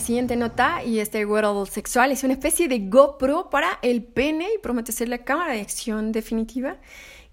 la 0.00 0.06
siguiente 0.06 0.34
nota 0.34 0.82
y 0.82 0.98
este 0.98 1.26
wearable 1.26 1.66
sexual 1.66 2.10
es 2.10 2.24
una 2.24 2.32
especie 2.32 2.68
de 2.68 2.88
GoPro 2.88 3.50
para 3.50 3.78
el 3.82 4.02
pene 4.02 4.48
y 4.54 4.58
promete 4.58 4.92
ser 4.92 5.10
la 5.10 5.18
cámara 5.18 5.52
de 5.52 5.60
acción 5.60 6.10
definitiva 6.10 6.78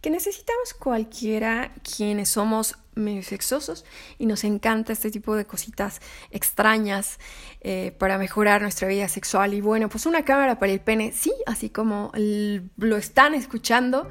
que 0.02 0.10
necesitamos 0.10 0.74
cualquiera 0.74 1.72
quienes 1.82 2.28
somos 2.28 2.76
medio 2.94 3.24
sexosos 3.24 3.86
y 4.20 4.26
nos 4.26 4.44
encanta 4.44 4.92
este 4.92 5.12
tipo 5.12 5.38
de 5.38 5.46
cositas 5.46 6.02
extrañas 6.30 7.20
eh, 7.62 7.96
para 7.98 8.18
mejorar 8.18 8.62
nuestra 8.62 8.90
vida 8.90 9.08
sexual 9.08 9.54
y 9.54 9.62
bueno, 9.62 9.88
pues 9.88 10.06
una 10.06 10.26
cámara 10.26 10.60
para 10.60 10.74
el 10.74 10.82
pene, 10.82 11.14
sí, 11.14 11.32
así 11.46 11.70
como 11.70 12.12
lo 12.16 12.98
están 12.98 13.34
escuchando. 13.34 14.10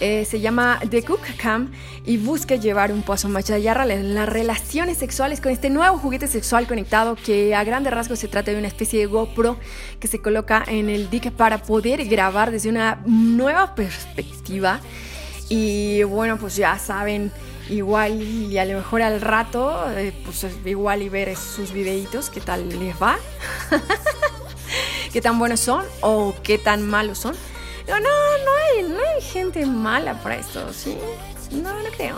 Eh, 0.00 0.24
se 0.24 0.40
llama 0.40 0.80
The 0.90 1.04
Cook 1.04 1.20
Cam 1.40 1.70
y 2.04 2.16
busca 2.16 2.56
llevar 2.56 2.90
un 2.92 3.02
paso 3.02 3.28
más 3.28 3.48
allá 3.50 3.74
la- 3.84 3.94
las 3.94 4.28
relaciones 4.28 4.98
sexuales 4.98 5.40
con 5.40 5.52
este 5.52 5.70
nuevo 5.70 5.98
juguete 5.98 6.26
sexual 6.26 6.66
conectado 6.66 7.14
que 7.14 7.54
a 7.54 7.62
grandes 7.62 7.92
rasgos 7.92 8.18
se 8.18 8.26
trata 8.26 8.50
de 8.50 8.58
una 8.58 8.66
especie 8.66 8.98
de 8.98 9.06
GoPro 9.06 9.56
que 10.00 10.08
se 10.08 10.20
coloca 10.20 10.64
en 10.66 10.90
el 10.90 11.10
dick 11.10 11.30
para 11.30 11.58
poder 11.62 12.04
grabar 12.06 12.50
desde 12.50 12.70
una 12.70 13.00
nueva 13.06 13.76
perspectiva 13.76 14.80
y 15.48 16.02
bueno 16.02 16.38
pues 16.38 16.56
ya 16.56 16.76
saben 16.78 17.30
igual 17.70 18.20
y 18.20 18.58
a 18.58 18.64
lo 18.64 18.74
mejor 18.78 19.00
al 19.00 19.20
rato 19.20 19.84
eh, 19.96 20.12
pues 20.24 20.44
igual 20.64 21.02
y 21.02 21.08
ver 21.08 21.36
sus 21.36 21.72
videitos 21.72 22.30
qué 22.30 22.40
tal 22.40 22.68
les 22.68 23.00
va 23.00 23.16
qué 25.12 25.20
tan 25.20 25.38
buenos 25.38 25.60
son 25.60 25.84
o 26.00 26.34
qué 26.42 26.58
tan 26.58 26.82
malos 26.82 27.18
son. 27.18 27.34
No, 27.88 28.00
no, 28.00 28.08
no 28.08 28.50
hay, 28.64 28.82
no 28.88 28.98
hay 28.98 29.22
gente 29.22 29.66
mala 29.66 30.14
para 30.22 30.36
esto, 30.36 30.72
¿sí? 30.72 30.96
No, 31.50 31.74
no 31.82 31.90
creo. 31.96 32.16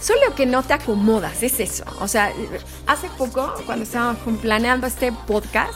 Solo 0.00 0.34
que 0.34 0.46
no 0.46 0.62
te 0.62 0.72
acomodas, 0.72 1.42
es 1.42 1.60
eso. 1.60 1.84
O 2.00 2.08
sea, 2.08 2.32
hace 2.86 3.08
poco, 3.18 3.54
cuando 3.66 3.84
estábamos 3.84 4.18
planeando 4.40 4.86
este 4.86 5.12
podcast, 5.12 5.74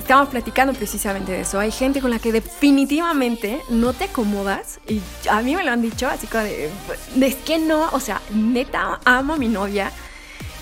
estábamos 0.00 0.30
platicando 0.30 0.72
precisamente 0.72 1.32
de 1.32 1.40
eso. 1.42 1.60
Hay 1.60 1.70
gente 1.70 2.00
con 2.00 2.10
la 2.10 2.18
que 2.18 2.32
definitivamente 2.32 3.60
no 3.68 3.92
te 3.92 4.04
acomodas. 4.04 4.80
Y 4.88 5.02
a 5.28 5.42
mí 5.42 5.54
me 5.54 5.64
lo 5.64 5.70
han 5.70 5.82
dicho, 5.82 6.08
así 6.08 6.26
como 6.26 6.44
de, 6.44 6.70
es 7.20 7.34
que 7.36 7.58
no, 7.58 7.88
o 7.90 8.00
sea, 8.00 8.22
neta 8.30 9.00
amo 9.04 9.34
a 9.34 9.36
mi 9.36 9.48
novia. 9.48 9.92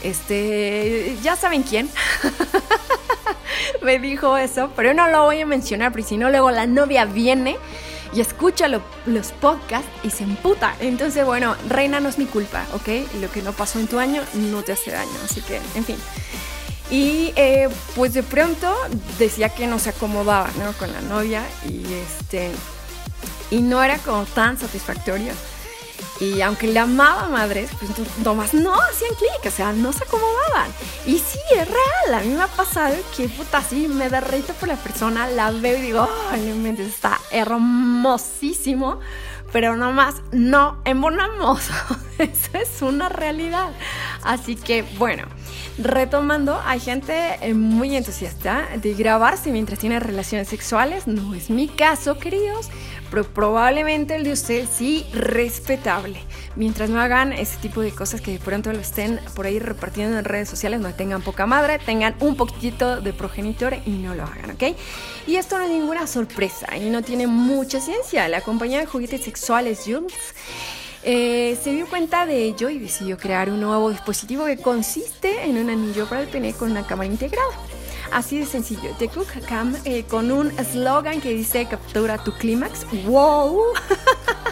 Este, 0.05 1.17
ya 1.23 1.35
saben 1.35 1.63
quién. 1.65 1.91
me 3.83 3.99
dijo 3.99 4.37
eso, 4.37 4.71
pero 4.77 4.95
no 4.95 5.09
lo 5.09 5.25
voy 5.25 5.41
a 5.41 5.47
mencionar 5.47 5.93
porque 5.93 6.07
si 6.07 6.17
no 6.17 6.31
luego 6.31 6.51
la 6.51 6.67
novia 6.67 7.05
viene 7.05 7.57
y 8.13 8.21
escucha 8.21 8.69
lo- 8.69 8.83
los 9.07 9.33
podcasts 9.33 9.89
y 10.03 10.11
se 10.11 10.25
emputa. 10.25 10.75
Entonces, 10.81 11.25
bueno, 11.27 11.57
reina 11.69 12.01
no 12.01 12.09
es 12.09 12.19
mi 12.19 12.27
culpa, 12.27 12.65
¿ok? 12.75 12.89
Lo 13.21 13.31
que 13.31 13.43
no 13.43 13.53
pasó 13.53 13.81
en 13.81 13.89
tu 13.89 13.99
año 13.99 14.23
no 14.35 14.63
te 14.63 14.73
hace 14.73 14.91
daño, 14.93 15.11
así 15.25 15.41
que, 15.43 15.57
en 15.75 15.85
fin. 15.85 15.97
Y 16.91 17.33
eh, 17.37 17.69
pues 17.97 18.13
de 18.15 18.23
pronto 18.23 18.73
decía 19.19 19.49
que 19.49 19.67
no 19.67 19.79
se 19.79 19.89
acomodaba, 19.91 20.51
¿no? 20.59 20.73
Con 20.75 20.93
la 20.93 21.01
novia 21.01 21.43
y 21.67 21.83
este 21.93 22.51
y 23.51 23.63
no 23.63 23.83
era 23.83 23.99
como 23.99 24.25
tan 24.27 24.59
satisfactorio. 24.59 25.33
Y 26.21 26.41
aunque 26.43 26.69
le 26.69 26.79
amaba 26.79 27.29
madres, 27.29 27.71
pues 27.79 27.91
no- 27.99 28.07
nomás 28.25 28.55
no 28.55 28.73
hacían 28.75 29.15
clic, 29.17 29.45
o 29.47 29.51
sea, 29.51 29.73
no 29.73 29.93
se 29.93 30.05
acomodaban. 30.05 30.71
Y 31.07 31.19
sí, 31.19 31.39
es 31.53 31.67
real, 31.69 32.15
a 32.15 32.21
mí 32.21 32.29
me 32.35 32.43
ha 32.43 32.47
pasado 32.47 32.95
que 33.17 33.29
puta, 33.29 33.63
sí, 33.63 33.89
me 33.89 34.09
derrito 34.09 34.53
por 34.55 34.69
la 34.69 34.77
persona, 34.77 35.27
la 35.29 35.51
veo 35.51 35.77
y 35.79 35.81
digo, 35.81 36.09
ay, 36.31 36.43
no 36.57 36.69
está 36.83 37.19
hermosísimo. 37.31 39.01
pero 39.53 39.77
nomás 39.77 40.17
no 40.33 40.81
embonamos. 40.85 41.61
Eso 42.19 42.51
es 42.55 42.83
una 42.83 43.09
realidad. 43.09 43.71
Así 44.23 44.57
que 44.57 44.85
bueno, 44.99 45.25
retomando, 45.79 46.61
hay 46.65 46.81
gente 46.81 47.15
eh, 47.41 47.55
muy 47.55 47.97
entusiasta 47.97 48.69
de 48.77 48.95
grabarse 48.95 49.51
mientras 49.51 49.79
tiene 49.79 50.01
relaciones 50.01 50.49
sexuales. 50.49 51.07
No 51.07 51.35
es 51.35 51.51
mi 51.51 51.69
caso, 51.69 52.19
queridos, 52.19 52.71
pero 53.11 53.25
probablemente 53.25 54.17
el 54.17 54.25
de 54.25 54.33
usted 54.33 54.69
sí 54.71 55.07
respetable. 55.13 56.21
Mientras 56.57 56.89
no 56.91 57.01
hagan 57.01 57.33
ese 57.33 57.57
tipo 57.57 57.81
de 57.81 57.91
cosas 57.91 58.21
que 58.21 58.33
de 58.33 58.39
pronto 58.39 58.73
lo 58.73 58.79
estén 58.79 59.19
por 59.35 59.47
ahí 59.47 59.59
repartiendo 59.59 60.19
en 60.19 60.25
redes 60.25 60.49
sociales, 60.49 60.81
no 60.81 60.95
tengan 60.95 61.23
poca 61.23 61.47
madre, 61.47 61.81
tengan 61.81 62.15
un 62.21 62.37
poquitito 62.37 63.01
de 63.01 63.13
progenitor 63.13 63.77
y 63.85 63.91
no 63.91 64.15
lo 64.15 64.23
hagan, 64.23 64.53
¿ok? 64.53 64.77
Y 65.27 65.37
esto 65.37 65.59
no 65.59 65.65
es 65.65 65.71
ninguna 65.71 66.07
sorpresa 66.07 66.77
y 66.77 66.91
no 66.91 67.03
tiene 67.03 67.27
mucha 67.27 67.81
ciencia. 67.81 68.29
La 68.29 68.41
compañía 68.41 68.79
de 68.79 68.87
juguetes 68.87 69.25
sexuales 69.25 69.83
Jules 69.85 70.15
eh, 71.05 71.59
se 71.63 71.73
dio 71.73 71.87
cuenta 71.87 72.27
de 72.27 72.45
ello 72.45 72.71
y 72.71 72.79
decidió 72.79 73.19
crear 73.19 73.51
un 73.51 73.61
nuevo 73.61 73.91
dispositivo 73.91 74.47
que 74.47 74.57
consiste 74.57 75.45
en 75.45 75.59
un 75.59 75.71
anillo 75.71 76.09
para 76.09 76.23
el 76.23 76.29
pene 76.29 76.55
con 76.55 76.71
una 76.71 76.87
cámara 76.87 77.11
integrada. 77.11 77.53
Así 78.11 78.39
de 78.39 78.47
sencillo, 78.47 78.91
The 78.99 79.09
Cook 79.09 79.29
Cam 79.47 79.77
eh, 79.85 80.05
con 80.05 80.31
un 80.31 80.51
eslogan 80.59 81.21
que 81.21 81.31
dice 81.31 81.67
captura 81.67 82.17
tu 82.23 82.33
clímax. 82.33 82.87
¡Wow! 83.07 83.61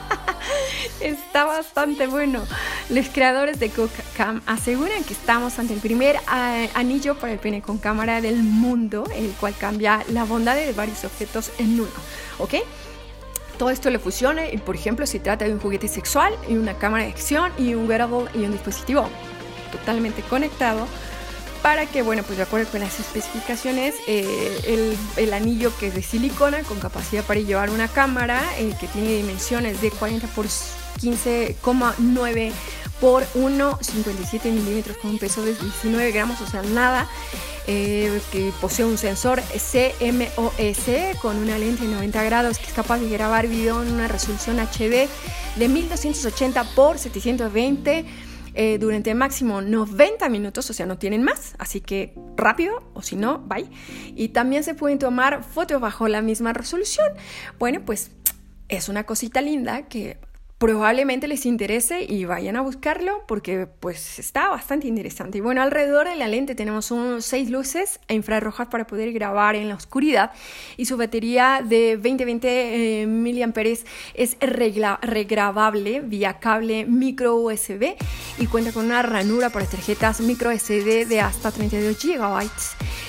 Está 1.01 1.45
bastante 1.45 2.07
bueno. 2.07 2.45
Los 2.91 3.09
creadores 3.09 3.59
de 3.59 3.71
Cook 3.71 3.91
Cam 4.17 4.43
aseguran 4.47 5.05
que 5.05 5.15
estamos 5.15 5.59
ante 5.59 5.75
el 5.75 5.81
primer 5.81 6.17
eh, 6.17 6.71
anillo 6.75 7.17
para 7.17 7.33
el 7.33 7.39
pene 7.39 7.63
con 7.63 7.79
cámara 7.79 8.21
del 8.21 8.43
mundo, 8.43 9.05
el 9.15 9.31
cual 9.33 9.55
cambia 9.59 10.05
la 10.09 10.25
bondad 10.25 10.55
de 10.55 10.73
varios 10.73 11.05
objetos 11.05 11.51
en 11.59 11.81
uno. 11.81 11.91
¿Ok? 12.39 12.55
Todo 13.59 13.71
esto 13.71 13.91
le 13.91 13.99
fusione 13.99 14.53
y 14.53 14.59
por 14.59 14.75
ejemplo 14.75 15.07
se 15.07 15.21
trata 15.21 15.45
de 15.45 15.53
un 15.53 15.61
juguete 15.61 15.89
sexual 15.89 16.35
y 16.49 16.55
una 16.55 16.75
cámara 16.75 17.05
de 17.05 17.11
acción 17.11 17.53
y 17.59 17.75
un 17.75 17.89
wearable 17.89 18.25
y 18.35 18.39
un 18.39 18.53
dispositivo 18.53 19.09
totalmente 19.71 20.23
conectado 20.23 20.87
para 21.63 21.87
que, 21.87 22.03
bueno, 22.03 22.25
pues 22.25 22.39
de 22.39 22.43
acuerdo 22.43 22.69
con 22.71 22.81
las 22.81 22.99
especificaciones, 22.99 23.95
eh, 24.09 24.97
el, 25.17 25.33
anillo 25.33 25.73
que 25.79 25.87
es 25.87 25.95
de 25.95 26.03
silicona 26.03 26.65
con 26.65 26.81
capacidad 26.81 27.25
para 27.25 27.39
llevar 27.41 27.71
una 27.71 27.87
cámara 27.87 28.43
eh, 28.59 28.75
que 28.81 28.89
tiene 28.89 29.17
dimensiones 29.17 29.81
de 29.81 29.93
40 29.93 30.27
por 30.29 30.47
15,9 30.47 32.53
por 33.01 33.23
1,57 33.35 34.51
milímetros 34.51 34.97
con 34.97 35.13
un 35.13 35.19
peso 35.19 35.45
de 35.45 35.55
19 35.55 36.11
gramos, 36.13 36.41
o 36.41 36.47
sea, 36.47 36.63
nada. 36.63 37.09
Eh, 37.69 38.21
que 38.33 38.53
posee 38.61 38.85
un 38.85 38.99
sensor 38.99 39.41
CMOS 39.41 41.19
con 41.21 41.37
una 41.37 41.59
lente 41.59 41.87
de 41.87 41.95
90 41.95 42.25
grados 42.25 42.59
que 42.59 42.67
es 42.67 42.73
capaz 42.73 42.99
de 42.99 43.09
grabar 43.09 43.47
video 43.47 43.85
en 43.85 43.93
una 43.93 44.09
resolución 44.09 44.59
HD 44.59 45.09
de 45.57 45.69
1280 45.69 46.65
por 46.75 46.99
720 46.99 48.05
eh, 48.55 48.79
durante 48.79 49.15
máximo 49.15 49.63
90 49.63 50.29
minutos, 50.29 50.69
o 50.69 50.73
sea, 50.73 50.85
no 50.85 50.99
tienen 50.99 51.23
más, 51.23 51.55
así 51.59 51.81
que 51.81 52.15
rápido, 52.37 52.83
o 52.93 53.01
si 53.01 53.17
no, 53.17 53.39
bye. 53.39 53.67
Y 54.15 54.29
también 54.29 54.63
se 54.63 54.75
pueden 54.75 54.99
tomar 54.99 55.43
fotos 55.43 55.81
bajo 55.81 56.07
la 56.09 56.21
misma 56.21 56.53
resolución. 56.53 57.07
Bueno, 57.59 57.81
pues 57.87 58.11
es 58.69 58.89
una 58.89 59.05
cosita 59.05 59.41
linda 59.41 59.89
que 59.89 60.19
probablemente 60.63 61.27
les 61.27 61.45
interese 61.45 62.07
y 62.09 62.25
vayan 62.25 62.55
a 62.55 62.61
buscarlo 62.61 63.25
porque 63.27 63.67
pues 63.67 64.21
está 64.21 64.49
bastante 64.49 64.87
interesante. 64.87 65.39
Y 65.39 65.41
bueno, 65.41 65.61
alrededor 65.61 66.07
de 66.09 66.15
la 66.15 66.29
lente 66.29 66.55
tenemos 66.55 66.93
unos 66.93 67.25
seis 67.25 67.51
luces 67.51 67.99
infrarrojas 68.09 68.69
para 68.69 68.87
poder 68.87 69.13
grabar 69.13 69.57
en 69.57 69.69
la 69.69 69.75
oscuridad 69.75 70.31
y 70.77 70.85
su 70.85 70.97
batería 70.97 71.65
de 71.69 72.01
20-20 72.01 72.41
eh, 72.45 73.07
miliamperes 73.09 73.85
es 74.15 74.37
regrabable 74.41 76.01
vía 76.01 76.39
cable 76.39 76.87
micro 76.87 77.35
USB 77.35 77.97
y 78.39 78.47
cuenta 78.47 78.71
con 78.71 78.85
una 78.85 79.03
ranura 79.03 79.51
para 79.51 79.67
tarjetas 79.67 80.21
micro 80.21 80.57
SD 80.57 81.07
de 81.07 81.21
hasta 81.21 81.51
32 81.51 82.01
GB, 82.01 82.51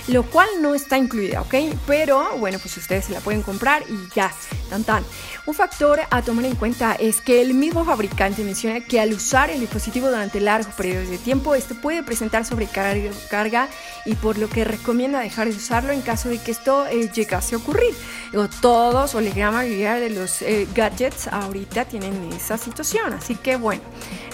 lo 0.08 0.24
cual 0.24 0.50
no 0.60 0.74
está 0.74 0.98
incluida, 0.98 1.42
¿ok? 1.42 1.54
Pero 1.86 2.36
bueno, 2.40 2.58
pues 2.58 2.76
ustedes 2.78 3.06
se 3.06 3.14
la 3.14 3.20
pueden 3.20 3.44
comprar 3.44 3.84
y 3.88 4.16
ya, 4.16 4.34
tan 4.72 4.84
tan. 4.84 5.04
Un 5.46 5.54
factor 5.54 6.00
a 6.10 6.22
tomar 6.22 6.46
en 6.46 6.56
cuenta 6.56 6.94
es 6.94 7.20
que 7.20 7.42
el 7.42 7.54
mismo 7.54 7.84
fabricante 7.84 8.46
menciona 8.46 8.80
que 8.80 9.02
al 9.02 9.12
usar 9.12 9.50
el 9.50 9.60
dispositivo 9.60 10.08
durante 10.08 10.40
largos 10.40 10.74
periodos 10.74 11.10
de 11.10 11.18
tiempo, 11.18 11.54
este 11.54 11.76
puede 11.76 12.02
presentar 12.02 12.46
sobrecarga 12.46 13.68
y 14.06 14.16
por 14.16 14.38
lo 14.38 14.48
que 14.48 14.64
recomienda 14.64 15.20
dejar 15.20 15.50
de 15.50 15.56
usarlo 15.56 15.92
en 15.92 16.02
caso 16.02 16.30
de 16.30 16.38
que 16.38 16.52
esto 16.52 16.88
eh, 16.88 17.10
llegase 17.14 17.56
a 17.56 17.58
ocurrir. 17.58 17.94
Todos 18.62 19.16
o 19.16 19.22
la 19.22 19.32
gran 19.32 19.54
mayoría 19.54 19.96
de 19.96 20.12
los 20.12 20.42
eh, 20.42 20.66
gadgets 20.74 21.28
ahorita 21.28 21.86
tienen 21.86 22.32
esa 22.32 22.58
situación, 22.58 23.12
así 23.12 23.36
que 23.36 23.58
bueno, 23.58 23.82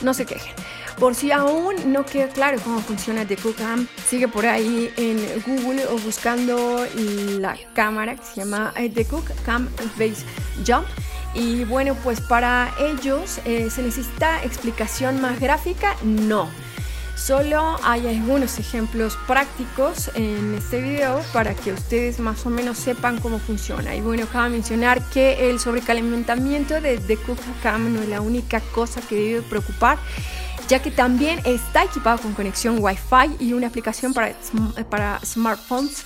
no 0.04 0.14
se 0.14 0.28
quejen. 0.28 0.54
Por 1.00 1.16
si 1.16 1.32
aún 1.32 1.76
no 1.94 2.06
queda 2.06 2.28
claro 2.28 2.58
cómo 2.62 2.82
funciona 2.82 3.26
The 3.26 3.38
Cook 3.38 3.56
Cam, 3.56 3.88
sigue 4.06 4.28
por 4.28 4.46
ahí 4.46 4.92
en 4.98 5.18
Google 5.48 5.88
o 5.88 5.98
buscando 5.98 6.86
la 6.96 7.56
cámara 7.74 8.18
que 8.18 8.24
se 8.26 8.42
llama 8.42 8.74
eh, 8.76 8.90
The 8.90 9.06
Cook 9.06 9.32
Cam 9.46 9.70
Base 9.98 10.26
Jump. 10.68 10.86
Y 11.34 11.64
bueno, 11.64 11.96
pues 12.04 12.20
para 12.20 12.74
ellos 12.80 13.40
eh, 13.46 13.70
se 13.70 13.82
necesita 13.82 14.44
explicación 14.44 15.22
más 15.22 15.40
gráfica, 15.40 15.96
no. 16.04 16.50
Solo 17.16 17.78
hay 17.84 18.08
algunos 18.08 18.60
ejemplos 18.60 19.18
prácticos 19.26 20.10
en 20.16 20.56
este 20.56 20.82
video 20.82 21.22
para 21.32 21.54
que 21.54 21.72
ustedes 21.72 22.20
más 22.20 22.46
o 22.46 22.50
menos 22.50 22.78
sepan 22.78 23.20
cómo 23.20 23.40
funciona. 23.40 23.96
Y 23.96 24.02
bueno, 24.02 24.26
cabe 24.32 24.50
mencionar 24.50 25.02
que 25.10 25.50
el 25.50 25.60
sobrecalentamiento 25.60 26.82
de 26.82 26.98
The 26.98 27.16
Cook 27.18 27.40
Cam 27.64 27.94
no 27.94 28.02
es 28.02 28.10
la 28.10 28.20
única 28.20 28.60
cosa 28.74 29.00
que 29.02 29.16
debe 29.16 29.42
preocupar 29.44 29.98
ya 30.70 30.80
que 30.80 30.92
también 30.92 31.42
está 31.46 31.84
equipado 31.84 32.20
con 32.20 32.34
conexión 32.34 32.78
Wi-Fi 32.80 33.44
y 33.44 33.54
una 33.54 33.68
aplicación 33.68 34.14
para, 34.14 34.36
para 34.90 35.20
smartphones 35.26 36.06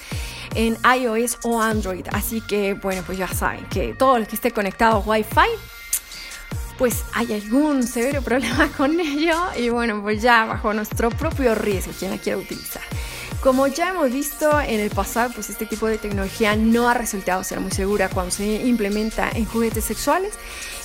en 0.55 0.77
iOS 0.99 1.39
o 1.43 1.61
Android. 1.61 2.05
Así 2.11 2.39
que, 2.41 2.73
bueno, 2.73 3.03
pues 3.05 3.17
ya 3.17 3.27
saben 3.27 3.65
que 3.65 3.93
todo 3.93 4.17
lo 4.17 4.25
que 4.25 4.35
esté 4.35 4.51
conectado 4.51 4.95
a 4.95 4.99
Wi-Fi, 4.99 5.49
pues 6.77 7.03
hay 7.13 7.33
algún 7.33 7.83
severo 7.83 8.21
problema 8.23 8.69
con 8.69 8.97
ello 8.99 9.37
y 9.57 9.67
bueno, 9.67 10.01
pues 10.01 10.21
ya 10.21 10.45
bajo 10.45 10.73
nuestro 10.73 11.09
propio 11.09 11.53
riesgo 11.55 11.91
quien 11.99 12.11
la 12.11 12.17
quiera 12.17 12.37
utilizar. 12.39 12.83
Como 13.43 13.67
ya 13.67 13.89
hemos 13.89 14.09
visto 14.09 14.61
en 14.61 14.79
el 14.79 14.89
pasado, 14.89 15.33
pues 15.33 15.49
este 15.49 15.65
tipo 15.65 15.85
de 15.87 15.97
tecnología 15.97 16.55
no 16.55 16.87
ha 16.87 16.93
resultado 16.93 17.43
ser 17.43 17.59
muy 17.59 17.71
segura 17.71 18.07
cuando 18.07 18.31
se 18.31 18.65
implementa 18.65 19.29
en 19.35 19.43
juguetes 19.43 19.83
sexuales. 19.83 20.33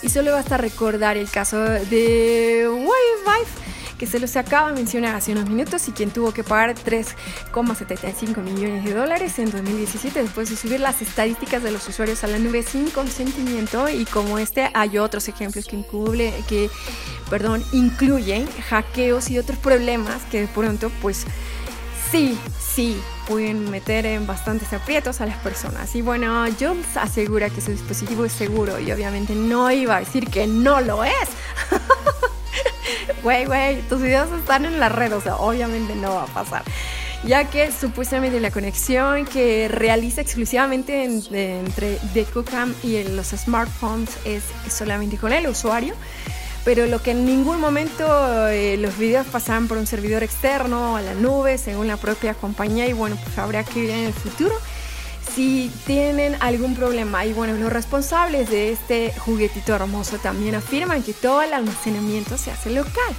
Y 0.03 0.09
solo 0.09 0.33
basta 0.33 0.57
recordar 0.57 1.17
el 1.17 1.31
caso 1.31 1.57
de 1.61 2.69
Wi-Fi 2.69 3.49
que 3.97 4.07
se 4.07 4.19
los 4.21 4.37
acaba 4.37 4.69
de 4.69 4.75
mencionar 4.75 5.15
hace 5.15 5.33
unos 5.33 5.49
minutos 5.49 5.87
y 5.89 5.93
quien 5.93 6.11
tuvo 6.11 6.33
que 6.33 6.45
pagar 6.45 6.75
3,75 6.75 8.43
millones 8.43 8.85
de 8.85 8.95
dólares 8.95 9.39
en 9.41 9.51
2017 9.51 10.23
después 10.23 10.51
de 10.51 10.57
subir 10.57 10.81
las 10.81 11.03
estadísticas 11.03 11.63
de 11.63 11.73
los 11.73 11.89
usuarios 11.89 12.23
a 12.23 12.29
la 12.29 12.39
nube 12.39 12.63
sin 12.63 12.91
consentimiento. 12.91 13.89
Y 13.89 14.05
como 14.05 14.39
este 14.39 14.71
hay 14.75 14.99
otros 14.99 15.29
ejemplos 15.29 15.67
que, 15.67 15.77
incluye, 15.77 16.33
que 16.49 16.71
perdón, 17.31 17.63
incluyen 17.73 18.49
hackeos 18.69 19.31
y 19.31 19.39
otros 19.39 19.59
problemas 19.59 20.23
que 20.31 20.43
de 20.43 20.49
pronto 20.49 20.91
pues 21.03 21.25
sí, 22.11 22.39
sí, 22.59 23.01
pueden 23.27 23.71
meter 23.71 24.07
en 24.07 24.27
bastantes 24.27 24.73
aprietos 24.73 25.21
a 25.21 25.27
las 25.27 25.37
personas. 25.39 25.95
Y 25.95 26.03
bueno, 26.03 26.45
Jones 26.59 26.97
asegura 26.97 27.51
que 27.51 27.61
su 27.61 27.71
dispositivo 27.71 28.25
es 28.25 28.33
seguro 28.33 28.79
y 28.79 28.91
obviamente 28.93 29.35
no 29.35 29.71
iba 29.71 29.97
a 29.97 30.01
decir 30.01 30.29
que 30.29 30.47
no 30.47 30.81
lo 30.81 31.05
es. 31.05 31.13
Güey, 33.23 33.47
güey, 33.47 33.83
tus 33.83 34.01
videos 34.01 34.31
están 34.33 34.65
en 34.65 34.79
la 34.79 34.89
red, 34.89 35.15
o 35.15 35.21
sea, 35.21 35.37
obviamente 35.37 35.95
no 35.95 36.15
va 36.15 36.23
a 36.23 36.27
pasar. 36.27 36.63
Ya 37.25 37.45
que 37.51 37.73
supuestamente 37.73 38.39
la 38.39 38.51
conexión 38.51 39.25
que 39.25 39.67
realiza 39.69 40.21
exclusivamente 40.21 41.05
entre 41.05 41.99
The 42.15 42.25
Cookcam 42.27 42.75
y 42.83 43.03
los 43.03 43.29
smartphones 43.29 44.17
es 44.25 44.45
solamente 44.71 45.17
con 45.17 45.33
el 45.33 45.49
usuario 45.49 45.95
pero 46.65 46.87
lo 46.87 47.03
que 47.03 47.13
en 47.13 47.25
ningún 47.25 47.61
momento 47.61 48.49
eh, 48.49 48.77
los 48.79 48.97
videos 48.99 49.27
pasaban 49.27 49.69
por 49.69 49.79
un 49.79 49.87
servidor 49.87 50.23
externo 50.23 50.97
a 50.97 51.03
la 51.03 51.15
nube, 51.15 51.59
según 51.59 51.87
la 51.87 51.97
propia 51.97 52.35
compañía, 52.35 52.87
y 52.87 52.93
bueno, 52.93 53.17
pues 53.23 53.39
habrá 53.39 53.65
que 53.65 53.83
ver 53.83 53.91
en 53.91 54.05
el 54.07 54.13
futuro 54.13 54.55
si 55.35 55.71
tienen 55.87 56.37
algún 56.41 56.75
problema. 56.75 57.25
Y 57.25 57.33
bueno, 57.33 57.55
los 57.55 57.73
responsables 57.73 58.51
de 58.51 58.73
este 58.73 59.13
juguetito 59.19 59.75
hermoso 59.75 60.19
también 60.19 60.55
afirman 60.55 61.03
que 61.03 61.13
todo 61.13 61.43
el 61.43 61.53
almacenamiento 61.53 62.37
se 62.37 62.51
hace 62.51 62.71
local 62.71 63.15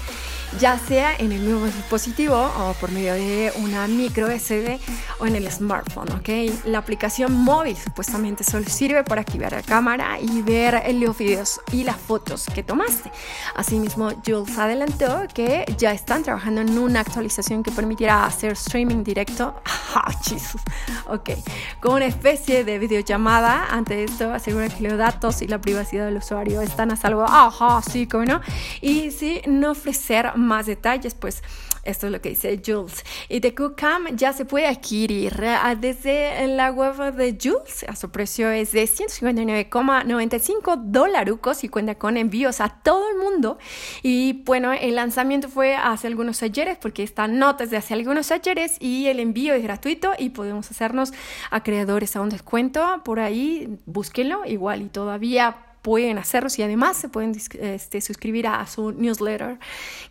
ya 0.57 0.79
sea 0.79 1.15
en 1.15 1.31
el 1.31 1.41
mismo 1.41 1.65
dispositivo 1.65 2.35
o 2.35 2.73
por 2.79 2.91
medio 2.91 3.13
de 3.13 3.53
una 3.57 3.87
micro 3.87 4.27
SD 4.27 4.79
o 5.19 5.25
en 5.27 5.35
el 5.35 5.49
smartphone, 5.51 6.11
¿ok? 6.13 6.65
La 6.65 6.79
aplicación 6.79 7.33
móvil 7.33 7.77
supuestamente 7.77 8.43
solo 8.43 8.65
sirve 8.67 9.03
para 9.03 9.21
activar 9.21 9.51
la 9.51 9.61
cámara 9.61 10.19
y 10.19 10.41
ver 10.41 10.81
los 10.95 11.17
videos 11.17 11.61
y 11.71 11.83
las 11.83 11.97
fotos 11.97 12.45
que 12.53 12.63
tomaste. 12.63 13.11
Asimismo, 13.55 14.11
Jules 14.25 14.57
adelantó 14.57 15.23
que 15.33 15.65
ya 15.77 15.91
están 15.91 16.23
trabajando 16.23 16.61
en 16.61 16.77
una 16.77 17.01
actualización 17.01 17.63
que 17.63 17.71
permitirá 17.71 18.25
hacer 18.25 18.53
streaming 18.53 19.03
directo. 19.03 19.55
¡Ah, 19.95 20.11
Jesus! 20.23 20.61
Ok, 21.07 21.31
con 21.79 21.95
una 21.95 22.05
especie 22.05 22.63
de 22.63 22.79
videollamada. 22.79 23.67
Ante 23.71 24.03
esto, 24.03 24.33
asegura 24.33 24.69
que 24.69 24.87
los 24.87 24.97
datos 24.97 25.41
y 25.41 25.47
la 25.47 25.59
privacidad 25.59 26.05
del 26.05 26.17
usuario 26.17 26.61
están 26.61 26.91
a 26.91 26.95
salvo. 26.95 27.25
¡Ajá! 27.27 27.81
Sí, 27.81 28.07
como 28.07 28.25
no. 28.25 28.41
Y 28.81 29.11
si 29.11 29.41
no 29.47 29.71
ofrecer 29.71 30.31
más 30.39 30.65
detalles, 30.65 31.13
pues 31.13 31.43
esto 31.83 32.07
es 32.07 32.11
lo 32.11 32.21
que 32.21 32.29
dice 32.29 32.61
Jules. 32.65 33.03
Y 33.29 33.41
The 33.41 33.53
Cam 33.75 34.15
ya 34.15 34.33
se 34.33 34.45
puede 34.45 34.67
adquirir 34.67 35.33
desde 35.79 36.47
la 36.47 36.71
web 36.71 37.13
de 37.15 37.37
Jules. 37.41 37.85
A 37.87 37.95
su 37.95 38.11
precio 38.11 38.51
es 38.51 38.71
de 38.71 38.83
159,95 38.83 40.81
dólares 40.83 41.19
y 41.63 41.69
cuenta 41.69 41.95
con 41.95 42.17
envíos 42.17 42.61
a 42.61 42.69
todo 42.69 43.09
el 43.09 43.17
mundo. 43.17 43.57
Y 44.03 44.43
bueno, 44.43 44.73
el 44.73 44.95
lanzamiento 44.95 45.49
fue 45.49 45.75
hace 45.75 46.07
algunos 46.07 46.43
ayeres 46.43 46.77
porque 46.77 47.03
esta 47.03 47.27
nota 47.27 47.63
es 47.63 47.71
de 47.71 47.77
hace 47.77 47.93
algunos 47.93 48.31
ayeres 48.31 48.77
y 48.79 49.07
el 49.07 49.19
envío 49.19 49.53
es 49.53 49.63
gratuito 49.63 50.11
y 50.17 50.29
podemos 50.29 50.69
hacernos 50.71 51.13
acreedores 51.51 52.15
a 52.15 52.21
un 52.21 52.29
descuento. 52.29 53.01
Por 53.03 53.19
ahí, 53.19 53.77
búsquenlo. 53.85 54.45
Igual 54.45 54.81
y 54.83 54.89
todavía 54.89 55.68
pueden 55.81 56.17
hacerlos 56.17 56.59
y 56.59 56.63
además 56.63 56.97
se 56.97 57.09
pueden 57.09 57.35
este, 57.35 58.01
suscribir 58.01 58.47
a, 58.47 58.65
su 58.67 58.91
newsletter 58.91 59.59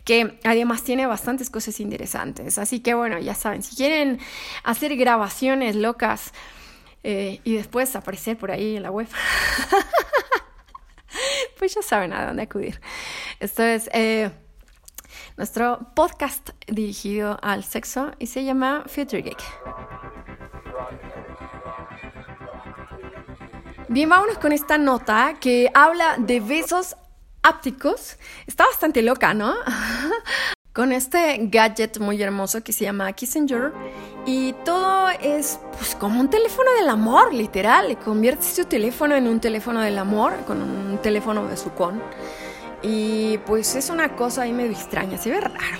que 0.03 0.39
además 0.43 0.83
tiene 0.83 1.05
bastantes 1.05 1.49
cosas 1.49 1.79
interesantes. 1.79 2.57
Así 2.57 2.79
que 2.79 2.93
bueno, 2.93 3.19
ya 3.19 3.35
saben, 3.35 3.63
si 3.63 3.75
quieren 3.75 4.19
hacer 4.63 4.95
grabaciones 4.95 5.75
locas 5.75 6.33
eh, 7.03 7.39
y 7.43 7.55
después 7.55 7.95
aparecer 7.95 8.37
por 8.37 8.51
ahí 8.51 8.77
en 8.77 8.83
la 8.83 8.91
web, 8.91 9.07
pues 11.57 11.75
ya 11.75 11.81
saben 11.81 12.13
a 12.13 12.25
dónde 12.25 12.43
acudir. 12.43 12.81
Esto 13.39 13.63
es... 13.63 13.89
Eh, 13.93 14.29
nuestro 15.37 15.79
podcast 15.95 16.49
dirigido 16.67 17.39
al 17.41 17.63
sexo 17.63 18.11
y 18.19 18.27
se 18.27 18.43
llama 18.43 18.83
Future 18.87 19.21
Geek. 19.21 19.41
Bien, 23.91 24.07
vámonos 24.07 24.37
con 24.37 24.51
esta 24.51 24.77
nota 24.77 25.33
que 25.39 25.71
habla 25.73 26.17
de 26.19 26.39
besos 26.39 26.95
ápticos. 27.41 28.17
Está 28.45 28.67
bastante 28.67 29.01
loca, 29.01 29.33
¿no? 29.33 29.55
con 30.73 30.91
este 30.91 31.39
gadget 31.49 31.97
muy 31.97 32.21
hermoso 32.21 32.63
que 32.63 32.71
se 32.71 32.83
llama 32.83 33.11
Kissinger 33.13 33.73
y 34.27 34.53
todo 34.63 35.09
es 35.09 35.59
pues 35.75 35.95
como 35.95 36.19
un 36.19 36.29
teléfono 36.29 36.71
del 36.73 36.87
amor, 36.87 37.33
literal. 37.33 37.87
Le 37.87 37.95
conviertes 37.95 38.53
tu 38.53 38.65
teléfono 38.65 39.15
en 39.15 39.27
un 39.27 39.39
teléfono 39.39 39.81
del 39.81 39.97
amor 39.97 40.35
con 40.45 40.61
un 40.61 40.99
teléfono 41.01 41.47
de 41.47 41.55
con 41.71 41.99
y 42.83 43.39
pues 43.39 43.73
es 43.73 43.89
una 43.89 44.15
cosa 44.15 44.43
ahí 44.43 44.53
medio 44.53 44.71
extraña, 44.71 45.17
se 45.17 45.31
ve 45.31 45.41
raro. 45.41 45.79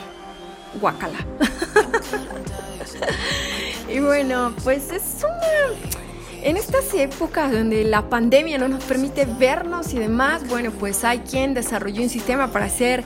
Guacala. 0.81 1.17
y 3.87 3.99
bueno, 3.99 4.51
pues 4.63 4.91
es 4.91 5.23
una 5.23 5.98
en 6.43 6.57
estas 6.57 6.93
épocas 6.93 7.51
donde 7.51 7.83
la 7.83 8.09
pandemia 8.09 8.57
no 8.57 8.67
nos 8.67 8.83
permite 8.83 9.25
vernos 9.25 9.93
y 9.93 9.99
demás, 9.99 10.47
bueno, 10.47 10.71
pues 10.71 11.03
hay 11.03 11.19
quien 11.19 11.53
desarrolló 11.53 12.01
un 12.01 12.09
sistema 12.09 12.51
para 12.51 12.65
hacer 12.65 13.03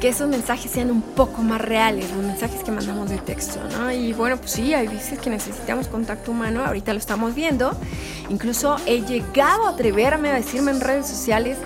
que 0.00 0.08
esos 0.08 0.28
mensajes 0.28 0.70
sean 0.70 0.90
un 0.90 1.02
poco 1.02 1.42
más 1.42 1.60
reales, 1.60 2.10
los 2.12 2.24
mensajes 2.24 2.62
que 2.62 2.70
mandamos 2.70 3.10
de 3.10 3.18
texto, 3.18 3.60
¿no? 3.72 3.90
Y 3.90 4.12
bueno, 4.12 4.36
pues 4.36 4.52
sí, 4.52 4.74
hay 4.74 4.88
veces 4.88 5.18
que 5.18 5.30
necesitamos 5.30 5.88
contacto 5.88 6.30
humano, 6.30 6.64
ahorita 6.64 6.92
lo 6.92 6.98
estamos 6.98 7.34
viendo. 7.34 7.76
Incluso 8.28 8.76
he 8.86 9.02
llegado 9.02 9.66
a 9.66 9.70
atreverme 9.70 10.30
a 10.30 10.34
decirme 10.34 10.70
en 10.70 10.80
redes 10.80 11.06
sociales 11.06 11.58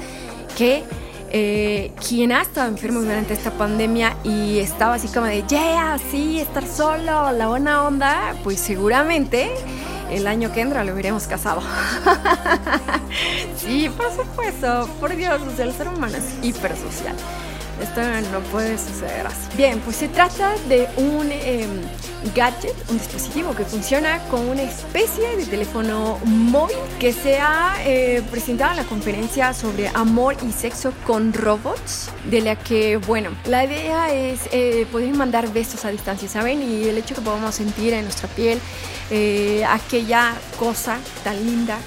que 0.56 0.84
eh, 1.30 1.92
quien 2.06 2.32
ha 2.32 2.42
estado 2.42 2.68
enfermo 2.68 3.00
durante 3.00 3.34
esta 3.34 3.50
pandemia 3.50 4.16
y 4.24 4.58
estaba 4.58 4.94
así 4.94 5.08
como 5.08 5.26
de, 5.26 5.42
yeah, 5.46 5.98
sí, 6.10 6.40
estar 6.40 6.66
solo, 6.66 7.32
la 7.32 7.48
buena 7.48 7.84
onda, 7.84 8.34
pues 8.44 8.60
seguramente 8.60 9.50
el 10.10 10.26
año 10.26 10.52
que 10.52 10.60
entra 10.60 10.84
lo 10.84 10.92
hubiéramos 10.92 11.26
casado. 11.26 11.62
sí, 13.56 13.90
por 13.96 14.10
supuesto, 14.12 14.88
por 15.00 15.14
Dios, 15.14 15.40
el 15.58 15.72
ser 15.72 15.88
humano 15.88 16.16
es 16.16 16.44
hipersocial. 16.46 17.14
Esto 17.82 18.00
no 18.32 18.40
puede 18.50 18.76
suceder 18.76 19.26
así. 19.26 19.56
Bien, 19.56 19.78
pues 19.80 19.96
se 19.96 20.08
trata 20.08 20.54
de 20.68 20.88
un 20.96 21.30
em, 21.30 21.82
gadget, 22.34 22.74
un 22.90 22.98
dispositivo 22.98 23.54
que 23.54 23.64
funciona 23.64 24.18
con 24.30 24.48
una 24.48 24.62
especie 24.62 25.36
de 25.36 25.46
teléfono 25.46 26.18
móvil 26.24 26.76
que 26.98 27.12
se 27.12 27.38
ha 27.38 27.76
eh, 27.84 28.22
presentado 28.30 28.72
en 28.72 28.78
la 28.78 28.84
conferencia 28.84 29.54
sobre 29.54 29.88
amor 29.88 30.36
y 30.46 30.52
sexo 30.52 30.92
con 31.06 31.32
robots, 31.32 32.10
de 32.30 32.40
la 32.40 32.56
que, 32.56 32.96
bueno, 32.96 33.30
la 33.46 33.64
idea 33.64 34.12
es 34.12 34.40
eh, 34.52 34.86
poder 34.90 35.14
mandar 35.14 35.52
besos 35.52 35.84
a 35.84 35.90
distancia, 35.90 36.28
¿saben? 36.28 36.62
Y 36.62 36.88
el 36.88 36.98
hecho 36.98 37.14
que 37.14 37.20
podamos 37.20 37.54
sentir 37.54 37.92
en 37.94 38.04
nuestra 38.04 38.28
piel 38.28 38.58
eh, 39.10 39.64
aquella 39.66 40.34
cosa 40.58 40.98
tan 41.24 41.42
linda, 41.44 41.78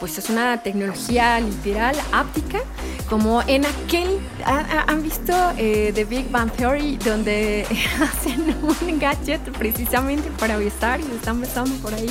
pues 0.00 0.18
es 0.18 0.28
una 0.28 0.60
tecnología 0.62 1.38
literal, 1.40 1.94
áptica, 2.12 2.60
como 3.08 3.42
en 3.46 3.64
aquel, 3.64 4.18
¿han 4.44 5.02
visto 5.02 5.32
The 5.56 6.04
Big 6.04 6.30
Bang 6.30 6.50
Theory, 6.52 6.96
donde 6.96 7.66
hacen 8.02 8.56
un 8.62 8.98
gadget 8.98 9.57
precisamente 9.58 10.30
para 10.38 10.56
besar 10.56 11.00
y 11.00 11.04
están 11.04 11.40
besando 11.40 11.74
por 11.82 11.92
ahí. 11.92 12.08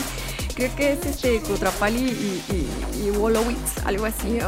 Creo 0.58 0.76
que 0.76 0.94
es 0.94 1.06
este 1.06 1.40
Kutrapali 1.42 2.00
y, 2.00 2.68
y, 3.06 3.12
Wolowitz, 3.12 3.86
algo 3.86 4.06
así, 4.06 4.40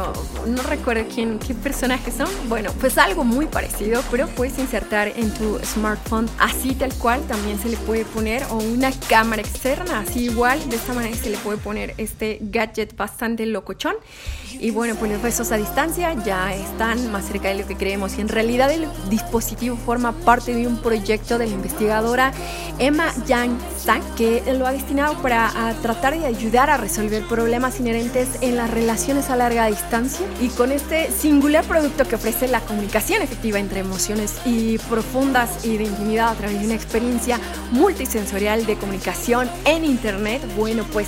no 0.44 0.62
recuerdo 0.64 1.04
quién, 1.14 1.38
qué 1.38 1.54
personajes 1.54 2.14
son. 2.14 2.28
Bueno, 2.48 2.72
pues 2.80 2.98
algo 2.98 3.22
muy 3.22 3.46
parecido, 3.46 4.02
pero 4.10 4.26
puedes 4.26 4.58
insertar 4.58 5.06
en 5.14 5.32
tu 5.32 5.60
smartphone 5.60 6.28
así 6.40 6.74
tal 6.74 6.92
cual. 6.94 7.22
También 7.28 7.60
se 7.60 7.68
le 7.68 7.76
puede 7.76 8.04
poner 8.04 8.42
o 8.50 8.56
una 8.56 8.90
cámara 9.08 9.40
externa, 9.40 10.00
así 10.00 10.24
igual. 10.24 10.68
De 10.68 10.76
esta 10.76 10.94
manera 10.94 11.16
se 11.16 11.30
le 11.30 11.38
puede 11.38 11.58
poner 11.58 11.94
este 11.96 12.38
gadget 12.40 12.96
bastante 12.96 13.46
locochón. 13.46 13.94
Y 14.58 14.72
bueno, 14.72 14.96
pues 14.96 15.12
los 15.12 15.22
besos 15.22 15.52
a 15.52 15.58
distancia 15.58 16.12
ya 16.24 16.52
están 16.52 17.12
más 17.12 17.26
cerca 17.26 17.50
de 17.50 17.54
lo 17.54 17.68
que 17.68 17.76
creemos. 17.76 18.18
Y 18.18 18.20
en 18.20 18.28
realidad 18.28 18.72
el 18.72 18.88
dispositivo 19.08 19.76
forma 19.76 20.10
parte 20.10 20.54
de 20.54 20.66
un 20.66 20.82
proyecto 20.82 21.38
de 21.38 21.46
la 21.46 21.54
investigadora 21.54 22.32
Emma 22.80 23.14
Yang 23.28 23.56
Sang, 23.78 24.02
que 24.16 24.42
lo 24.58 24.66
ha 24.66 24.72
destinado 24.72 25.22
para 25.22 25.52
tratar 25.80 25.99
de 26.00 26.24
ayudar 26.24 26.70
a 26.70 26.78
resolver 26.78 27.22
problemas 27.24 27.78
inherentes 27.78 28.28
en 28.40 28.56
las 28.56 28.70
relaciones 28.70 29.28
a 29.28 29.36
larga 29.36 29.66
distancia. 29.66 30.26
Y 30.40 30.48
con 30.48 30.72
este 30.72 31.10
singular 31.12 31.62
producto 31.64 32.08
que 32.08 32.14
ofrece 32.14 32.48
la 32.48 32.60
comunicación 32.62 33.20
efectiva 33.20 33.58
entre 33.58 33.80
emociones 33.80 34.36
y 34.46 34.78
profundas 34.78 35.64
y 35.64 35.76
de 35.76 35.84
intimidad 35.84 36.30
a 36.30 36.34
través 36.34 36.58
de 36.58 36.64
una 36.64 36.74
experiencia 36.74 37.38
multisensorial 37.72 38.64
de 38.64 38.76
comunicación 38.76 39.48
en 39.66 39.84
Internet, 39.84 40.42
bueno, 40.56 40.84
pues 40.90 41.06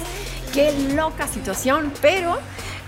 qué 0.52 0.72
loca 0.94 1.26
situación, 1.26 1.90
pero 2.02 2.38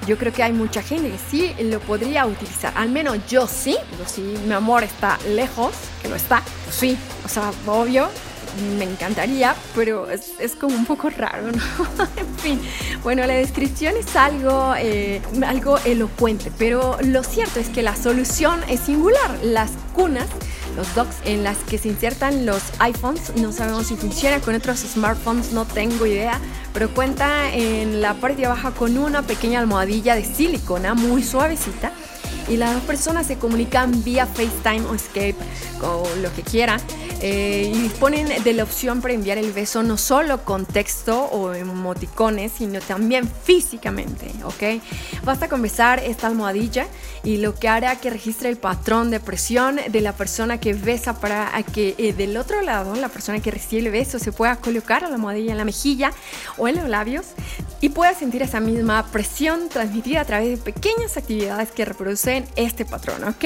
yo 0.06 0.18
creo 0.18 0.32
que 0.32 0.42
hay 0.42 0.52
mucha 0.52 0.82
gente 0.82 1.10
que 1.10 1.18
sí 1.30 1.54
lo 1.64 1.80
podría 1.80 2.26
utilizar. 2.26 2.74
Al 2.76 2.90
menos 2.90 3.16
yo 3.26 3.46
sí. 3.46 3.78
Pero 3.90 4.06
si 4.06 4.20
mi 4.20 4.52
amor 4.52 4.84
está 4.84 5.18
lejos, 5.30 5.72
que 6.02 6.08
lo 6.08 6.16
está, 6.16 6.42
sí. 6.70 6.98
O 7.24 7.28
sea, 7.28 7.50
obvio, 7.66 8.10
me 8.78 8.84
encantaría, 8.84 9.54
pero 9.74 10.08
es, 10.10 10.54
como 10.58 10.74
un 10.74 10.86
poco 10.86 11.10
raro, 11.10 11.50
¿no? 11.52 12.04
en 12.16 12.38
fin, 12.38 12.60
bueno, 13.02 13.26
la 13.26 13.34
descripción 13.34 13.94
es 13.96 14.14
algo, 14.16 14.74
eh, 14.78 15.20
algo 15.46 15.78
elocuente, 15.84 16.52
pero 16.58 16.98
lo 17.02 17.22
cierto 17.22 17.60
es 17.60 17.68
que 17.68 17.82
la 17.82 17.96
solución 17.96 18.60
es 18.68 18.80
singular. 18.80 19.30
Las 19.42 19.72
cunas 19.94 20.26
los 20.76 20.92
docks 20.94 21.16
en 21.24 21.44
las 21.44 21.58
que 21.58 21.78
se 21.78 21.88
insertan 21.88 22.46
los 22.46 22.62
iPhones. 22.80 23.36
No 23.36 23.52
sabemos 23.52 23.86
si 23.86 23.96
funciona 23.96 24.40
con 24.40 24.54
otros 24.54 24.80
smartphones, 24.80 25.52
no 25.52 25.64
tengo 25.64 26.06
idea, 26.06 26.40
pero 26.72 26.92
cuenta 26.92 27.52
en 27.52 28.00
la 28.00 28.14
parte 28.14 28.46
baja 28.46 28.72
con 28.72 28.98
una 28.98 29.22
pequeña 29.22 29.60
almohadilla 29.60 30.14
de 30.14 30.24
silicona 30.24 30.94
muy 30.94 31.22
suavecita 31.22 31.92
y 32.48 32.56
las 32.56 32.74
dos 32.74 32.82
personas 32.84 33.26
se 33.26 33.36
comunican 33.36 34.04
vía 34.04 34.26
FaceTime 34.26 34.86
o 34.86 34.98
Skype 34.98 35.38
o 35.82 36.06
lo 36.22 36.32
que 36.34 36.42
quieran 36.42 36.80
eh, 37.20 37.72
y 37.74 37.78
disponen 37.78 38.42
de 38.42 38.52
la 38.52 38.64
opción 38.64 39.00
para 39.00 39.14
enviar 39.14 39.38
el 39.38 39.52
beso 39.52 39.82
no 39.82 39.96
solo 39.96 40.44
con 40.44 40.66
texto 40.66 41.24
o 41.24 41.54
emoticones, 41.54 42.52
sino 42.58 42.80
también 42.80 43.28
físicamente, 43.44 44.30
¿ok? 44.44 44.82
Basta 45.24 45.48
con 45.48 45.62
besar 45.62 46.00
esta 46.00 46.26
almohadilla 46.26 46.86
y 47.22 47.38
lo 47.38 47.54
que 47.54 47.68
hará 47.68 47.96
que 47.96 48.10
registre 48.10 48.48
el 48.50 48.56
patrón 48.56 49.10
de 49.10 49.20
presión 49.20 49.80
de 49.88 50.00
la 50.00 50.12
persona 50.12 50.60
que 50.60 50.74
besa 50.74 51.20
para 51.20 51.50
que 51.62 51.94
eh, 51.98 52.12
del 52.12 52.36
otro 52.36 52.60
lado 52.60 52.94
la 52.96 53.08
persona 53.08 53.40
que 53.40 53.50
recibe 53.50 53.86
el 53.86 53.92
beso 53.92 54.18
se 54.18 54.32
pueda 54.32 54.56
colocar 54.56 55.02
la 55.02 55.08
almohadilla 55.08 55.52
en 55.52 55.58
la 55.58 55.64
mejilla 55.64 56.12
o 56.58 56.68
en 56.68 56.76
los 56.76 56.88
labios 56.88 57.26
y 57.80 57.90
pueda 57.90 58.14
sentir 58.14 58.42
esa 58.42 58.60
misma 58.60 59.06
presión 59.12 59.68
transmitida 59.68 60.22
a 60.22 60.24
través 60.24 60.50
de 60.50 60.56
pequeñas 60.56 61.16
actividades 61.16 61.70
que 61.70 61.84
este 62.56 62.84
patrón, 62.84 63.24
¿ok? 63.24 63.44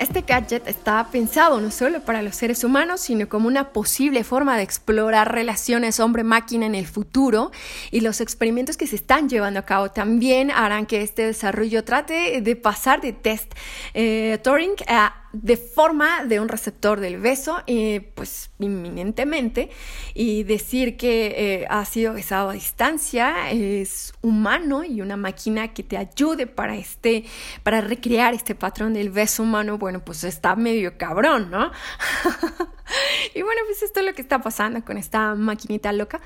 Este 0.00 0.22
gadget 0.22 0.66
está 0.66 1.06
pensado 1.12 1.60
no 1.60 1.70
solo 1.70 2.00
para 2.00 2.22
los 2.22 2.34
seres 2.34 2.64
humanos, 2.64 3.02
sino 3.02 3.28
como 3.28 3.48
una 3.48 3.68
posible 3.68 4.24
forma 4.24 4.56
de 4.56 4.62
explorar 4.62 5.30
relaciones 5.30 6.00
hombre-máquina 6.00 6.64
en 6.64 6.74
el 6.74 6.86
futuro 6.86 7.52
y 7.90 8.00
los 8.00 8.22
experimentos 8.22 8.78
que 8.78 8.86
se 8.86 8.96
están 8.96 9.28
llevando 9.28 9.60
a 9.60 9.66
cabo 9.66 9.90
también 9.90 10.50
harán 10.50 10.86
que 10.86 11.02
este 11.02 11.26
desarrollo 11.26 11.84
trate 11.84 12.40
de 12.40 12.56
pasar 12.56 13.02
de 13.02 13.12
test 13.12 13.52
eh, 13.92 14.38
Turing 14.42 14.76
a 14.88 15.19
de 15.32 15.56
forma 15.56 16.24
de 16.24 16.40
un 16.40 16.48
receptor 16.48 17.00
del 17.00 17.18
beso, 17.18 17.62
eh, 17.66 18.12
pues 18.14 18.50
inminentemente, 18.58 19.70
y 20.14 20.42
decir 20.42 20.96
que 20.96 21.62
eh, 21.62 21.66
ha 21.70 21.84
sido 21.84 22.14
besado 22.14 22.50
a 22.50 22.52
distancia 22.52 23.50
es 23.50 24.12
humano 24.22 24.84
y 24.84 25.00
una 25.00 25.16
máquina 25.16 25.72
que 25.72 25.82
te 25.82 25.96
ayude 25.96 26.46
para 26.46 26.76
este, 26.76 27.24
para 27.62 27.80
recrear 27.80 28.34
este 28.34 28.54
patrón 28.54 28.94
del 28.94 29.10
beso 29.10 29.42
humano, 29.42 29.78
bueno, 29.78 30.04
pues 30.04 30.24
está 30.24 30.56
medio 30.56 30.98
cabrón, 30.98 31.50
¿no? 31.50 31.70
y 33.34 33.42
bueno, 33.42 33.60
pues 33.66 33.82
esto 33.82 34.00
es 34.00 34.06
lo 34.06 34.14
que 34.14 34.22
está 34.22 34.40
pasando 34.40 34.84
con 34.84 34.98
esta 34.98 35.34
maquinita 35.34 35.92
loca. 35.92 36.20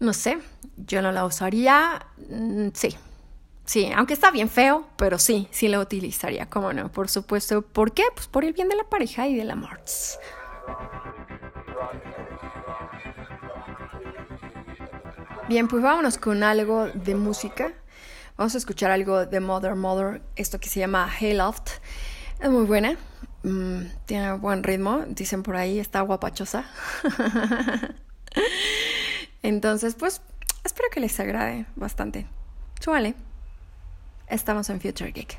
No 0.00 0.12
sé, 0.12 0.38
yo 0.76 1.02
no 1.02 1.12
la 1.12 1.24
usaría, 1.24 2.06
mm, 2.28 2.68
sí, 2.74 2.96
Sí, 3.66 3.90
aunque 3.94 4.14
está 4.14 4.30
bien 4.30 4.48
feo, 4.48 4.86
pero 4.96 5.18
sí, 5.18 5.48
sí 5.50 5.68
lo 5.68 5.80
utilizaría, 5.80 6.48
cómo 6.48 6.72
no, 6.72 6.90
por 6.90 7.08
supuesto. 7.08 7.62
¿Por 7.62 7.92
qué? 7.92 8.04
Pues 8.14 8.28
por 8.28 8.44
el 8.44 8.52
bien 8.52 8.68
de 8.68 8.76
la 8.76 8.84
pareja 8.84 9.26
y 9.26 9.34
del 9.34 9.50
amor. 9.50 9.80
Bien, 15.48 15.66
pues 15.66 15.82
vámonos 15.82 16.16
con 16.16 16.44
algo 16.44 16.86
de 16.86 17.16
música. 17.16 17.72
Vamos 18.36 18.54
a 18.54 18.58
escuchar 18.58 18.92
algo 18.92 19.26
de 19.26 19.40
Mother 19.40 19.74
Mother, 19.74 20.22
esto 20.36 20.60
que 20.60 20.68
se 20.68 20.78
llama 20.78 21.10
Hayloft. 21.20 21.68
Es 22.40 22.50
muy 22.50 22.66
buena, 22.66 22.96
mm, 23.42 23.80
tiene 24.06 24.32
buen 24.34 24.62
ritmo, 24.62 25.04
dicen 25.08 25.42
por 25.42 25.56
ahí, 25.56 25.80
está 25.80 26.02
guapachosa. 26.02 26.66
Entonces, 29.42 29.96
pues, 29.96 30.20
espero 30.64 30.88
que 30.92 31.00
les 31.00 31.18
agrade 31.18 31.66
bastante. 31.74 32.26
Súbale. 32.80 33.14
Estamos 34.28 34.68
en 34.70 34.80
Future 34.80 35.12
Geek. 35.12 35.38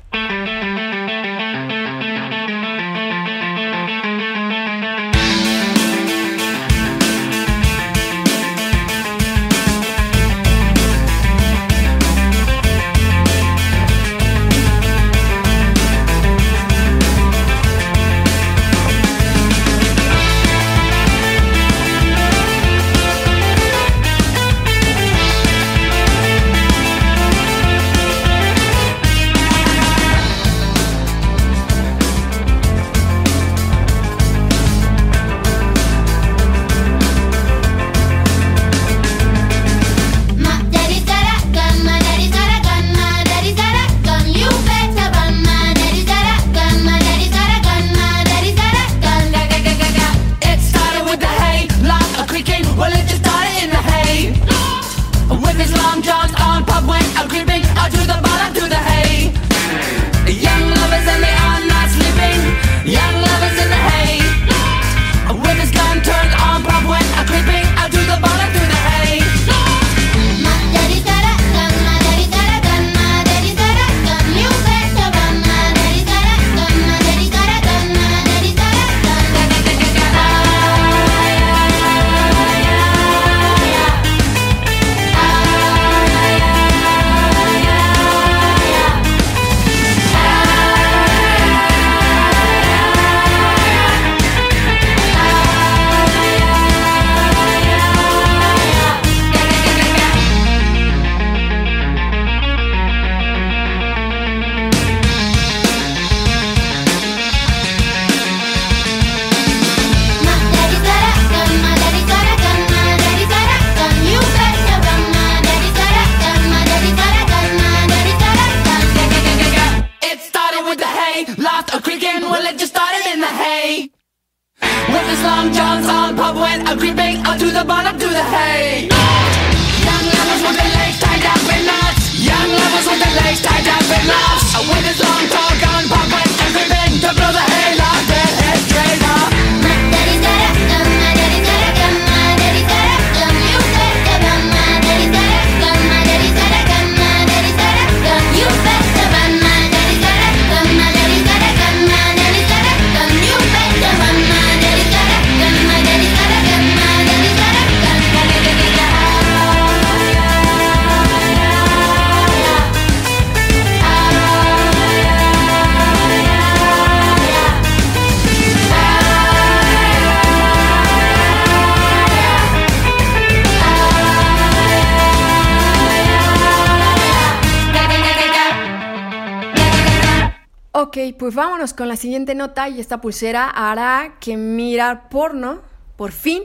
Pues 181.28 181.36
vámonos 181.36 181.74
con 181.74 181.88
la 181.88 181.96
siguiente 181.96 182.34
nota 182.34 182.70
y 182.70 182.80
esta 182.80 183.02
pulsera 183.02 183.50
hará 183.50 184.14
que 184.18 184.38
mirar 184.38 185.10
porno, 185.10 185.60
por 185.94 186.10
fin, 186.10 186.44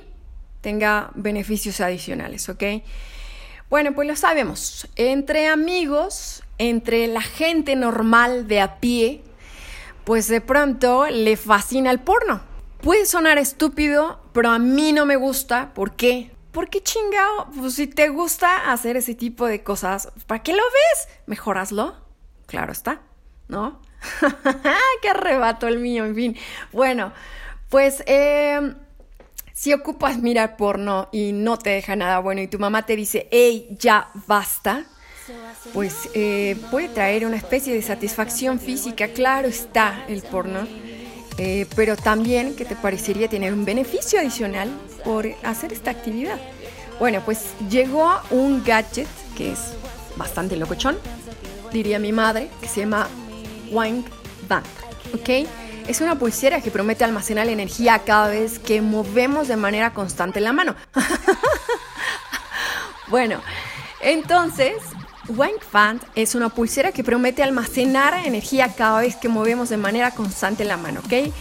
tenga 0.59 1.09
beneficios 1.15 1.79
adicionales, 1.79 2.49
¿ok? 2.49 2.63
Bueno, 3.69 3.93
pues 3.93 4.09
lo 4.09 4.17
sabemos. 4.17 4.89
Entre 4.97 5.47
amigos, 5.47 6.43
entre 6.57 7.07
la 7.07 7.21
gente 7.21 7.77
normal 7.77 8.49
de 8.49 8.59
a 8.59 8.81
pie, 8.81 9.23
pues 10.03 10.27
de 10.27 10.41
pronto 10.41 11.05
le 11.09 11.37
fascina 11.37 11.89
el 11.89 12.01
porno. 12.01 12.41
Puede 12.81 13.05
sonar 13.05 13.37
estúpido, 13.37 14.19
pero 14.33 14.49
a 14.49 14.59
mí 14.59 14.91
no 14.91 15.05
me 15.05 15.15
gusta. 15.15 15.73
¿Por 15.73 15.95
qué? 15.95 16.35
Porque 16.51 16.83
chingado, 16.83 17.47
pues 17.57 17.75
si 17.75 17.87
te 17.87 18.09
gusta 18.09 18.69
hacer 18.69 18.97
ese 18.97 19.15
tipo 19.15 19.45
de 19.45 19.63
cosas, 19.63 20.11
¿para 20.27 20.43
qué 20.43 20.51
lo 20.51 20.57
ves? 20.61 21.07
Mejoraslo. 21.25 21.95
Claro 22.47 22.73
está, 22.73 22.99
¿no? 23.47 23.79
¡Qué 25.01 25.09
arrebato 25.09 25.67
el 25.67 25.79
mío! 25.79 26.05
En 26.05 26.15
fin. 26.15 26.37
Bueno, 26.71 27.13
pues 27.69 28.03
eh, 28.05 28.73
si 29.53 29.73
ocupas 29.73 30.17
mirar 30.17 30.57
porno 30.57 31.09
y 31.11 31.31
no 31.31 31.57
te 31.57 31.71
deja 31.71 31.95
nada 31.95 32.19
bueno 32.19 32.41
y 32.41 32.47
tu 32.47 32.59
mamá 32.59 32.85
te 32.85 32.95
dice, 32.95 33.27
hey, 33.31 33.75
ya 33.79 34.09
basta, 34.27 34.85
pues 35.73 36.09
eh, 36.13 36.57
puede 36.69 36.89
traer 36.89 37.25
una 37.25 37.37
especie 37.37 37.73
de 37.73 37.81
satisfacción 37.81 38.59
física. 38.59 39.07
Claro 39.09 39.47
está 39.47 40.05
el 40.07 40.21
porno. 40.21 40.67
Eh, 41.37 41.65
pero 41.75 41.95
también, 41.95 42.55
¿qué 42.55 42.65
te 42.65 42.75
parecería 42.75 43.27
tener 43.27 43.53
un 43.53 43.65
beneficio 43.65 44.19
adicional 44.19 44.69
por 45.03 45.27
hacer 45.43 45.73
esta 45.73 45.91
actividad? 45.91 46.39
Bueno, 46.99 47.21
pues 47.25 47.53
llegó 47.69 48.11
un 48.29 48.63
gadget 48.63 49.07
que 49.35 49.53
es 49.53 49.59
bastante 50.15 50.55
locochón, 50.55 50.97
diría 51.71 51.97
mi 51.97 52.11
madre, 52.11 52.49
que 52.61 52.67
se 52.67 52.81
llama 52.81 53.07
Wank 53.73 54.05
Band, 54.47 54.65
¿ok? 55.13 55.47
Es 55.87 55.99
una 55.99 56.17
pulsera 56.17 56.61
que 56.61 56.71
promete 56.71 57.03
almacenar 57.03 57.49
energía 57.49 57.99
cada 58.05 58.29
vez 58.29 58.59
que 58.59 58.81
movemos 58.81 59.47
de 59.47 59.57
manera 59.57 59.93
constante 59.93 60.39
la 60.39 60.53
mano. 60.53 60.75
bueno, 63.09 63.41
entonces, 63.99 64.75
Wank 65.27 65.71
Band 65.71 66.01
es 66.15 66.35
una 66.35 66.49
pulsera 66.49 66.91
que 66.91 67.03
promete 67.03 67.43
almacenar 67.43 68.25
energía 68.25 68.73
cada 68.75 69.01
vez 69.01 69.15
que 69.15 69.27
movemos 69.27 69.69
de 69.69 69.77
manera 69.77 70.11
constante 70.11 70.63
la 70.63 70.77
mano, 70.77 71.01
¿ok? 71.05 71.33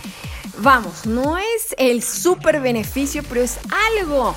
Vamos, 0.59 1.07
no 1.07 1.39
es 1.39 1.74
el 1.78 2.03
super 2.03 2.61
beneficio, 2.61 3.22
pero 3.28 3.43
es 3.43 3.59
algo 3.99 4.35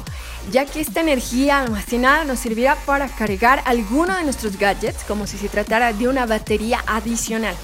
ya 0.52 0.66
que 0.66 0.80
esta 0.80 1.02
energía 1.02 1.60
almacenada 1.60 2.24
nos 2.24 2.40
servirá 2.40 2.76
para 2.86 3.08
cargar 3.08 3.62
alguno 3.66 4.16
de 4.16 4.24
nuestros 4.24 4.58
gadgets 4.58 5.04
como 5.04 5.28
si 5.28 5.38
se 5.38 5.50
tratara 5.50 5.94
de 5.94 6.08
una 6.08 6.26
batería 6.26 6.84
adicional. 6.88 7.56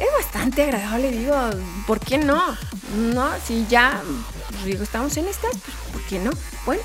Es 0.00 0.08
bastante 0.24 0.62
agradable, 0.62 1.10
digo, 1.10 1.36
¿por 1.86 2.00
qué 2.00 2.16
no? 2.16 2.42
No, 2.96 3.28
si 3.46 3.66
ya, 3.68 4.00
digo, 4.64 4.82
estamos 4.82 5.14
en 5.18 5.28
estas, 5.28 5.50
pues, 5.52 5.76
¿por 5.92 6.02
qué 6.06 6.18
no? 6.18 6.30
Bueno, 6.64 6.80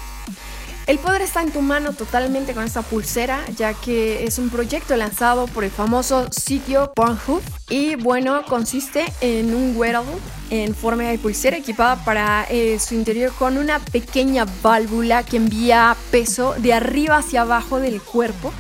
el 0.86 1.00
poder 1.00 1.22
está 1.22 1.42
en 1.42 1.52
tu 1.52 1.62
mano 1.62 1.94
totalmente 1.94 2.54
con 2.54 2.66
esta 2.66 2.82
pulsera, 2.82 3.40
ya 3.56 3.74
que 3.74 4.26
es 4.26 4.38
un 4.38 4.50
proyecto 4.50 4.98
lanzado 4.98 5.48
por 5.48 5.64
el 5.64 5.72
famoso 5.72 6.28
sitio 6.30 6.92
Pornhub. 6.94 7.42
Y 7.70 7.96
bueno, 7.96 8.44
consiste 8.46 9.06
en 9.22 9.56
un 9.56 9.78
wearable 9.78 10.14
en 10.50 10.76
forma 10.76 11.04
de 11.04 11.18
pulsera 11.18 11.56
equipada 11.56 12.04
para 12.04 12.46
eh, 12.50 12.78
su 12.80 12.96
interior 12.96 13.32
con 13.40 13.58
una 13.58 13.80
pequeña 13.80 14.46
válvula 14.62 15.24
que 15.24 15.38
envía 15.38 15.96
peso 16.12 16.54
de 16.58 16.74
arriba 16.74 17.18
hacia 17.18 17.42
abajo 17.42 17.80
del 17.80 18.02
cuerpo 18.02 18.54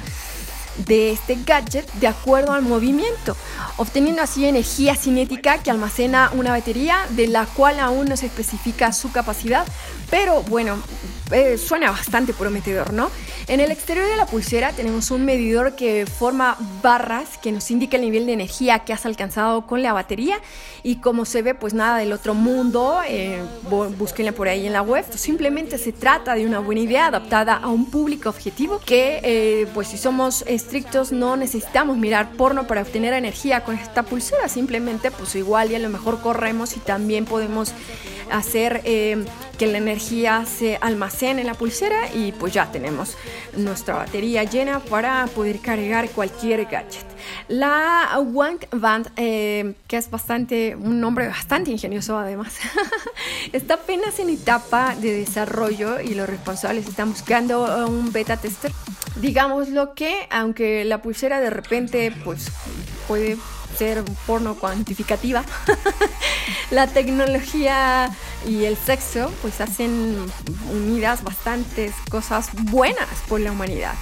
de 0.78 1.12
este 1.12 1.38
gadget 1.46 1.92
de 1.94 2.08
acuerdo 2.08 2.54
al 2.54 2.62
movimiento, 2.62 3.36
obteniendo 3.78 4.22
así 4.22 4.46
energía 4.46 4.96
cinética 4.96 5.58
que 5.60 5.72
almacena 5.72 6.32
una 6.34 6.52
batería 6.52 6.98
de 7.12 7.28
la 7.28 7.46
cual 7.46 7.80
aún 7.80 8.08
no 8.08 8.18
se 8.18 8.28
especifica 8.28 8.94
su 8.94 9.12
capacidad, 9.12 9.66
pero 10.10 10.44
bueno, 10.44 10.78
eh, 11.32 11.58
suena 11.58 11.90
bastante 11.90 12.34
prometedor, 12.34 12.94
¿no? 12.94 13.10
En 13.48 13.60
el 13.60 13.72
exterior 13.72 14.08
de 14.08 14.16
la 14.16 14.28
pulsera 14.28 14.74
tenemos 14.74 15.10
un 15.10 15.26
medidor 15.26 15.76
que 15.76 16.06
forma 16.06 16.56
barras 16.84 17.38
que 17.40 17.52
nos 17.52 17.72
indica 17.72 17.98
el 17.98 18.04
nivel 18.04 18.28
de 18.28 18.34
energía 18.34 18.80
que 18.80 18.94
has 18.94 19.06
alcanzado 19.06 19.66
con 19.66 19.82
la 19.82 19.94
batería 19.94 20.40
y 20.84 20.98
como 20.98 21.26
se 21.26 21.42
ve 21.42 21.56
pues 21.56 21.74
nada 21.74 21.98
del 21.98 22.14
otro 22.14 22.36
mundo, 22.36 23.00
eh, 23.08 23.42
búsquenla 23.98 24.34
por 24.34 24.48
ahí 24.48 24.68
en 24.68 24.74
la 24.74 24.84
web, 24.84 25.04
simplemente 25.16 25.80
se 25.80 25.92
trata 25.92 26.36
de 26.36 26.46
una 26.46 26.60
buena 26.60 26.82
idea 26.82 27.08
adaptada 27.08 27.56
a 27.56 27.68
un 27.68 27.90
público 27.90 28.30
objetivo 28.30 28.80
que 28.86 29.20
eh, 29.24 29.68
pues 29.74 29.88
si 29.88 29.98
somos 29.98 30.44
estrictos 30.66 31.11
no 31.11 31.38
necesitamos 31.38 31.95
mirar 31.95 32.32
porno 32.32 32.66
para 32.66 32.82
obtener 32.82 33.13
energía 33.13 33.63
con 33.63 33.76
esta 33.76 34.01
pulsera, 34.01 34.49
simplemente 34.49 35.11
pues 35.11 35.36
igual 35.36 35.72
y 35.72 35.76
a 35.76 35.80
lo 35.80 35.89
mejor 35.89 36.22
corremos 36.22 36.76
y 36.76 36.80
también 36.80 37.26
podemos 37.26 37.72
hacer 38.32 38.82
eh, 38.84 39.24
que 39.59 39.68
la 39.68 39.78
energía 39.78 40.43
se 40.45 40.78
almacene 40.82 41.41
en 41.41 41.47
la 41.47 41.53
pulsera 41.53 42.11
y 42.16 42.32
pues 42.32 42.51
ya 42.51 42.72
tenemos 42.72 43.16
nuestra 43.55 43.93
batería 43.93 44.43
llena 44.43 44.80
para 44.80 45.28
poder 45.28 45.59
cargar 45.59 46.09
cualquier 46.09 46.66
gadget. 46.66 47.05
La 47.47 48.20
Wank 48.20 48.66
Band, 48.72 49.11
eh, 49.18 49.76
que 49.88 49.97
es 49.97 50.09
bastante, 50.09 50.76
un 50.76 50.99
nombre 50.99 51.28
bastante 51.28 51.70
ingenioso 51.70 52.18
además, 52.18 52.55
está 53.53 53.76
apenas 53.76 54.18
en 54.18 54.30
etapa 54.30 54.95
de 54.95 55.13
desarrollo 55.13 56.01
y 56.01 56.16
los 56.16 56.28
responsables 56.28 56.88
están 56.88 57.11
buscando 57.11 57.88
un 57.88 58.11
beta 58.11 58.38
tester. 58.38 58.72
Digamos 59.16 59.70
lo 59.70 59.93
que, 59.93 60.28
aunque 60.30 60.84
la 60.84 61.01
pulsera 61.01 61.39
de 61.39 61.49
repente 61.49 62.11
pues 62.24 62.51
puede 63.07 63.38
ser 63.78 64.03
porno 64.26 64.55
cuantificativa, 64.55 65.43
la 66.72 66.88
tecnología 66.88 68.09
y 68.47 68.66
el 68.66 68.78
sexo 68.78 69.32
pues 69.41 69.61
hacen 69.61 70.18
unidas 70.72 71.24
bastantes 71.24 71.93
cosas 72.09 72.49
buenas 72.53 73.07
por 73.28 73.39
la 73.39 73.51
humanidad. 73.51 73.93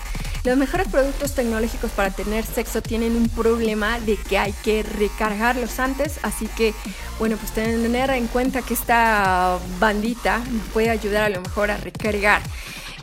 Los 0.43 0.57
mejores 0.57 0.89
productos 0.89 1.35
tecnológicos 1.35 1.91
para 1.91 2.09
tener 2.09 2.45
sexo 2.45 2.81
tienen 2.81 3.15
un 3.15 3.29
problema 3.29 3.99
de 4.01 4.17
que 4.17 4.37
hay 4.37 4.51
que 4.51 4.83
recargarlos 4.83 5.79
antes, 5.79 6.19
así 6.21 6.47
que 6.47 6.73
bueno, 7.17 7.37
pues 7.37 7.53
tener 7.53 8.09
en 8.09 8.27
cuenta 8.27 8.61
que 8.61 8.73
esta 8.73 9.57
bandita 9.79 10.39
nos 10.39 10.67
puede 10.73 10.89
ayudar 10.89 11.23
a 11.23 11.29
lo 11.29 11.39
mejor 11.39 11.71
a 11.71 11.77
recargar 11.77 12.41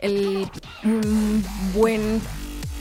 el 0.01 0.49
un 0.83 1.45
buen 1.73 2.21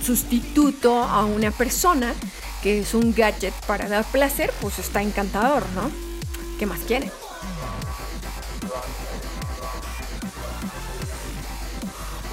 sustituto 0.04 1.02
a 1.02 1.24
una 1.24 1.50
persona 1.50 2.14
que 2.62 2.80
es 2.80 2.94
un 2.94 3.14
gadget 3.14 3.54
para 3.66 3.88
dar 3.88 4.04
placer, 4.04 4.52
pues 4.60 4.78
está 4.78 5.02
encantador, 5.02 5.64
¿no? 5.74 5.90
¿Qué 6.58 6.66
más 6.66 6.80
quieren? 6.80 7.10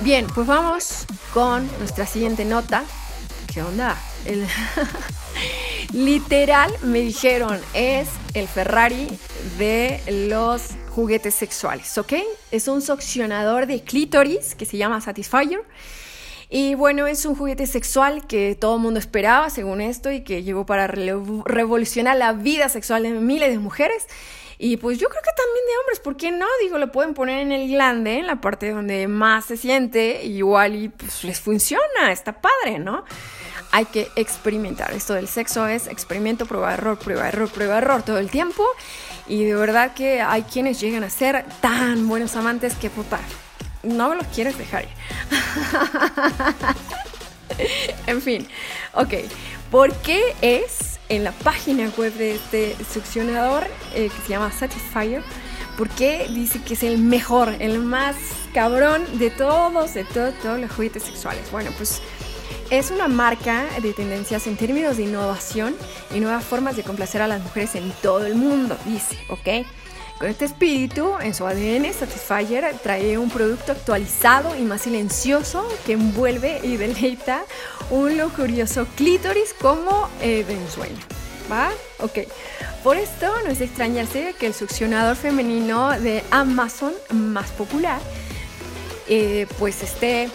Bien, 0.01 0.27
pues 0.27 0.47
vamos 0.47 1.05
con 1.33 1.67
nuestra 1.79 2.05
siguiente 2.05 2.45
nota. 2.45 2.83
¿Qué 3.53 3.61
onda? 3.61 3.97
Literal 5.93 6.73
me 6.81 6.99
dijeron, 6.99 7.59
es 7.73 8.09
el 8.33 8.47
Ferrari 8.47 9.07
de 9.57 10.01
los 10.29 10.61
juguetes 10.97 11.35
sexuales, 11.35 11.95
¿ok? 11.99 12.13
Es 12.49 12.67
un 12.67 12.81
succionador 12.81 13.67
de 13.67 13.83
clítoris 13.83 14.55
que 14.55 14.65
se 14.65 14.77
llama 14.77 14.99
Satisfyer 14.99 15.63
y 16.49 16.73
bueno, 16.73 17.05
es 17.05 17.23
un 17.25 17.35
juguete 17.35 17.67
sexual 17.67 18.25
que 18.25 18.57
todo 18.59 18.77
el 18.77 18.81
mundo 18.81 18.99
esperaba, 18.99 19.51
según 19.51 19.79
esto, 19.79 20.09
y 20.11 20.23
que 20.23 20.41
llegó 20.41 20.65
para 20.65 20.87
revolucionar 20.87 22.17
la 22.17 22.33
vida 22.33 22.67
sexual 22.67 23.03
de 23.03 23.11
miles 23.11 23.51
de 23.51 23.59
mujeres. 23.59 24.07
Y 24.57 24.77
pues 24.77 24.97
yo 24.97 25.07
creo 25.07 25.21
que 25.21 25.29
también 25.37 25.65
de 25.67 25.77
hombres, 25.81 25.99
¿por 25.99 26.17
qué 26.17 26.31
no? 26.31 26.47
Digo, 26.63 26.79
lo 26.79 26.91
pueden 26.91 27.13
poner 27.13 27.41
en 27.41 27.51
el 27.51 27.67
glande, 27.67 28.17
en 28.17 28.25
la 28.25 28.41
parte 28.41 28.71
donde 28.71 29.07
más 29.07 29.45
se 29.45 29.55
siente, 29.55 30.25
igual 30.25 30.73
y 30.73 30.89
pues 30.89 31.23
les 31.25 31.39
funciona, 31.39 32.11
está 32.11 32.41
padre, 32.41 32.79
¿no? 32.79 33.05
Hay 33.71 33.85
que 33.85 34.09
experimentar. 34.15 34.93
Esto 34.93 35.13
del 35.13 35.27
sexo 35.27 35.67
es 35.67 35.87
experimento, 35.87 36.45
prueba, 36.45 36.73
error, 36.73 36.97
prueba, 36.97 37.27
error, 37.27 37.49
prueba, 37.49 37.77
error 37.77 38.03
todo 38.03 38.17
el 38.17 38.29
tiempo. 38.29 38.63
Y 39.27 39.43
de 39.43 39.55
verdad 39.55 39.93
que 39.93 40.21
hay 40.21 40.43
quienes 40.43 40.79
llegan 40.79 41.03
a 41.03 41.09
ser 41.09 41.45
tan 41.61 42.07
buenos 42.07 42.35
amantes 42.35 42.75
que 42.75 42.89
puta, 42.89 43.19
no 43.83 44.09
me 44.09 44.15
los 44.15 44.27
quieres 44.27 44.57
dejar 44.57 44.83
ir. 44.83 44.89
en 48.07 48.21
fin, 48.21 48.47
ok. 48.93 49.13
¿Por 49.71 49.93
qué 49.95 50.35
es 50.41 50.99
en 51.09 51.23
la 51.23 51.31
página 51.31 51.89
web 51.97 52.13
de 52.13 52.35
este 52.35 52.75
succionador 52.91 53.65
eh, 53.93 54.09
que 54.09 54.21
se 54.23 54.29
llama 54.29 54.51
Satisfyer? 54.51 55.23
¿Por 55.77 55.89
qué 55.89 56.27
dice 56.29 56.61
que 56.61 56.73
es 56.73 56.83
el 56.83 56.97
mejor, 56.97 57.55
el 57.59 57.79
más 57.79 58.15
cabrón 58.53 59.05
de 59.19 59.29
todos, 59.29 59.93
de 59.93 60.05
todos, 60.05 60.33
todos 60.39 60.59
los 60.59 60.71
juguetes 60.71 61.03
sexuales? 61.03 61.51
Bueno, 61.51 61.71
pues 61.77 62.01
es 62.69 62.91
una 62.91 63.07
marca 63.07 63.65
de 63.81 63.93
tendencias 63.93 64.47
en 64.47 64.57
términos 64.57 64.97
de 64.97 65.03
innovación 65.03 65.75
y 66.13 66.19
nuevas 66.19 66.43
formas 66.43 66.75
de 66.75 66.83
complacer 66.83 67.21
a 67.21 67.27
las 67.27 67.41
mujeres 67.41 67.75
en 67.75 67.91
todo 68.01 68.25
el 68.25 68.35
mundo, 68.35 68.77
dice, 68.85 69.17
¿ok? 69.29 69.65
Con 70.19 70.29
este 70.29 70.45
espíritu, 70.45 71.13
en 71.21 71.33
su 71.33 71.45
ADN, 71.45 71.93
Satisfyer 71.93 72.75
trae 72.81 73.17
un 73.17 73.29
producto 73.29 73.71
actualizado 73.71 74.57
y 74.57 74.63
más 74.63 74.81
silencioso 74.81 75.67
que 75.85 75.93
envuelve 75.93 76.59
y 76.63 76.75
deleita 76.77 77.43
un 77.91 78.17
lujurioso 78.17 78.87
clítoris 78.95 79.53
como 79.53 80.09
eh, 80.21 80.43
de 80.43 80.53
ensueño. 80.53 80.97
¿Va? 81.51 81.69
Ok. 81.99 82.19
Por 82.83 82.97
esto 82.97 83.31
no 83.45 83.51
es 83.51 83.59
de 83.59 83.65
extrañarse 83.65 84.33
que 84.39 84.47
el 84.47 84.53
succionador 84.53 85.15
femenino 85.15 85.91
de 85.99 86.23
Amazon 86.31 86.93
más 87.11 87.51
popular 87.51 88.01
eh, 89.07 89.47
pues 89.57 89.83
esté 89.83 90.29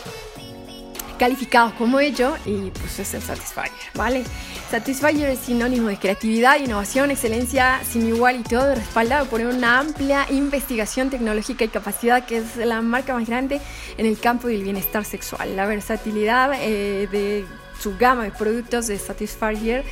calificado 1.18 1.72
como 1.76 2.00
ello 2.00 2.36
y 2.46 2.70
pues 2.70 2.98
es 2.98 3.14
el 3.14 3.22
Satisfyer, 3.22 3.70
¿vale? 3.94 4.24
Satisfyer 4.70 5.30
es 5.30 5.38
sinónimo 5.40 5.88
de 5.88 5.96
creatividad, 5.96 6.58
innovación, 6.58 7.10
excelencia 7.10 7.80
sin 7.88 8.08
igual 8.08 8.40
y 8.40 8.42
todo 8.42 8.74
respaldado 8.74 9.26
por 9.26 9.40
una 9.40 9.78
amplia 9.78 10.26
investigación 10.30 11.10
tecnológica 11.10 11.64
y 11.64 11.68
capacidad 11.68 12.24
que 12.24 12.38
es 12.38 12.56
la 12.56 12.80
marca 12.80 13.14
más 13.14 13.28
grande 13.28 13.60
en 13.98 14.06
el 14.06 14.18
campo 14.18 14.48
del 14.48 14.62
bienestar 14.62 15.04
sexual. 15.04 15.56
La 15.56 15.66
versatilidad 15.66 16.52
eh, 16.54 17.08
de 17.10 17.44
su 17.78 17.96
gama 17.96 18.24
de 18.24 18.30
productos 18.30 18.86
de 18.86 18.98
Satisfyer 18.98 19.84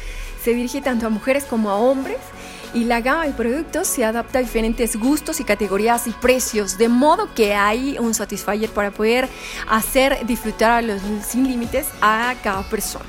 se 0.42 0.54
dirige 0.54 0.80
tanto 0.80 1.06
a 1.06 1.10
mujeres 1.10 1.44
como 1.44 1.70
a 1.70 1.76
hombres 1.76 2.18
y 2.74 2.84
la 2.84 3.00
gama 3.00 3.26
de 3.26 3.32
productos 3.32 3.88
se 3.88 4.04
adapta 4.04 4.38
a 4.38 4.42
diferentes 4.42 4.96
gustos 4.96 5.40
y 5.40 5.44
categorías 5.44 6.06
y 6.06 6.10
precios, 6.10 6.78
de 6.78 6.88
modo 6.88 7.32
que 7.34 7.54
hay 7.54 7.96
un 7.98 8.14
Satisfyer 8.14 8.70
para 8.70 8.90
poder 8.90 9.28
hacer 9.68 10.26
disfrutar 10.26 10.70
a 10.70 10.82
los 10.82 11.00
sin 11.26 11.48
límites 11.48 11.86
a 12.00 12.34
cada 12.42 12.62
persona. 12.62 13.06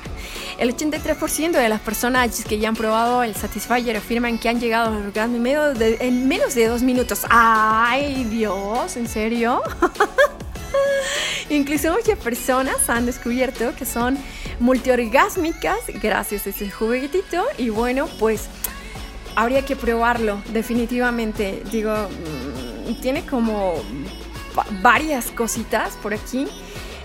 El 0.58 0.76
83% 0.76 1.52
de 1.52 1.68
las 1.68 1.80
personas 1.80 2.44
que 2.44 2.58
ya 2.58 2.68
han 2.68 2.76
probado 2.76 3.22
el 3.22 3.34
Satisfyer 3.34 3.96
afirman 3.96 4.38
que 4.38 4.48
han 4.48 4.60
llegado 4.60 4.88
al 4.88 5.06
orgasmo 5.06 5.36
en 5.36 5.42
menos 5.42 5.78
de, 5.78 5.96
en 6.00 6.28
menos 6.28 6.54
de 6.54 6.66
dos 6.66 6.82
minutos. 6.82 7.22
¡Ay, 7.28 8.24
Dios! 8.24 8.96
¿En 8.96 9.08
serio? 9.08 9.62
Incluso 11.50 11.92
muchas 11.92 12.18
personas 12.18 12.88
han 12.88 13.06
descubierto 13.06 13.74
que 13.76 13.84
son 13.84 14.18
multiorgásmicas 14.60 15.78
gracias 16.00 16.46
a 16.46 16.50
ese 16.50 16.70
juguetito 16.70 17.44
y 17.58 17.68
bueno, 17.68 18.06
pues 18.18 18.48
habría 19.36 19.64
que 19.64 19.76
probarlo 19.76 20.42
definitivamente. 20.52 21.62
Digo, 21.70 21.92
mm, 21.92 23.00
tiene 23.00 23.24
como 23.24 23.74
varias 24.82 25.30
cositas 25.30 25.94
por 26.02 26.14
aquí 26.14 26.48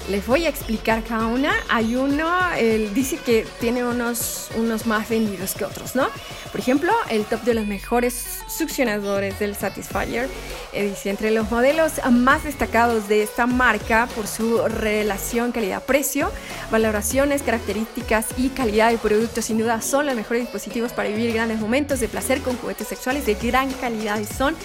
les 0.09 0.25
voy 0.25 0.45
a 0.45 0.49
explicar 0.49 1.03
cada 1.03 1.27
una. 1.27 1.53
Hay 1.69 1.95
uno, 1.95 2.29
él 2.57 2.93
dice 2.93 3.17
que 3.17 3.45
tiene 3.59 3.83
unos, 3.83 4.49
unos 4.55 4.85
más 4.85 5.09
vendidos 5.09 5.53
que 5.53 5.65
otros, 5.65 5.95
¿no? 5.95 6.07
Por 6.51 6.61
ejemplo, 6.61 6.91
el 7.09 7.25
top 7.25 7.41
de 7.41 7.53
los 7.53 7.67
mejores 7.67 8.39
succionadores 8.47 9.37
del 9.39 9.55
Satisfyer. 9.55 10.29
Eh, 10.73 10.89
dice, 10.89 11.09
entre 11.09 11.31
los 11.31 11.51
modelos 11.51 11.93
más 12.09 12.43
destacados 12.45 13.07
de 13.07 13.23
esta 13.23 13.45
marca 13.47 14.07
por 14.15 14.27
su 14.27 14.65
relación 14.67 15.51
calidad-precio, 15.51 16.31
valoraciones, 16.71 17.43
características 17.43 18.27
y 18.37 18.49
calidad 18.49 18.91
de 18.91 18.97
producto, 18.97 19.41
sin 19.41 19.57
duda 19.57 19.81
son 19.81 20.05
los 20.05 20.15
mejores 20.15 20.43
dispositivos 20.43 20.93
para 20.93 21.09
vivir 21.09 21.33
grandes 21.33 21.59
momentos 21.59 21.99
de 21.99 22.07
placer 22.07 22.41
con 22.41 22.57
juguetes 22.57 22.87
sexuales 22.87 23.25
de 23.25 23.35
gran 23.35 23.71
calidad 23.73 24.19
y 24.19 24.25
son 24.25 24.55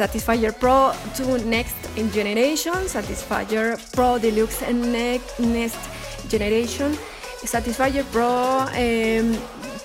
Satisfyer 0.00 0.54
Pro 0.54 0.92
2 1.18 1.44
Next 1.44 1.76
Generation, 2.12 2.88
Satisfyer 2.88 3.76
Pro 3.92 4.18
Deluxe 4.18 4.62
Next 4.80 5.80
Generation, 6.28 6.96
Satisfyer 7.44 8.04
Pro 8.04 8.66
eh, 8.74 9.22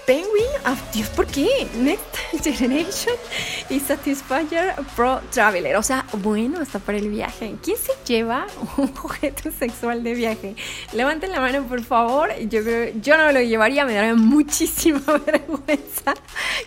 Penguin, 0.05 0.45
ah, 0.63 0.75
Dios, 0.93 1.09
¿por 1.09 1.25
qué? 1.27 1.67
Next 1.77 2.05
Generation 2.43 3.15
y 3.69 3.79
Satisfyer 3.79 4.75
Pro 4.95 5.21
Traveler. 5.31 5.75
O 5.77 5.83
sea, 5.83 6.05
bueno, 6.21 6.59
hasta 6.59 6.79
para 6.79 6.97
el 6.97 7.09
viaje. 7.09 7.55
¿Quién 7.63 7.77
se 7.77 7.91
lleva 8.05 8.47
un 8.77 8.93
juguete 8.93 9.51
sexual 9.51 10.03
de 10.03 10.13
viaje? 10.13 10.55
Levanten 10.93 11.31
la 11.31 11.39
mano, 11.39 11.63
por 11.63 11.83
favor. 11.83 12.29
Yo 12.49 12.61
yo 13.01 13.17
no 13.17 13.25
me 13.25 13.33
lo 13.33 13.41
llevaría, 13.41 13.85
me 13.85 13.93
daría 13.93 14.15
muchísima 14.15 14.99
vergüenza 15.25 16.13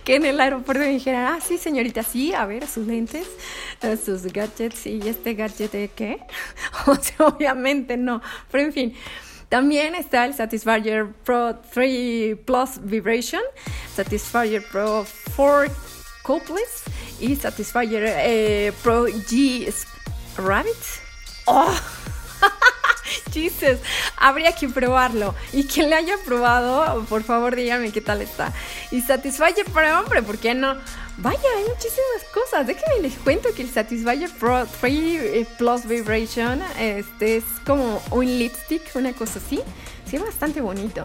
que 0.04 0.16
en 0.16 0.24
el 0.24 0.40
aeropuerto 0.40 0.82
me 0.82 0.90
dijeran, 0.90 1.34
ah, 1.34 1.38
sí, 1.40 1.58
señorita, 1.58 2.02
sí, 2.02 2.32
a 2.34 2.46
ver, 2.46 2.66
sus 2.66 2.86
lentes, 2.86 3.26
eh, 3.82 3.96
sus 3.96 4.24
gadgets 4.24 4.86
y 4.86 5.00
este 5.08 5.34
gadget 5.34 5.72
de 5.72 5.88
qué. 5.88 6.18
O 6.86 6.94
sea, 6.94 7.26
obviamente 7.26 7.96
no, 7.96 8.22
pero 8.50 8.64
en 8.64 8.72
fin. 8.72 8.94
También 9.48 9.94
está 9.94 10.26
el 10.26 10.34
Satisfyer 10.34 11.06
Pro 11.24 11.56
3 11.72 12.36
Plus 12.44 12.70
Vibration, 12.82 13.42
Satisfyer 13.94 14.62
Pro 14.70 15.06
4 15.36 15.74
Copeless 16.22 16.82
y 17.18 17.34
Satisfyer 17.36 18.04
eh, 18.06 18.72
Pro 18.82 19.06
G 19.06 19.72
Rabbit. 20.36 20.76
¡Oh! 21.46 21.74
Jesus, 23.32 23.78
habría 24.16 24.52
que 24.52 24.68
probarlo. 24.68 25.34
Y 25.52 25.64
quien 25.64 25.90
le 25.90 25.96
haya 25.96 26.16
probado, 26.24 27.04
por 27.06 27.22
favor 27.22 27.56
dígame 27.56 27.92
qué 27.92 28.00
tal 28.00 28.22
está. 28.22 28.52
Y 28.90 29.00
Satisfyer 29.00 29.66
para 29.72 30.00
hombre, 30.00 30.22
¿por 30.22 30.38
qué 30.38 30.54
no? 30.54 30.76
Vaya, 31.18 31.40
hay 31.56 31.64
muchísimas 31.64 32.24
cosas. 32.32 32.66
Déjenme 32.66 33.00
les 33.02 33.14
cuento 33.14 33.48
que 33.54 33.62
el 33.62 33.70
Satisfyer 33.70 34.30
Pro 34.30 34.66
3 34.80 34.92
eh, 34.94 35.46
Plus 35.58 35.84
Vibration 35.86 36.62
este 36.78 37.38
es 37.38 37.44
como 37.66 38.02
un 38.10 38.26
lipstick, 38.26 38.82
una 38.94 39.12
cosa 39.12 39.40
así. 39.44 39.60
Sí, 40.08 40.16
es 40.16 40.22
bastante 40.22 40.60
bonito. 40.60 41.04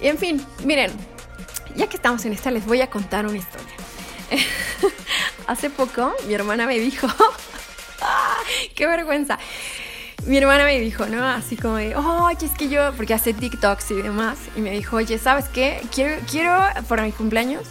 Y 0.00 0.08
en 0.08 0.18
fin, 0.18 0.44
miren, 0.64 0.90
ya 1.76 1.86
que 1.86 1.96
estamos 1.96 2.24
en 2.24 2.32
esta, 2.32 2.50
les 2.50 2.66
voy 2.66 2.80
a 2.80 2.90
contar 2.90 3.26
una 3.26 3.38
historia. 3.38 3.74
Hace 5.46 5.70
poco 5.70 6.14
mi 6.26 6.34
hermana 6.34 6.66
me 6.66 6.78
dijo, 6.78 7.06
¡qué 8.74 8.86
vergüenza! 8.86 9.38
Mi 10.26 10.36
hermana 10.36 10.64
me 10.64 10.78
dijo, 10.78 11.06
¿no? 11.06 11.24
Así 11.24 11.56
como 11.56 11.76
de, 11.76 11.96
oye, 11.96 12.46
es 12.46 12.52
que 12.52 12.68
yo, 12.68 12.92
porque 12.96 13.14
hace 13.14 13.32
TikToks 13.32 13.90
y 13.92 14.02
demás, 14.02 14.38
y 14.54 14.60
me 14.60 14.70
dijo, 14.70 14.96
oye, 14.96 15.18
¿sabes 15.18 15.46
qué? 15.48 15.80
Quiero, 15.94 16.20
quiero 16.30 16.58
para 16.88 17.04
mi 17.04 17.12
cumpleaños 17.12 17.64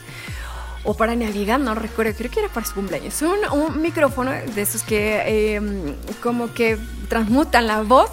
o 0.84 0.95
para 0.95 1.15
Navidad, 1.15 1.59
no 1.59 1.76
recuerdo, 1.76 2.13
creo 2.17 2.31
que 2.31 2.39
era 2.39 2.49
para 2.49 2.65
su 2.65 2.73
cumpleaños. 2.73 3.21
Un, 3.21 3.38
un 3.51 3.81
micrófono 3.81 4.31
de 4.31 4.61
esos 4.61 4.84
que 4.84 5.55
em, 5.55 5.93
como 6.21 6.53
que 6.53 6.77
transmutan 7.07 7.67
la 7.67 7.84
voz 7.84 8.09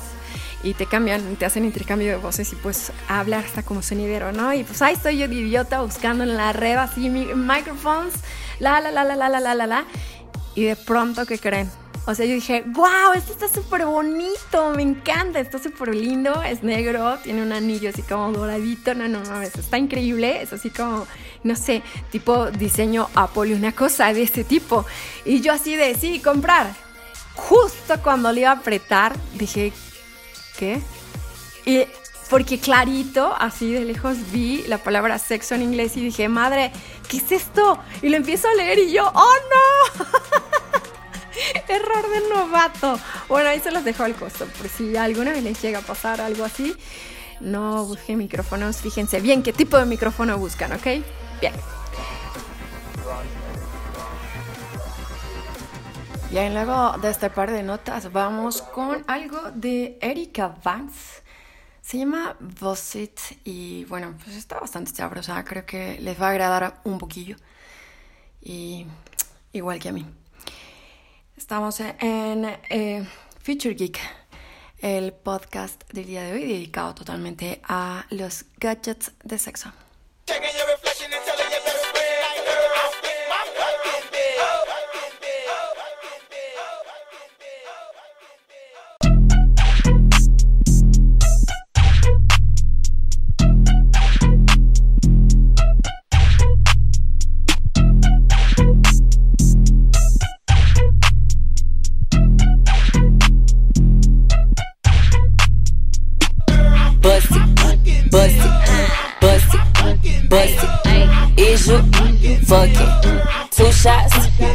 y 0.63 0.75
te 0.75 0.87
cambian, 0.87 1.37
te 1.37 1.47
hacen 1.47 1.65
intercambio 1.65 2.09
de 2.09 2.17
voces 2.17 2.53
y 2.53 2.57
pues 2.57 2.93
hablar 3.09 3.45
hasta 3.45 3.63
como 3.63 3.83
sonidero, 3.83 4.33
¿no? 4.33 4.53
Y 4.53 4.65
pues 4.65 4.83
ahí 4.83 4.95
estoy 4.95 5.19
yo 5.19 5.29
de 5.29 5.35
idiota 5.35 5.81
buscando 5.81 6.25
en 6.25 6.37
la 6.37 6.53
red 6.53 6.77
así 6.77 7.09
microphones, 7.09 8.15
la, 8.59 8.81
la, 8.81 8.91
la, 8.91 9.05
la, 9.05 9.17
la, 9.17 9.29
la, 9.29 9.41
la, 9.41 9.55
la, 9.55 9.67
la. 9.67 9.85
Y 10.55 10.65
de 10.65 10.77
pronto, 10.77 11.25
¿qué 11.25 11.39
creen? 11.39 11.71
O 12.09 12.15
sea, 12.15 12.25
yo 12.25 12.35
dije, 12.35 12.63
wow, 12.67 13.15
esto 13.17 13.33
está 13.33 13.49
súper 13.49 13.85
bonito, 13.85 14.71
me 14.77 14.83
encanta, 14.83 15.41
está 15.41 15.59
súper 15.59 15.93
lindo, 15.93 16.41
es 16.41 16.63
negro, 16.63 17.19
tiene 17.25 17.43
un 17.43 17.51
anillo 17.51 17.91
así 17.91 18.03
como 18.03 18.31
doradito, 18.31 18.95
no, 18.95 19.09
no 19.09 19.21
mames, 19.23 19.57
está 19.57 19.77
increíble, 19.77 20.41
es 20.41 20.53
así 20.53 20.71
como, 20.71 21.05
no 21.43 21.57
sé, 21.57 21.83
tipo 22.13 22.49
diseño 22.53 23.09
Apple, 23.17 23.57
una 23.57 23.73
cosa 23.73 24.13
de 24.13 24.23
ese 24.23 24.45
tipo. 24.45 24.87
Y 25.25 25.41
yo 25.41 25.53
así 25.53 25.75
de, 25.75 25.97
sí, 25.97 26.21
comprar. 26.21 26.73
Justo 27.35 28.01
cuando 28.03 28.31
le 28.31 28.43
iba 28.43 28.51
a 28.51 28.55
apretar, 28.55 29.17
dije, 29.35 29.73
¿qué? 30.57 30.81
Y 31.65 31.87
porque 32.31 32.61
clarito, 32.61 33.35
así 33.37 33.73
de 33.73 33.85
lejos, 33.85 34.17
vi 34.31 34.63
la 34.69 34.79
palabra 34.79 35.19
sexo 35.19 35.57
en 35.57 35.63
inglés 35.63 35.97
y 35.97 36.05
dije, 36.05 36.29
madre, 36.29 36.71
¿qué 37.09 37.17
es 37.17 37.33
esto? 37.33 37.81
Y 38.01 38.11
lo 38.11 38.17
empiezo 38.17 38.47
a 38.49 38.55
leer 38.55 38.79
y 38.79 38.93
yo, 38.93 39.11
¡oh 39.13 39.35
no! 39.51 40.07
Error 41.69 42.11
del 42.11 42.29
novato. 42.29 42.99
Bueno, 43.29 43.49
ahí 43.49 43.61
se 43.61 43.71
los 43.71 43.85
dejo 43.85 44.05
al 44.05 44.15
costo. 44.15 44.47
Por 44.47 44.69
si 44.69 44.97
alguna 44.97 45.33
vez 45.33 45.43
les 45.43 45.61
llega 45.61 45.81
a 45.81 45.83
pasar 45.83 46.21
algo 46.21 46.45
así, 46.45 46.75
no 47.41 47.85
busquen 47.85 48.19
micrófonos. 48.19 48.79
Fíjense 48.79 49.21
bien 49.21 49.43
qué 49.43 49.53
tipo 49.53 49.79
de 49.79 49.87
micrófono 49.87 50.39
buscan, 50.39 50.73
¿ok? 50.73 50.87
Bien. 51.41 51.53
Bien, 56.31 56.55
luego 56.55 56.99
de 56.99 57.11
este 57.11 57.31
par 57.31 57.53
de 57.53 57.63
notas 57.63 58.13
vamos 58.13 58.61
con 58.61 59.05
algo 59.07 59.51
de 59.53 59.97
Erika 60.01 60.57
Vance. 60.63 61.23
Se 61.81 61.99
llama 61.99 62.37
Bossit 62.41 63.19
y 63.45 63.85
bueno, 63.85 64.13
pues 64.25 64.37
está 64.37 64.59
bastante 64.59 64.91
sabrosa. 64.91 65.45
Creo 65.45 65.65
que 65.65 66.01
les 66.01 66.21
va 66.21 66.27
a 66.27 66.31
agradar 66.31 66.81
un 66.83 66.99
poquillo. 66.99 67.37
Y 68.43 68.87
igual 69.53 69.79
que 69.79 69.91
a 69.91 69.93
mí. 69.93 70.05
Estamos 71.37 71.81
en 71.81 72.47
eh, 72.71 73.07
Future 73.43 73.75
Geek, 73.75 74.01
el 74.79 75.13
podcast 75.13 75.83
del 75.93 76.07
día 76.07 76.23
de 76.23 76.33
hoy 76.33 76.47
dedicado 76.47 76.95
totalmente 76.95 77.61
a 77.69 78.07
los 78.09 78.47
gadgets 78.59 79.13
de 79.23 79.39
sexo. 79.39 79.71
Fuck 112.47 112.71
it. 112.71 113.51
Two 113.51 113.73
shots, 113.73 114.15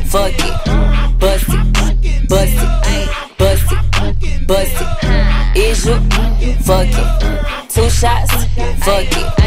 fuck 0.09 0.33
it. 0.33 1.19
Bust 1.19 1.45
it, 1.49 2.29
bust 2.29 2.53
it, 2.87 3.37
bust 3.37 3.71
it, 3.71 4.47
bust 4.47 4.81
it. 4.81 5.57
Is 5.57 5.85
you, 5.85 5.99
fuck 6.63 6.87
it. 6.87 7.69
Two 7.69 7.89
shots, 7.89 8.45
fuck 8.83 9.05
it. 9.05 9.40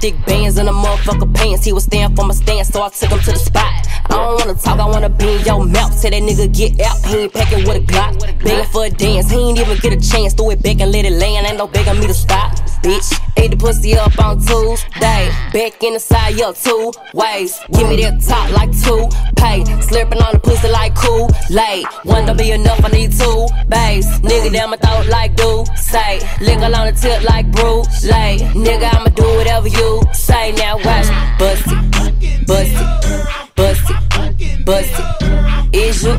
Thick 0.00 0.14
bands 0.24 0.56
in 0.58 0.66
the 0.66 0.72
motherfucker 0.72 1.32
pants. 1.34 1.64
He 1.64 1.72
was 1.72 1.84
stand 1.84 2.16
for 2.16 2.24
my 2.24 2.34
stance, 2.34 2.68
so 2.68 2.82
I 2.82 2.88
took 2.88 3.10
him 3.10 3.20
to 3.20 3.32
the 3.32 3.38
spot. 3.38 3.86
I 4.06 4.14
don't 4.14 4.38
wanna 4.40 4.54
talk, 4.54 4.80
I 4.80 4.86
wanna 4.86 5.10
be 5.10 5.36
in 5.36 5.44
your 5.44 5.64
mouth. 5.64 5.92
Say 5.94 6.10
that 6.10 6.22
nigga 6.22 6.52
get 6.52 6.80
out, 6.80 7.04
he 7.04 7.16
ain't 7.18 7.32
packing 7.32 7.64
with 7.66 7.76
a 7.76 7.80
Glock. 7.80 8.18
Begging 8.42 8.64
for 8.72 8.84
a 8.86 8.90
dance, 8.90 9.30
he 9.30 9.36
ain't 9.36 9.58
even 9.58 9.78
get 9.78 9.92
a 9.92 10.00
chance. 10.00 10.32
Throw 10.34 10.50
it 10.50 10.62
back 10.62 10.80
and 10.80 10.90
let 10.90 11.04
it 11.04 11.12
land, 11.12 11.46
ain't 11.46 11.58
no 11.58 11.66
begging 11.66 12.00
me 12.00 12.06
to 12.06 12.14
stop. 12.14 12.69
Bitch, 12.82 13.12
ate 13.36 13.50
the 13.50 13.56
pussy 13.56 13.94
up 13.94 14.18
on 14.18 14.38
Tuesday. 14.38 15.28
Back 15.52 15.82
in 15.82 15.94
the 15.94 16.00
side, 16.00 16.40
up 16.40 16.56
two 16.56 16.92
ways. 17.12 17.60
Give 17.72 17.88
me 17.88 17.96
that 18.02 18.22
top 18.26 18.50
like 18.52 18.72
two 18.72 19.08
pay. 19.36 19.60
Slurping 19.84 20.22
on 20.24 20.32
the 20.32 20.40
pussy 20.40 20.68
like 20.68 20.94
cool 20.94 21.28
late. 21.50 21.86
One 22.04 22.24
don't 22.24 22.38
be 22.38 22.52
enough, 22.52 22.82
I 22.82 22.88
need 22.88 23.12
two 23.12 23.46
bass. 23.68 24.06
Nigga 24.20 24.52
down 24.52 24.70
my 24.70 24.76
throat 24.78 25.06
like 25.08 25.36
do 25.36 25.64
say. 25.76 26.20
Lick 26.40 26.58
on 26.58 26.72
the 26.72 26.92
tip 26.98 27.22
like 27.24 27.50
brew 27.52 27.82
late. 28.08 28.40
Nigga, 28.56 28.88
I'ma 28.94 29.10
do 29.10 29.24
whatever 29.36 29.68
you 29.68 30.02
say. 30.14 30.52
Now 30.52 30.76
watch, 30.76 31.08
bust 31.38 31.66
it, 31.66 32.46
bust 32.46 32.72
it, 32.72 33.54
bust 33.56 33.90
it, 33.90 34.64
bust 34.64 34.94
it. 34.98 35.76
Is 35.76 36.02
you 36.02 36.18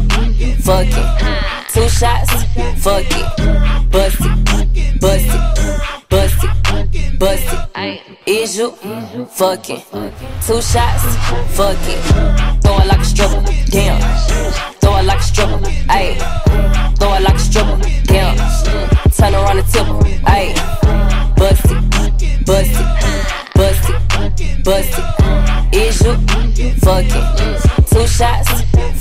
fucking? 0.61 1.41
Two 1.73 1.87
shots, 1.87 2.31
fuck 2.83 3.05
it, 3.07 3.90
Mm, 8.51 8.73
it. 8.73 8.83
Is 8.83 9.13
you 9.15 9.25
fucking? 9.27 9.81
Two 10.45 10.61
shots, 10.61 11.15
fuck 11.55 11.77
it. 11.87 12.61
Throw 12.61 12.79
it 12.79 12.87
like 12.87 12.99
a 12.99 13.05
stripper, 13.05 13.43
damn. 13.67 14.01
Throw 14.81 14.97
it 14.97 15.05
like 15.05 15.19
a 15.19 15.23
stripper, 15.23 15.57
ayy. 15.87 16.17
Throw 16.97 17.13
it 17.13 17.21
like 17.21 17.35
a 17.35 17.39
stripper, 17.39 17.77
damn. 18.03 18.37
Turn 19.11 19.35
around 19.35 19.59
and 19.59 19.67
tip 19.67 19.85
her, 19.85 19.99
ayy. 20.27 20.53
Bust 21.37 21.65
it, 21.65 22.45
bust 22.45 22.71
it, 22.73 23.53
bust 23.55 23.89
it, 23.89 24.63
bust 24.63 24.99
it. 24.99 25.75
Is 25.75 26.01
you 26.01 26.13
fucking? 26.79 27.80
Two 27.91 28.07
shots, 28.07 28.49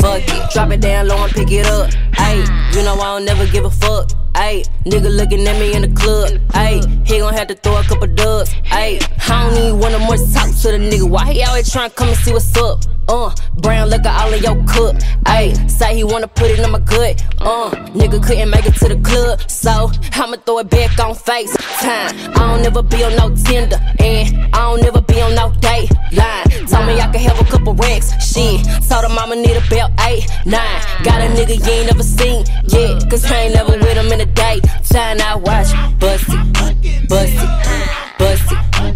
fuck 0.01 0.23
it. 0.23 0.51
Drop 0.53 0.71
it 0.71 0.81
down 0.81 1.09
low 1.09 1.23
and 1.25 1.33
pick 1.33 1.51
it 1.53 1.67
up, 1.67 1.91
ayy. 2.19 2.45
You 2.75 2.83
know 2.83 2.95
I 2.95 3.17
don't 3.17 3.25
never 3.25 3.47
give 3.47 3.65
a 3.65 3.71
fuck. 3.71 4.09
Ayy, 4.35 4.65
nigga 4.85 5.15
looking 5.15 5.47
at 5.47 5.59
me 5.59 5.75
in 5.75 5.83
the 5.83 5.89
club. 5.89 6.31
Ayy, 6.55 7.07
he 7.07 7.19
gon' 7.19 7.35
have 7.35 7.49
to 7.49 7.55
throw 7.55 7.79
a 7.79 7.83
couple 7.83 8.07
dubs. 8.09 8.51
Ayy, 8.71 9.03
I 9.29 9.51
don't 9.51 9.55
need 9.55 9.73
one 9.81 9.95
of 9.95 10.01
more 10.01 10.17
talk 10.17 10.49
to 10.62 10.73
the 10.73 10.79
nigga. 10.79 11.09
Why 11.09 11.33
he 11.33 11.43
always 11.43 11.69
tryna 11.69 11.95
come 11.95 12.09
and 12.09 12.17
see 12.17 12.33
what's 12.33 12.57
up? 12.57 12.81
Uh, 13.11 13.35
brown 13.59 13.91
liquor 13.91 14.09
all 14.09 14.32
in 14.32 14.41
your 14.41 14.55
cup. 14.66 14.95
Ayy, 15.27 15.69
say 15.69 15.97
he 15.97 16.05
wanna 16.05 16.28
put 16.28 16.49
it 16.49 16.61
in 16.61 16.70
my 16.70 16.78
gut. 16.78 17.20
Uh, 17.41 17.70
nigga 17.91 18.24
couldn't 18.24 18.51
make 18.51 18.65
it 18.66 18.74
to 18.77 18.87
the 18.87 19.01
club, 19.03 19.51
so 19.51 19.91
I'ma 20.12 20.37
throw 20.47 20.59
it 20.59 20.70
back 20.70 20.97
on 21.01 21.16
face 21.16 21.51
time. 21.81 22.15
I 22.37 22.55
don't 22.55 22.62
never 22.62 22.85
be 22.85 23.03
on 23.03 23.16
no 23.16 23.35
Tinder, 23.35 23.81
and 23.99 24.55
I 24.55 24.70
don't 24.70 24.82
never 24.82 25.01
be 25.01 25.20
on 25.20 25.35
no 25.35 25.51
date 25.59 25.91
line. 26.12 26.47
Told 26.70 26.87
me 26.87 27.01
I 27.01 27.11
could 27.11 27.23
have 27.23 27.41
a 27.41 27.45
couple 27.51 27.74
racks, 27.74 28.15
shit. 28.23 28.62
Told 28.89 29.05
him 29.05 29.19
I'ma 29.19 29.35
need 29.35 29.57
a 29.57 29.65
belt, 29.69 29.91
eight, 30.07 30.28
nine. 30.47 30.81
Got 31.03 31.20
a 31.20 31.27
nigga 31.35 31.59
you 31.59 31.73
ain't 31.73 31.87
never 31.91 32.05
seen 32.05 32.45
yet, 32.69 33.11
cause 33.11 33.24
I 33.24 33.51
ain't 33.51 33.55
never 33.55 33.73
with 33.73 33.97
him 33.97 34.12
in 34.12 34.20
a 34.20 34.27
day. 34.27 34.61
Time 34.89 35.19
I 35.20 35.35
watch, 35.35 35.73
bust 35.99 36.27
it, 36.28 37.09
bust 37.09 37.35
it, 37.35 38.19
bust 38.19 38.53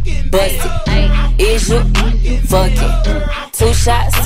it, 0.06 0.30
bust 0.30 0.86
it. 0.86 1.40
Is 1.40 1.68
you 1.68 1.82
fucking? 2.46 3.43
Two 3.56 3.72
shots, 3.72 4.16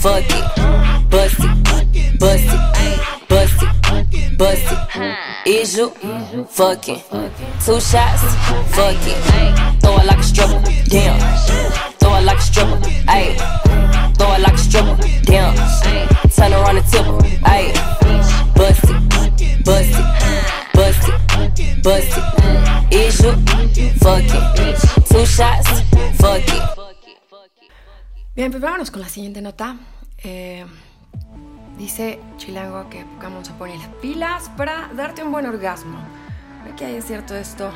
fuck 0.00 0.24
it, 0.24 1.10
bust 1.10 1.36
it, 1.40 2.18
bust 2.18 2.44
it, 2.44 3.28
bust 3.28 3.62
it, 3.62 4.38
bust 4.38 4.72
it. 4.72 5.18
Is 5.46 5.76
you 5.76 5.90
fucking? 6.48 7.02
Two 7.62 7.80
shots, 7.80 8.22
fuck 8.72 8.96
it. 9.04 9.80
Throw 9.82 9.98
it 9.98 10.06
like 10.06 10.18
a 10.18 10.22
stripper, 10.22 10.62
damn. 10.88 11.20
Throw 11.98 12.16
it 12.16 12.24
like 12.24 12.38
a 12.38 12.40
stripper, 12.40 12.80
ayy. 13.08 13.36
Throw 14.16 14.32
it 14.32 14.40
like 14.40 14.54
a 14.54 14.58
stripper, 14.58 14.96
damn. 15.22 15.54
Turn 16.30 16.52
around 16.54 16.78
and 16.78 16.86
tip 16.86 17.04
ayy. 17.44 17.74
Bust 18.54 18.84
it, 18.84 19.64
bust 19.66 19.90
it, 19.98 20.06
bust 20.72 21.08
it, 21.58 21.82
bust 21.82 22.16
it. 22.16 22.94
Is 22.94 23.20
you 23.20 23.32
fucking? 23.98 25.04
Two 25.04 25.26
shots, 25.26 25.68
fuck 26.16 26.42
it. 26.48 26.87
Bien, 28.38 28.52
pues 28.52 28.62
vámonos 28.62 28.92
con 28.92 29.00
la 29.00 29.08
siguiente 29.08 29.42
nota. 29.42 29.76
Eh, 30.22 30.64
dice 31.76 32.20
Chilango 32.36 32.88
que 32.88 33.04
Pokémon 33.04 33.44
se 33.44 33.50
pone 33.54 33.76
las 33.76 33.88
pilas 34.00 34.48
para 34.56 34.88
darte 34.94 35.24
un 35.24 35.32
buen 35.32 35.44
orgasmo. 35.44 35.98
Creo 36.62 36.76
que 36.76 36.84
hay 36.84 37.02
cierto 37.02 37.34
esto 37.34 37.72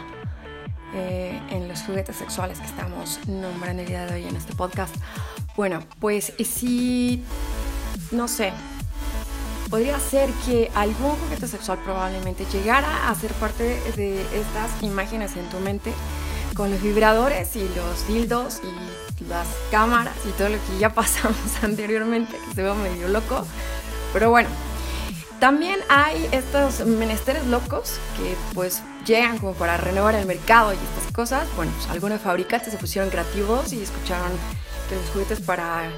eh, 0.94 1.42
en 1.50 1.66
los 1.66 1.82
juguetes 1.82 2.14
sexuales 2.14 2.60
que 2.60 2.66
estamos 2.66 3.18
nombrando 3.26 3.82
el 3.82 3.88
día 3.88 4.06
de 4.06 4.14
hoy 4.14 4.24
en 4.24 4.36
este 4.36 4.54
podcast. 4.54 4.94
Bueno, 5.56 5.80
pues 5.98 6.32
si, 6.38 7.24
no 8.12 8.28
sé, 8.28 8.52
podría 9.68 9.98
ser 9.98 10.30
que 10.46 10.70
algún 10.76 11.16
juguete 11.16 11.48
sexual 11.48 11.80
probablemente 11.82 12.46
llegara 12.52 13.08
a 13.10 13.14
ser 13.16 13.32
parte 13.32 13.64
de 13.96 14.22
estas 14.38 14.80
imágenes 14.80 15.36
en 15.36 15.48
tu 15.48 15.58
mente 15.58 15.92
con 16.54 16.70
los 16.70 16.80
vibradores 16.80 17.56
y 17.56 17.68
los 17.74 18.06
dildos 18.06 18.60
y 18.62 19.01
las 19.28 19.46
cámaras 19.70 20.14
y 20.28 20.32
todo 20.32 20.48
lo 20.48 20.56
que 20.56 20.78
ya 20.78 20.90
pasamos 20.90 21.36
anteriormente, 21.62 22.36
que 22.48 22.54
se 22.54 22.62
ve 22.62 22.74
medio 22.74 23.08
loco. 23.08 23.46
Pero 24.12 24.30
bueno, 24.30 24.48
también 25.40 25.80
hay 25.88 26.28
estos 26.32 26.86
menesteres 26.86 27.46
locos 27.46 27.98
que 28.16 28.36
pues 28.54 28.82
llegan 29.04 29.38
como 29.38 29.54
para 29.54 29.76
renovar 29.76 30.14
el 30.14 30.26
mercado 30.26 30.72
y 30.72 30.76
estas 30.76 31.12
cosas. 31.12 31.48
Bueno, 31.56 31.72
pues 31.76 31.88
algunos 31.90 32.20
fabricantes 32.20 32.72
se 32.72 32.78
pusieron 32.78 33.10
creativos 33.10 33.72
y 33.72 33.82
escucharon 33.82 34.30
que 34.88 34.96
los 34.96 35.08
juguetes 35.10 35.40
para, 35.40 35.90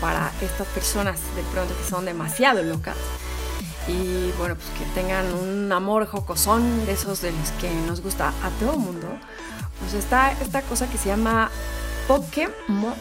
para 0.00 0.32
estas 0.40 0.66
personas 0.68 1.20
de 1.36 1.42
pronto 1.52 1.76
que 1.76 1.88
son 1.88 2.04
demasiado 2.04 2.62
locas 2.62 2.96
y 3.88 4.32
bueno, 4.38 4.54
pues 4.54 4.68
que 4.78 4.84
tengan 4.94 5.32
un 5.34 5.70
amor 5.72 6.06
jocosón 6.06 6.86
de 6.86 6.92
esos 6.92 7.20
de 7.22 7.32
los 7.32 7.50
que 7.52 7.70
nos 7.86 8.00
gusta 8.00 8.28
a 8.28 8.50
todo 8.60 8.76
mundo, 8.76 9.08
pues 9.80 9.94
está 9.94 10.32
esta 10.32 10.62
cosa 10.62 10.88
que 10.88 10.98
se 10.98 11.08
llama 11.08 11.50
Pokémon. 12.06 12.94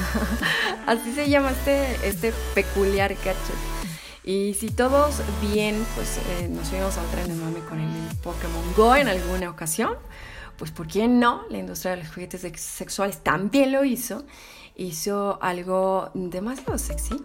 Así 0.86 1.12
se 1.12 1.28
llama 1.28 1.50
este, 1.50 2.08
este 2.08 2.32
peculiar 2.54 3.14
gadget. 3.14 3.36
Y 4.24 4.54
si 4.54 4.68
todos 4.68 5.22
bien, 5.40 5.84
pues 5.94 6.18
eh, 6.18 6.48
nos 6.48 6.68
subimos 6.68 6.96
al 6.98 7.06
tren 7.10 7.28
de 7.28 7.34
mame 7.34 7.60
con 7.60 7.80
el 7.80 8.16
Pokémon 8.18 8.74
Go 8.76 8.94
en 8.96 9.08
alguna 9.08 9.48
ocasión, 9.48 9.94
pues 10.56 10.70
¿por 10.70 10.86
qué 10.86 11.08
no? 11.08 11.44
La 11.48 11.58
industria 11.58 11.92
de 11.92 12.02
los 12.02 12.12
juguetes 12.12 12.42
sexuales 12.60 13.18
también 13.22 13.72
lo 13.72 13.84
hizo. 13.84 14.24
Hizo 14.80 15.38
algo 15.42 16.08
demasiado 16.14 16.78
sexy. 16.78 17.20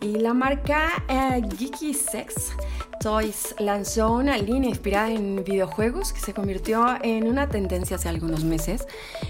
Y 0.00 0.16
la 0.18 0.34
marca 0.34 1.04
eh, 1.08 1.40
Geeky 1.56 1.94
Sex 1.94 2.52
Toys 3.00 3.54
lanzó 3.60 4.12
una 4.12 4.36
línea 4.36 4.70
inspirada 4.70 5.12
en 5.12 5.44
videojuegos 5.44 6.12
que 6.12 6.18
se 6.18 6.34
convirtió 6.34 6.84
en 7.02 7.28
una 7.28 7.48
tendencia 7.48 7.94
hace 7.94 8.08
algunos 8.08 8.42
meses 8.42 8.88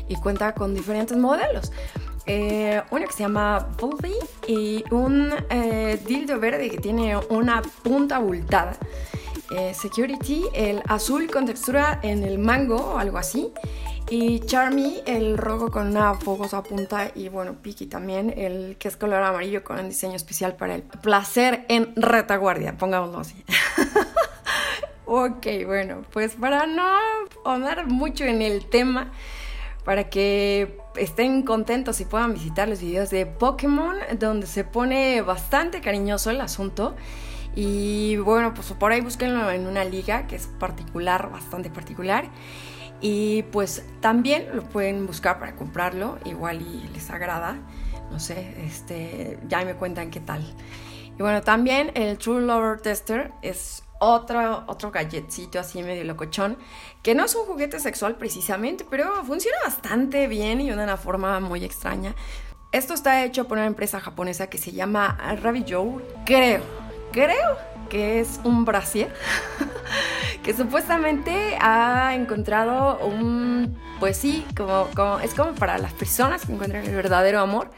y 0.09 0.17
cuenta 0.17 0.55
con 0.55 0.75
diferentes 0.75 1.19
modelos. 1.19 1.71
Eh, 2.25 2.81
una 2.91 3.05
que 3.05 3.13
se 3.13 3.25
llama 3.25 3.69
Bulby 3.79 4.15
y 4.49 4.83
un 4.91 5.31
eh, 5.51 6.01
dildo 6.07 6.41
verde 6.41 6.71
que 6.71 6.79
tiene 6.79 7.15
una 7.29 7.61
punta 7.83 8.17
abultada. 8.17 8.79
Eh, 9.51 9.75
Security, 9.75 10.45
el 10.55 10.83
azul 10.89 11.31
con 11.31 11.45
textura 11.45 12.01
en 12.03 12.25
el 12.25 12.39
mango 12.39 12.77
o 12.77 12.99
algo 12.99 13.19
así. 13.19 13.53
Y 14.09 14.39
Charmy, 14.41 15.03
el 15.05 15.37
rojo 15.37 15.73
con 15.73 15.89
una 15.89 16.15
fogosa 16.15 16.63
punta. 16.63 17.11
Y 17.15 17.29
bueno, 17.29 17.55
Piki 17.61 17.87
también, 17.87 18.33
el 18.37 18.77
que 18.79 18.87
es 18.87 18.97
color 18.97 19.23
amarillo 19.23 19.65
con 19.65 19.81
un 19.81 19.89
diseño 19.89 20.15
especial 20.15 20.55
para 20.55 20.77
el 20.77 20.83
placer 20.83 21.65
en 21.69 21.93
retaguardia, 21.97 22.77
pongámoslo 22.79 23.19
así. 23.19 23.45
ok, 25.07 25.47
bueno, 25.67 26.03
pues 26.13 26.35
para 26.35 26.67
no 26.67 26.87
ahondar 27.45 27.89
mucho 27.89 28.25
en 28.25 28.43
el 28.43 28.67
tema, 28.67 29.11
para 29.85 30.09
que 30.09 30.79
estén 30.95 31.43
contentos 31.43 32.01
y 32.01 32.05
puedan 32.05 32.33
visitar 32.33 32.69
los 32.69 32.81
videos 32.81 33.11
de 33.11 33.27
Pokémon, 33.27 33.97
donde 34.21 34.47
se 34.47 34.63
pone 34.63 35.21
bastante 35.23 35.81
cariñoso 35.81 36.31
el 36.31 36.41
asunto. 36.41 36.95
Y 37.57 38.19
bueno, 38.19 38.55
pues 38.55 38.71
por 38.73 38.93
ahí 38.93 39.01
búsquenlo 39.01 39.51
en 39.51 39.67
una 39.67 39.83
liga 39.83 40.29
que 40.29 40.37
es 40.37 40.47
particular, 40.47 41.31
bastante 41.33 41.71
particular. 41.71 42.27
Y 43.01 43.43
pues 43.45 43.85
también 44.01 44.49
lo 44.55 44.63
pueden 44.63 45.07
buscar 45.07 45.39
para 45.39 45.55
comprarlo, 45.55 46.19
igual 46.25 46.63
y 46.63 46.89
les 46.95 47.11
agrada. 47.11 47.59
No 48.11 48.21
sé, 48.21 48.55
este, 48.65 49.39
ya 49.49 49.65
me 49.65 49.75
cuentan 49.75 50.11
qué 50.11 50.21
tal. 50.21 50.43
Y 51.19 51.23
bueno, 51.23 51.43
también 51.43 51.93
el 51.95 52.19
True 52.19 52.43
Lover 52.43 52.81
Tester 52.81 53.33
es 53.43 53.83
otro, 53.99 54.65
otro 54.67 54.91
gadgetcito 54.91 55.59
así 55.59 55.83
medio 55.83 56.05
locochón, 56.05 56.59
que 57.03 57.15
no 57.15 57.25
es 57.25 57.35
un 57.35 57.47
juguete 57.47 57.81
sexual 57.81 58.17
precisamente, 58.17 58.87
pero 58.89 59.25
funciona 59.25 59.57
bastante 59.65 60.29
bien 60.29 60.61
y 60.61 60.69
de 60.69 60.75
una 60.75 60.97
forma 60.97 61.41
muy 61.41 61.65
extraña. 61.65 62.15
Esto 62.73 62.95
está 62.95 63.25
hecho 63.25 63.49
por 63.49 63.59
una 63.59 63.67
empresa 63.67 64.01
japonesa 64.01 64.49
que 64.49 64.59
se 64.59 64.73
llama 64.73 65.17
Rabbit 65.43 65.67
Joe, 65.71 66.05
creo, 66.27 66.63
creo 67.13 67.76
que 67.89 68.21
es 68.21 68.41
un 68.45 68.65
brasier 68.65 69.13
que 70.43 70.55
supuestamente 70.55 71.57
ha 71.61 72.15
encontrado 72.15 72.99
un, 72.99 73.77
pues 74.01 74.17
sí, 74.17 74.45
como, 74.57 74.89
como, 74.95 75.21
es 75.21 75.35
como 75.35 75.53
para 75.55 75.79
las 75.79 75.93
personas 75.93 76.45
que 76.47 76.53
encuentran 76.53 76.85
el 76.85 76.95
verdadero 76.95 77.41
amor 77.41 77.71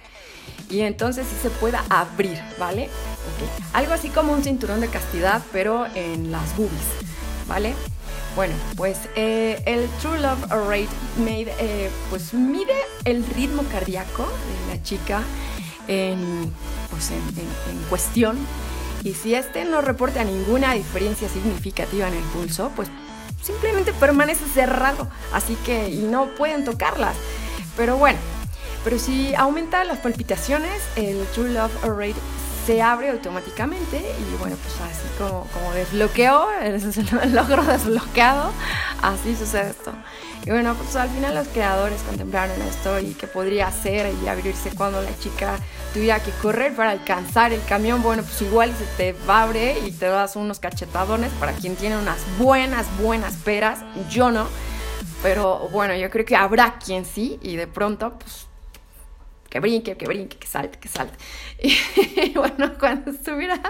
y 0.71 0.81
entonces 0.81 1.27
sí 1.29 1.37
se 1.41 1.51
pueda 1.51 1.83
abrir, 1.89 2.39
¿vale? 2.59 2.91
Algo 3.73 3.93
así 3.95 4.09
como 4.11 4.33
un 4.33 4.43
cinturón 4.43 4.81
de 4.81 4.89
castidad, 4.89 5.43
pero 5.53 5.87
en 5.95 6.31
las 6.31 6.57
boobies, 6.57 6.73
¿vale? 7.47 7.75
Bueno, 8.37 8.55
pues 8.77 8.99
eh, 9.17 9.63
el 9.67 9.89
True 10.01 10.21
Love 10.21 10.45
Rate 10.51 10.89
made, 11.19 11.53
eh, 11.59 11.91
pues 12.11 12.35
mide 12.35 12.75
el 13.05 13.25
ritmo 13.35 13.63
cardíaco 13.73 14.25
de 14.69 14.77
la 14.77 14.83
chica 14.83 15.23
en, 15.89 16.53
pues 16.91 17.11
en- 17.11 17.17
en 17.19 17.79
cuestión 17.89 18.37
y 19.09 19.15
si 19.15 19.35
este 19.35 19.65
no 19.65 19.81
reporta 19.81 20.23
ninguna 20.23 20.75
diferencia 20.75 21.31
significativa 21.31 22.09
en 22.09 22.15
el 22.15 22.23
pulso, 22.25 22.71
pues 22.77 22.89
simplemente 23.43 23.95
permanece 23.95 24.45
cerrado, 24.53 25.09
así 25.33 25.57
que 25.65 25.89
y 25.89 26.03
no 26.03 26.27
pueden 26.35 26.65
tocarlas. 26.65 27.17
Pero 27.75 27.97
bueno, 27.97 28.19
pero 28.85 28.99
si 28.99 29.35
aumenta 29.35 29.83
las 29.85 29.99
palpitaciones, 29.99 30.83
el 30.97 31.25
True 31.29 31.55
Love 31.55 31.85
Rate 31.85 32.21
se 32.67 32.83
abre 32.83 33.09
automáticamente 33.09 33.97
y 33.97 34.37
bueno, 34.39 34.57
pues 34.63 34.75
así 34.91 35.09
como, 35.17 35.47
como 35.55 35.73
desbloqueó, 35.73 36.51
es 36.63 36.99
el 36.99 37.35
logro 37.35 37.65
desbloqueado, 37.65 38.53
así 39.01 39.35
sucede 39.35 39.71
esto. 39.71 39.93
Y 40.49 40.51
bueno, 40.51 40.75
pues 40.77 40.97
al 40.97 41.11
final 41.11 41.35
los 41.35 41.47
creadores 41.49 42.01
contemplaron 42.05 42.59
esto 42.63 42.99
y 43.01 43.13
que 43.13 43.27
podría 43.27 43.71
ser 43.71 44.11
y 44.25 44.29
abrirse 44.29 44.71
cuando 44.75 45.03
la 45.03 45.11
chica 45.19 45.59
tuviera 45.93 46.21
que 46.23 46.31
correr 46.41 46.75
para 46.75 46.93
alcanzar 46.93 47.53
el 47.53 47.63
camión. 47.67 48.03
Bueno, 48.03 48.23
pues 48.23 48.41
igual 48.41 48.73
se 48.75 48.87
te 48.97 49.15
abre 49.31 49.79
y 49.87 49.91
te 49.91 50.07
das 50.07 50.37
unos 50.37 50.59
cachetadones 50.59 51.31
para 51.33 51.53
quien 51.53 51.77
tiene 51.77 51.99
unas 51.99 52.17
buenas, 52.39 52.87
buenas 52.99 53.35
peras. 53.35 53.81
Yo 54.09 54.31
no. 54.31 54.49
Pero 55.23 55.69
bueno, 55.71 55.95
yo 55.95 56.09
creo 56.09 56.25
que 56.25 56.35
habrá 56.35 56.79
quien 56.79 57.05
sí 57.05 57.39
y 57.43 57.57
de 57.57 57.67
pronto, 57.67 58.19
pues 58.19 58.48
que 59.49 59.61
brinque, 59.61 59.97
que 59.97 60.07
brinque, 60.07 60.37
que 60.37 60.47
salte, 60.47 60.79
que 60.79 60.89
salte. 60.89 61.17
Y 61.59 62.31
bueno, 62.35 62.75
cuando 62.79 63.11
estuviera 63.11 63.61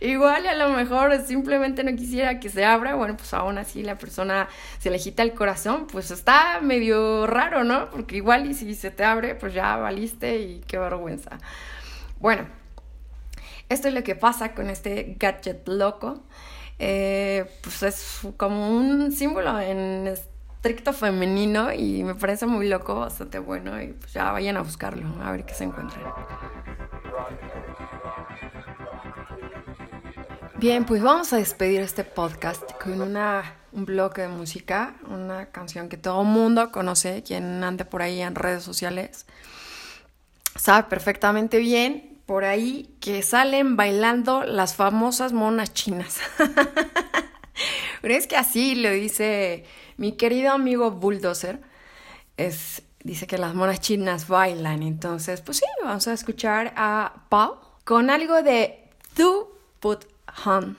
igual 0.00 0.44
y 0.44 0.48
a 0.48 0.54
lo 0.54 0.70
mejor 0.70 1.20
simplemente 1.26 1.84
no 1.84 1.94
quisiera 1.94 2.40
que 2.40 2.48
se 2.48 2.64
abra, 2.64 2.94
bueno, 2.94 3.16
pues 3.16 3.34
aún 3.34 3.58
así 3.58 3.82
la 3.82 3.98
persona 3.98 4.48
se 4.78 4.90
le 4.90 4.96
agita 4.96 5.22
el 5.22 5.34
corazón, 5.34 5.86
pues 5.86 6.10
está 6.10 6.60
medio 6.60 7.26
raro, 7.26 7.64
¿no? 7.64 7.90
Porque 7.90 8.16
igual 8.16 8.50
y 8.50 8.54
si 8.54 8.74
se 8.74 8.90
te 8.90 9.04
abre, 9.04 9.34
pues 9.34 9.52
ya 9.52 9.76
valiste 9.76 10.38
y 10.38 10.60
qué 10.66 10.78
vergüenza. 10.78 11.38
Bueno, 12.20 12.46
esto 13.68 13.88
es 13.88 13.94
lo 13.94 14.02
que 14.02 14.14
pasa 14.14 14.54
con 14.54 14.70
este 14.70 15.16
gadget 15.18 15.68
loco. 15.68 16.22
Eh, 16.78 17.44
pues 17.62 17.82
es 17.82 18.20
como 18.36 18.70
un 18.76 19.10
símbolo 19.12 19.58
en 19.60 20.06
estricto 20.58 20.92
femenino 20.92 21.72
y 21.72 22.02
me 22.02 22.16
parece 22.16 22.44
muy 22.44 22.68
loco, 22.68 22.96
bastante 22.96 23.38
bueno 23.38 23.80
y 23.80 23.92
pues 23.92 24.12
ya 24.12 24.32
vayan 24.32 24.56
a 24.56 24.62
buscarlo, 24.62 25.06
a 25.22 25.30
ver 25.30 25.44
qué 25.46 25.54
se 25.54 25.62
encuentran. 25.62 26.02
Bien, 30.56 30.84
pues 30.84 31.00
vamos 31.00 31.32
a 31.32 31.36
despedir 31.36 31.80
este 31.80 32.02
podcast 32.02 32.72
con 32.82 33.00
una, 33.00 33.54
un 33.70 33.84
bloque 33.84 34.22
de 34.22 34.28
música, 34.28 34.96
una 35.08 35.46
canción 35.46 35.88
que 35.88 35.96
todo 35.96 36.24
mundo 36.24 36.72
conoce, 36.72 37.22
quien 37.22 37.62
ande 37.62 37.84
por 37.84 38.02
ahí 38.02 38.20
en 38.20 38.34
redes 38.34 38.64
sociales, 38.64 39.26
sabe 40.56 40.88
perfectamente 40.88 41.58
bien 41.58 42.18
por 42.26 42.44
ahí 42.44 42.96
que 43.00 43.22
salen 43.22 43.76
bailando 43.76 44.42
las 44.42 44.74
famosas 44.74 45.32
monas 45.32 45.72
chinas. 45.72 46.18
Pero 48.02 48.14
es 48.14 48.26
que 48.26 48.36
así 48.36 48.74
lo 48.74 48.90
dice 48.90 49.64
mi 49.98 50.12
querido 50.12 50.52
amigo 50.52 50.92
Bulldozer. 50.92 51.60
Es, 52.38 52.82
dice 53.04 53.26
que 53.26 53.36
las 53.36 53.54
monas 53.54 53.80
chinas 53.80 54.28
bailan. 54.28 54.82
Entonces, 54.82 55.42
pues 55.42 55.58
sí, 55.58 55.64
vamos 55.84 56.08
a 56.08 56.14
escuchar 56.14 56.72
a 56.76 57.24
Pau 57.28 57.58
con 57.84 58.08
algo 58.08 58.42
de 58.42 58.88
Tu 59.14 59.48
Put 59.80 60.06
Han, 60.44 60.78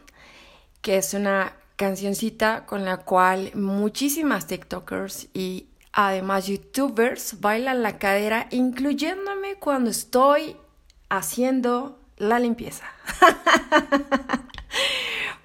que 0.81 0.97
es 0.97 1.13
una 1.13 1.53
cancioncita 1.75 2.65
con 2.65 2.83
la 2.83 2.97
cual 2.97 3.51
muchísimas 3.55 4.47
TikTokers 4.47 5.29
y 5.33 5.67
además 5.93 6.47
YouTubers 6.47 7.39
bailan 7.39 7.83
la 7.83 7.97
cadera, 7.97 8.47
incluyéndome 8.51 9.55
cuando 9.55 9.89
estoy 9.89 10.57
haciendo 11.09 11.99
la 12.17 12.39
limpieza. 12.39 12.85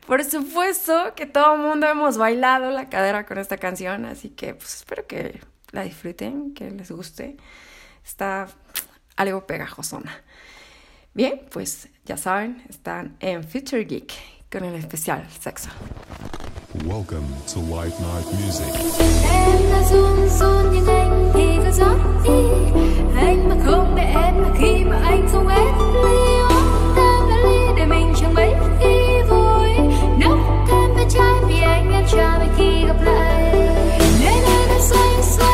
Por 0.06 0.22
supuesto 0.22 1.14
que 1.16 1.24
todo 1.26 1.54
el 1.54 1.60
mundo 1.62 1.86
hemos 1.86 2.18
bailado 2.18 2.70
la 2.70 2.88
cadera 2.90 3.24
con 3.24 3.38
esta 3.38 3.56
canción, 3.56 4.04
así 4.04 4.28
que 4.28 4.54
pues 4.54 4.74
espero 4.76 5.06
que 5.06 5.40
la 5.72 5.82
disfruten, 5.82 6.52
que 6.52 6.70
les 6.70 6.90
guste. 6.90 7.36
Está 8.04 8.48
algo 9.16 9.46
pegajosona. 9.46 10.22
Bien, 11.14 11.40
pues 11.50 11.88
ya 12.04 12.16
saben, 12.16 12.62
están 12.68 13.16
en 13.20 13.44
Future 13.44 13.84
Geek 13.84 14.12
con 14.52 14.64
el 14.64 14.74
especial 14.74 15.26
sexo. 15.40 15.70
Welcome 16.84 17.26
to 17.52 17.60
White 17.60 17.96
Night 18.00 18.26
Music. 18.40 18.74
Trái 31.14 31.34
vì 31.48 31.62
anh 31.62 31.92
em 31.92 32.04
cha 32.12 32.38
về 32.38 32.46
khi 32.58 32.86
gặp 32.86 32.96
lại 33.04 33.52
Nơi 34.24 35.53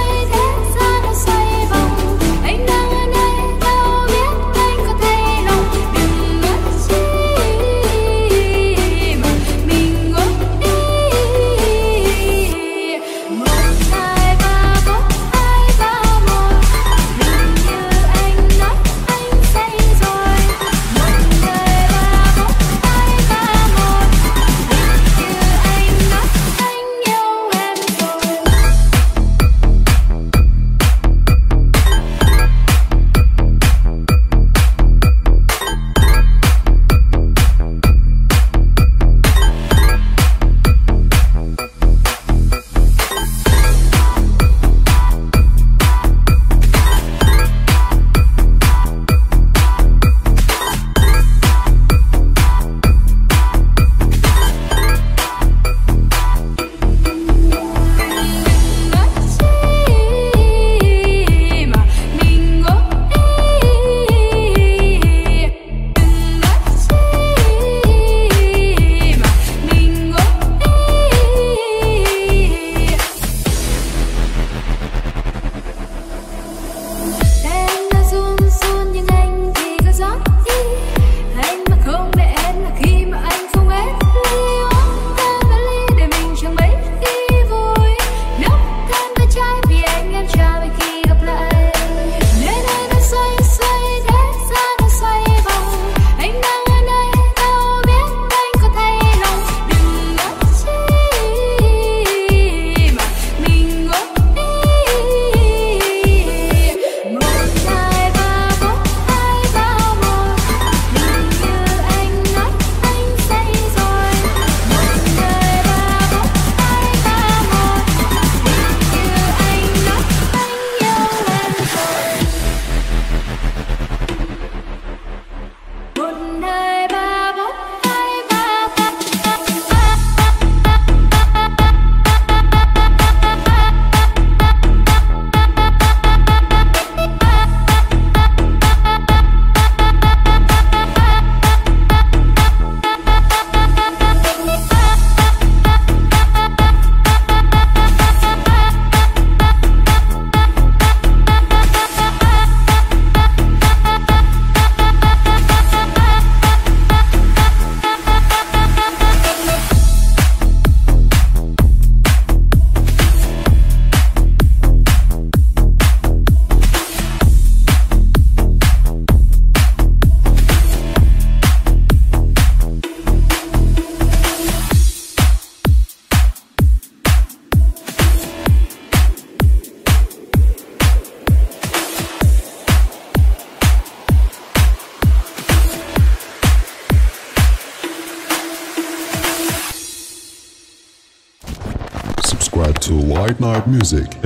Music 193.71 194.20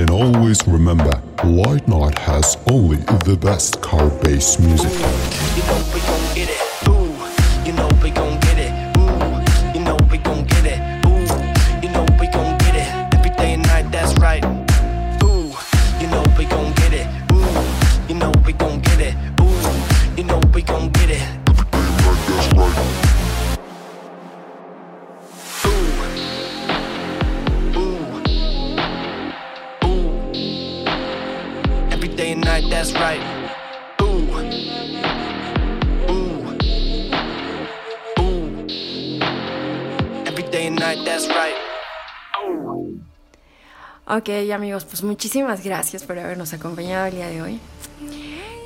amigos, 44.55 44.85
pues 44.85 45.03
muchísimas 45.03 45.63
gracias 45.63 46.03
por 46.03 46.17
habernos 46.17 46.53
acompañado 46.53 47.07
el 47.07 47.15
día 47.15 47.27
de 47.27 47.41
hoy. 47.41 47.59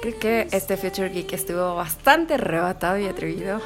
Creo 0.01 0.19
que 0.19 0.47
este 0.51 0.77
Future 0.77 1.09
Geek 1.09 1.33
estuvo 1.33 1.75
bastante 1.75 2.35
arrebatado 2.35 2.97
y 2.99 3.07
atrevido 3.07 3.59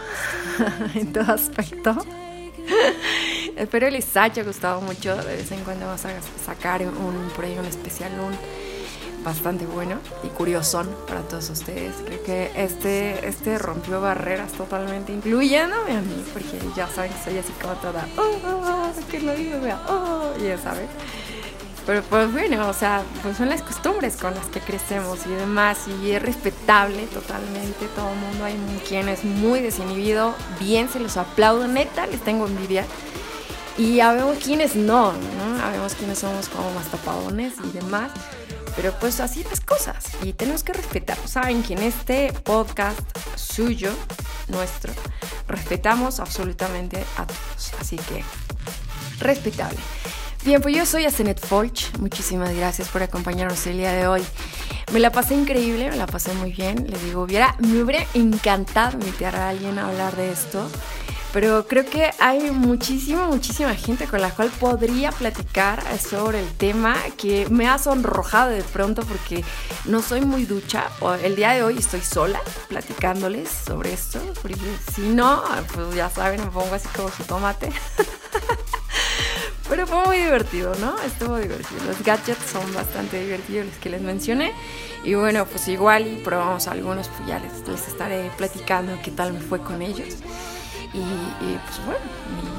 en 0.95 1.13
todo 1.13 1.33
aspecto. 1.33 1.95
Espero 3.57 3.89
les 3.89 4.15
haya 4.15 4.41
gustado 4.43 4.81
mucho. 4.81 5.15
De 5.17 5.35
vez 5.35 5.51
en 5.51 5.59
cuando 5.63 5.85
vamos 5.85 6.03
a 6.05 6.11
sacar 6.43 6.81
un, 6.81 7.29
por 7.35 7.45
ahí 7.45 7.57
un 7.57 7.65
especial, 7.65 8.11
un 8.19 8.33
bastante 9.23 9.65
bueno 9.65 9.97
y 10.23 10.27
curiosón 10.27 10.89
para 11.07 11.21
todos 11.21 11.49
ustedes. 11.49 11.93
Creo 12.05 12.23
que 12.23 12.51
este, 12.55 13.27
este 13.27 13.57
rompió 13.57 14.01
barreras 14.01 14.53
totalmente, 14.53 15.11
incluyéndome 15.11 15.91
a 15.91 16.01
mí, 16.01 16.23
porque 16.33 16.57
ya 16.75 16.87
saben 16.87 17.11
que 17.11 17.23
soy 17.23 17.37
así 17.37 17.51
como 17.61 17.73
toda, 17.75 18.07
oh, 18.17 18.91
que 19.11 19.19
lo 19.19 19.35
digo, 19.35 19.59
vea, 19.61 19.81
oh, 19.87 20.33
ya 20.41 20.57
saben. 20.57 20.87
Pero 21.85 22.01
pues 22.03 22.31
bueno, 22.31 22.69
o 22.69 22.73
sea, 22.73 23.03
pues 23.21 23.37
son 23.37 23.49
las 23.49 23.61
costumbres 23.61 24.15
con 24.15 24.33
las 24.33 24.45
que 24.47 24.61
crecemos 24.61 25.25
y 25.25 25.29
demás, 25.29 25.79
y 25.87 26.11
es 26.11 26.21
respetable 26.21 27.07
totalmente 27.07 27.87
todo 27.95 28.09
el 28.09 28.15
mundo. 28.15 28.45
Hay 28.45 28.55
quien 28.87 29.09
es 29.09 29.25
muy 29.25 29.59
desinhibido, 29.59 30.33
bien 30.59 30.89
se 30.89 30.99
los 30.99 31.17
aplaudo, 31.17 31.67
neta, 31.67 32.07
les 32.07 32.23
tengo 32.23 32.47
envidia. 32.47 32.85
Y 33.77 33.99
habemos 33.99 34.37
quienes 34.37 34.75
no, 34.75 35.11
¿no? 35.13 35.63
Habemos 35.63 35.95
quienes 35.95 36.19
somos 36.19 36.47
como 36.47 36.71
más 36.71 36.87
tapadones 36.87 37.53
y 37.63 37.71
demás. 37.71 38.11
Pero 38.75 38.91
pues 38.99 39.19
así 39.19 39.43
las 39.43 39.59
cosas 39.61 40.05
y 40.23 40.33
tenemos 40.33 40.63
que 40.63 40.73
respetar. 40.73 41.17
Saben 41.27 41.63
que 41.63 41.73
en 41.73 41.83
este 41.83 42.33
podcast 42.43 42.99
suyo, 43.35 43.91
nuestro, 44.47 44.93
respetamos 45.47 46.19
absolutamente 46.19 47.03
a 47.17 47.27
todos. 47.27 47.73
Así 47.79 47.97
que, 47.97 48.23
respetable. 49.19 49.77
Bien, 50.45 50.61
pues 50.61 50.75
yo 50.75 50.85
soy 50.85 51.05
Asenet 51.05 51.39
Folch. 51.39 51.97
Muchísimas 51.99 52.53
gracias 52.53 52.89
por 52.89 53.01
acompañarnos 53.01 53.65
el 53.65 53.77
día 53.77 53.93
de 53.93 54.07
hoy. 54.07 54.21
Me 54.91 54.99
la 54.99 55.09
pasé 55.09 55.35
increíble, 55.35 55.89
me 55.89 55.95
la 55.95 56.05
pasé 56.05 56.33
muy 56.33 56.51
bien. 56.51 56.85
Les 56.89 57.01
digo, 57.01 57.21
hubiera, 57.21 57.55
me 57.59 57.81
hubiera 57.81 58.05
encantado 58.13 58.97
invitar 58.97 59.37
a 59.37 59.47
alguien 59.47 59.79
a 59.79 59.87
hablar 59.87 60.17
de 60.17 60.33
esto. 60.33 60.69
Pero 61.33 61.65
creo 61.67 61.83
que 61.83 62.11
hay 62.19 62.51
muchísima, 62.51 63.25
muchísima 63.25 63.73
gente 63.73 64.05
con 64.05 64.21
la 64.21 64.29
cual 64.29 64.51
podría 64.59 65.11
platicar 65.11 65.81
sobre 65.97 66.39
el 66.39 66.47
tema 66.53 66.95
que 67.17 67.47
me 67.49 67.67
ha 67.67 67.79
sonrojado 67.79 68.51
de 68.51 68.61
pronto 68.61 69.01
porque 69.01 69.43
no 69.85 70.03
soy 70.03 70.21
muy 70.21 70.45
ducha. 70.45 70.85
El 71.23 71.35
día 71.35 71.53
de 71.53 71.63
hoy 71.63 71.79
estoy 71.79 72.01
sola 72.01 72.39
platicándoles 72.69 73.49
sobre 73.49 73.93
esto. 73.93 74.19
Porque 74.43 74.57
si 74.93 75.01
no, 75.01 75.43
pues 75.73 75.95
ya 75.95 76.07
saben, 76.11 76.39
me 76.39 76.51
pongo 76.51 76.75
así 76.75 76.87
como 76.89 77.09
su 77.09 77.23
tomate. 77.23 77.71
Pero 79.69 79.87
fue 79.87 80.05
muy 80.05 80.17
divertido, 80.17 80.75
¿no? 80.75 81.01
Estuvo 81.01 81.37
divertido. 81.37 81.83
Los 81.87 82.03
gadgets 82.03 82.45
son 82.51 82.71
bastante 82.75 83.19
divertidos 83.19 83.65
los 83.65 83.77
que 83.77 83.89
les 83.89 84.01
mencioné. 84.03 84.53
Y 85.03 85.15
bueno, 85.15 85.47
pues 85.47 85.67
igual 85.67 86.05
y 86.05 86.17
probamos 86.17 86.67
algunos, 86.67 87.07
pues 87.07 87.27
ya 87.27 87.39
les, 87.39 87.67
les 87.67 87.87
estaré 87.87 88.29
platicando 88.37 88.99
qué 89.03 89.09
tal 89.09 89.33
me 89.33 89.39
fue 89.39 89.59
con 89.63 89.81
ellos. 89.81 90.17
Y, 90.93 91.57
pues 91.65 91.85
bueno, 91.85 91.99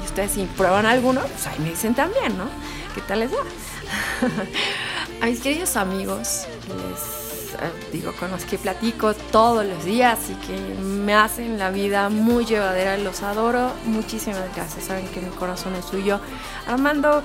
y 0.01 0.05
ustedes 0.05 0.31
si 0.31 0.45
prueban 0.45 0.85
alguno, 0.85 1.21
pues 1.21 1.47
ahí 1.47 1.59
me 1.59 1.69
dicen 1.69 1.95
también, 1.95 2.37
¿no? 2.37 2.45
¿Qué 2.93 3.01
tal 3.01 3.19
les 3.19 3.31
va? 3.31 3.37
A 5.21 5.25
mis 5.27 5.39
queridos 5.39 5.77
amigos, 5.77 6.45
les 6.67 7.25
eh, 7.61 7.89
digo, 7.91 8.11
con 8.19 8.31
los 8.31 8.43
que 8.43 8.57
platico 8.57 9.13
todos 9.13 9.65
los 9.65 9.85
días 9.85 10.19
y 10.29 10.33
que 10.45 10.57
me 10.81 11.13
hacen 11.13 11.57
la 11.57 11.69
vida 11.69 12.09
muy 12.09 12.45
llevadera, 12.45 12.97
los 12.97 13.23
adoro. 13.23 13.71
Muchísimas 13.85 14.53
gracias, 14.55 14.85
saben 14.85 15.07
que 15.07 15.21
mi 15.21 15.29
corazón 15.29 15.75
es 15.75 15.85
suyo. 15.85 16.19
Armando, 16.67 17.23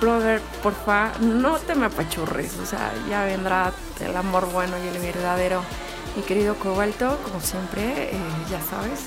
brother, 0.00 0.40
porfa, 0.62 1.12
no 1.20 1.56
te 1.58 1.74
me 1.74 1.86
apachurres, 1.86 2.58
o 2.58 2.66
sea, 2.66 2.92
ya 3.08 3.24
vendrá 3.24 3.72
el 4.00 4.16
amor 4.16 4.50
bueno 4.52 4.76
y 4.84 4.88
el 4.88 4.98
verdadero. 4.98 5.62
Mi 6.16 6.22
querido 6.22 6.54
Cobalto, 6.56 7.18
como 7.24 7.40
siempre, 7.40 8.10
eh, 8.10 8.18
ya 8.50 8.60
sabes, 8.60 9.00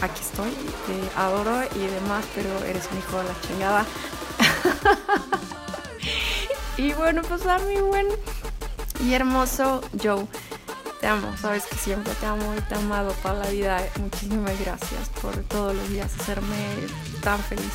aquí 0.00 0.20
estoy, 0.20 0.50
te 0.86 1.18
adoro 1.18 1.62
y 1.74 1.86
demás, 1.86 2.24
pero 2.34 2.64
eres 2.64 2.88
un 2.92 2.98
hijo 2.98 3.18
de 3.18 3.24
la 3.24 3.40
chingada. 3.46 3.86
y 6.76 6.92
bueno, 6.92 7.22
pues 7.22 7.46
a 7.46 7.58
mi 7.58 7.80
buen 7.80 8.06
y 9.04 9.14
hermoso 9.14 9.80
Joe, 10.02 10.26
te 11.00 11.06
amo, 11.06 11.32
sabes 11.40 11.64
que 11.64 11.76
siempre 11.76 12.12
te 12.14 12.26
amo 12.26 12.54
y 12.56 12.60
te 12.62 12.74
he 12.74 12.78
amado 12.78 13.12
para 13.22 13.38
la 13.38 13.48
vida. 13.48 13.82
Muchísimas 14.00 14.58
gracias 14.60 15.08
por 15.22 15.36
todos 15.44 15.74
los 15.74 15.88
días 15.88 16.12
hacerme 16.20 16.56
tan 17.22 17.38
feliz 17.40 17.72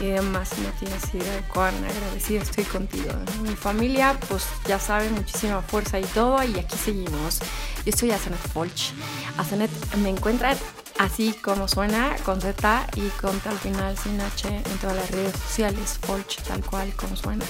y 0.00 0.06
demás. 0.06 0.50
No 0.58 0.70
tienes 0.78 1.14
idea 1.14 1.34
de 1.34 1.42
cuán 1.48 1.74
agradecida 1.84 2.42
estoy 2.42 2.64
contigo. 2.64 3.10
Mi 3.42 3.56
familia, 3.56 4.18
pues 4.28 4.46
ya 4.66 4.78
saben, 4.78 5.14
muchísima 5.14 5.62
fuerza 5.62 5.98
y 5.98 6.04
todo, 6.04 6.42
y 6.42 6.58
aquí 6.58 6.76
seguimos. 6.76 7.40
Yo 7.84 7.92
soy 7.92 8.12
Azanet 8.12 8.38
Folch. 8.52 8.92
Azanet 9.36 9.70
me 9.96 10.10
encuentran 10.10 10.56
así 10.98 11.32
como 11.32 11.68
suena, 11.68 12.16
con 12.24 12.40
Z 12.40 12.86
y 12.96 13.08
con 13.20 13.38
tal 13.40 13.58
final 13.58 13.96
sin 13.98 14.20
H 14.20 14.48
en 14.48 14.78
todas 14.78 14.96
las 14.96 15.10
redes 15.10 15.32
sociales, 15.32 15.98
Folch, 16.02 16.42
tal 16.42 16.64
cual 16.64 16.92
como 16.94 17.16
suena. 17.16 17.44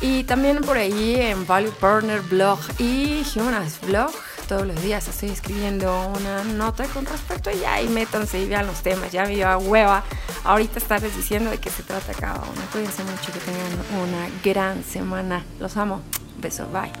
Y 0.00 0.24
también 0.24 0.60
por 0.60 0.76
ahí 0.76 1.16
en 1.16 1.46
Value 1.46 1.72
Partner 1.72 2.20
Blog 2.20 2.60
y 2.78 3.22
Humanas 3.34 3.80
Blog. 3.86 4.12
Todos 4.48 4.66
los 4.66 4.80
días 4.80 5.06
estoy 5.08 5.30
escribiendo 5.30 6.12
una 6.16 6.44
nota 6.44 6.84
con 6.86 7.04
respecto 7.04 7.50
y 7.50 7.88
métanse 7.88 8.40
y 8.40 8.46
vean 8.46 8.66
los 8.66 8.82
temas. 8.82 9.12
Ya 9.12 9.24
me 9.24 9.34
dio 9.34 9.48
a 9.48 9.58
hueva 9.58 10.04
ahorita 10.44 10.78
estarles 10.78 11.14
diciendo 11.16 11.50
de 11.50 11.58
qué 11.58 11.68
se 11.68 11.82
trata 11.82 12.14
cada 12.14 12.36
uno. 12.36 12.62
Cuídense 12.72 13.02
mucho, 13.04 13.32
que 13.32 13.40
tengan 13.40 13.72
una 14.08 14.28
gran 14.42 14.84
semana. 14.84 15.44
Los 15.58 15.76
amo. 15.76 16.00
Beso, 16.40 16.66
bye. 16.68 16.92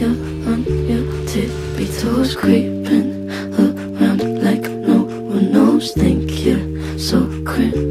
On 0.00 0.64
your 0.86 1.26
tippy 1.26 1.86
toes, 1.98 2.36
creeping 2.36 3.28
around 3.58 4.42
like 4.44 4.70
no 4.70 5.02
one 5.02 5.50
knows. 5.50 5.92
Think 5.92 6.44
you're 6.44 6.98
so 6.98 7.28
criminal. 7.44 7.87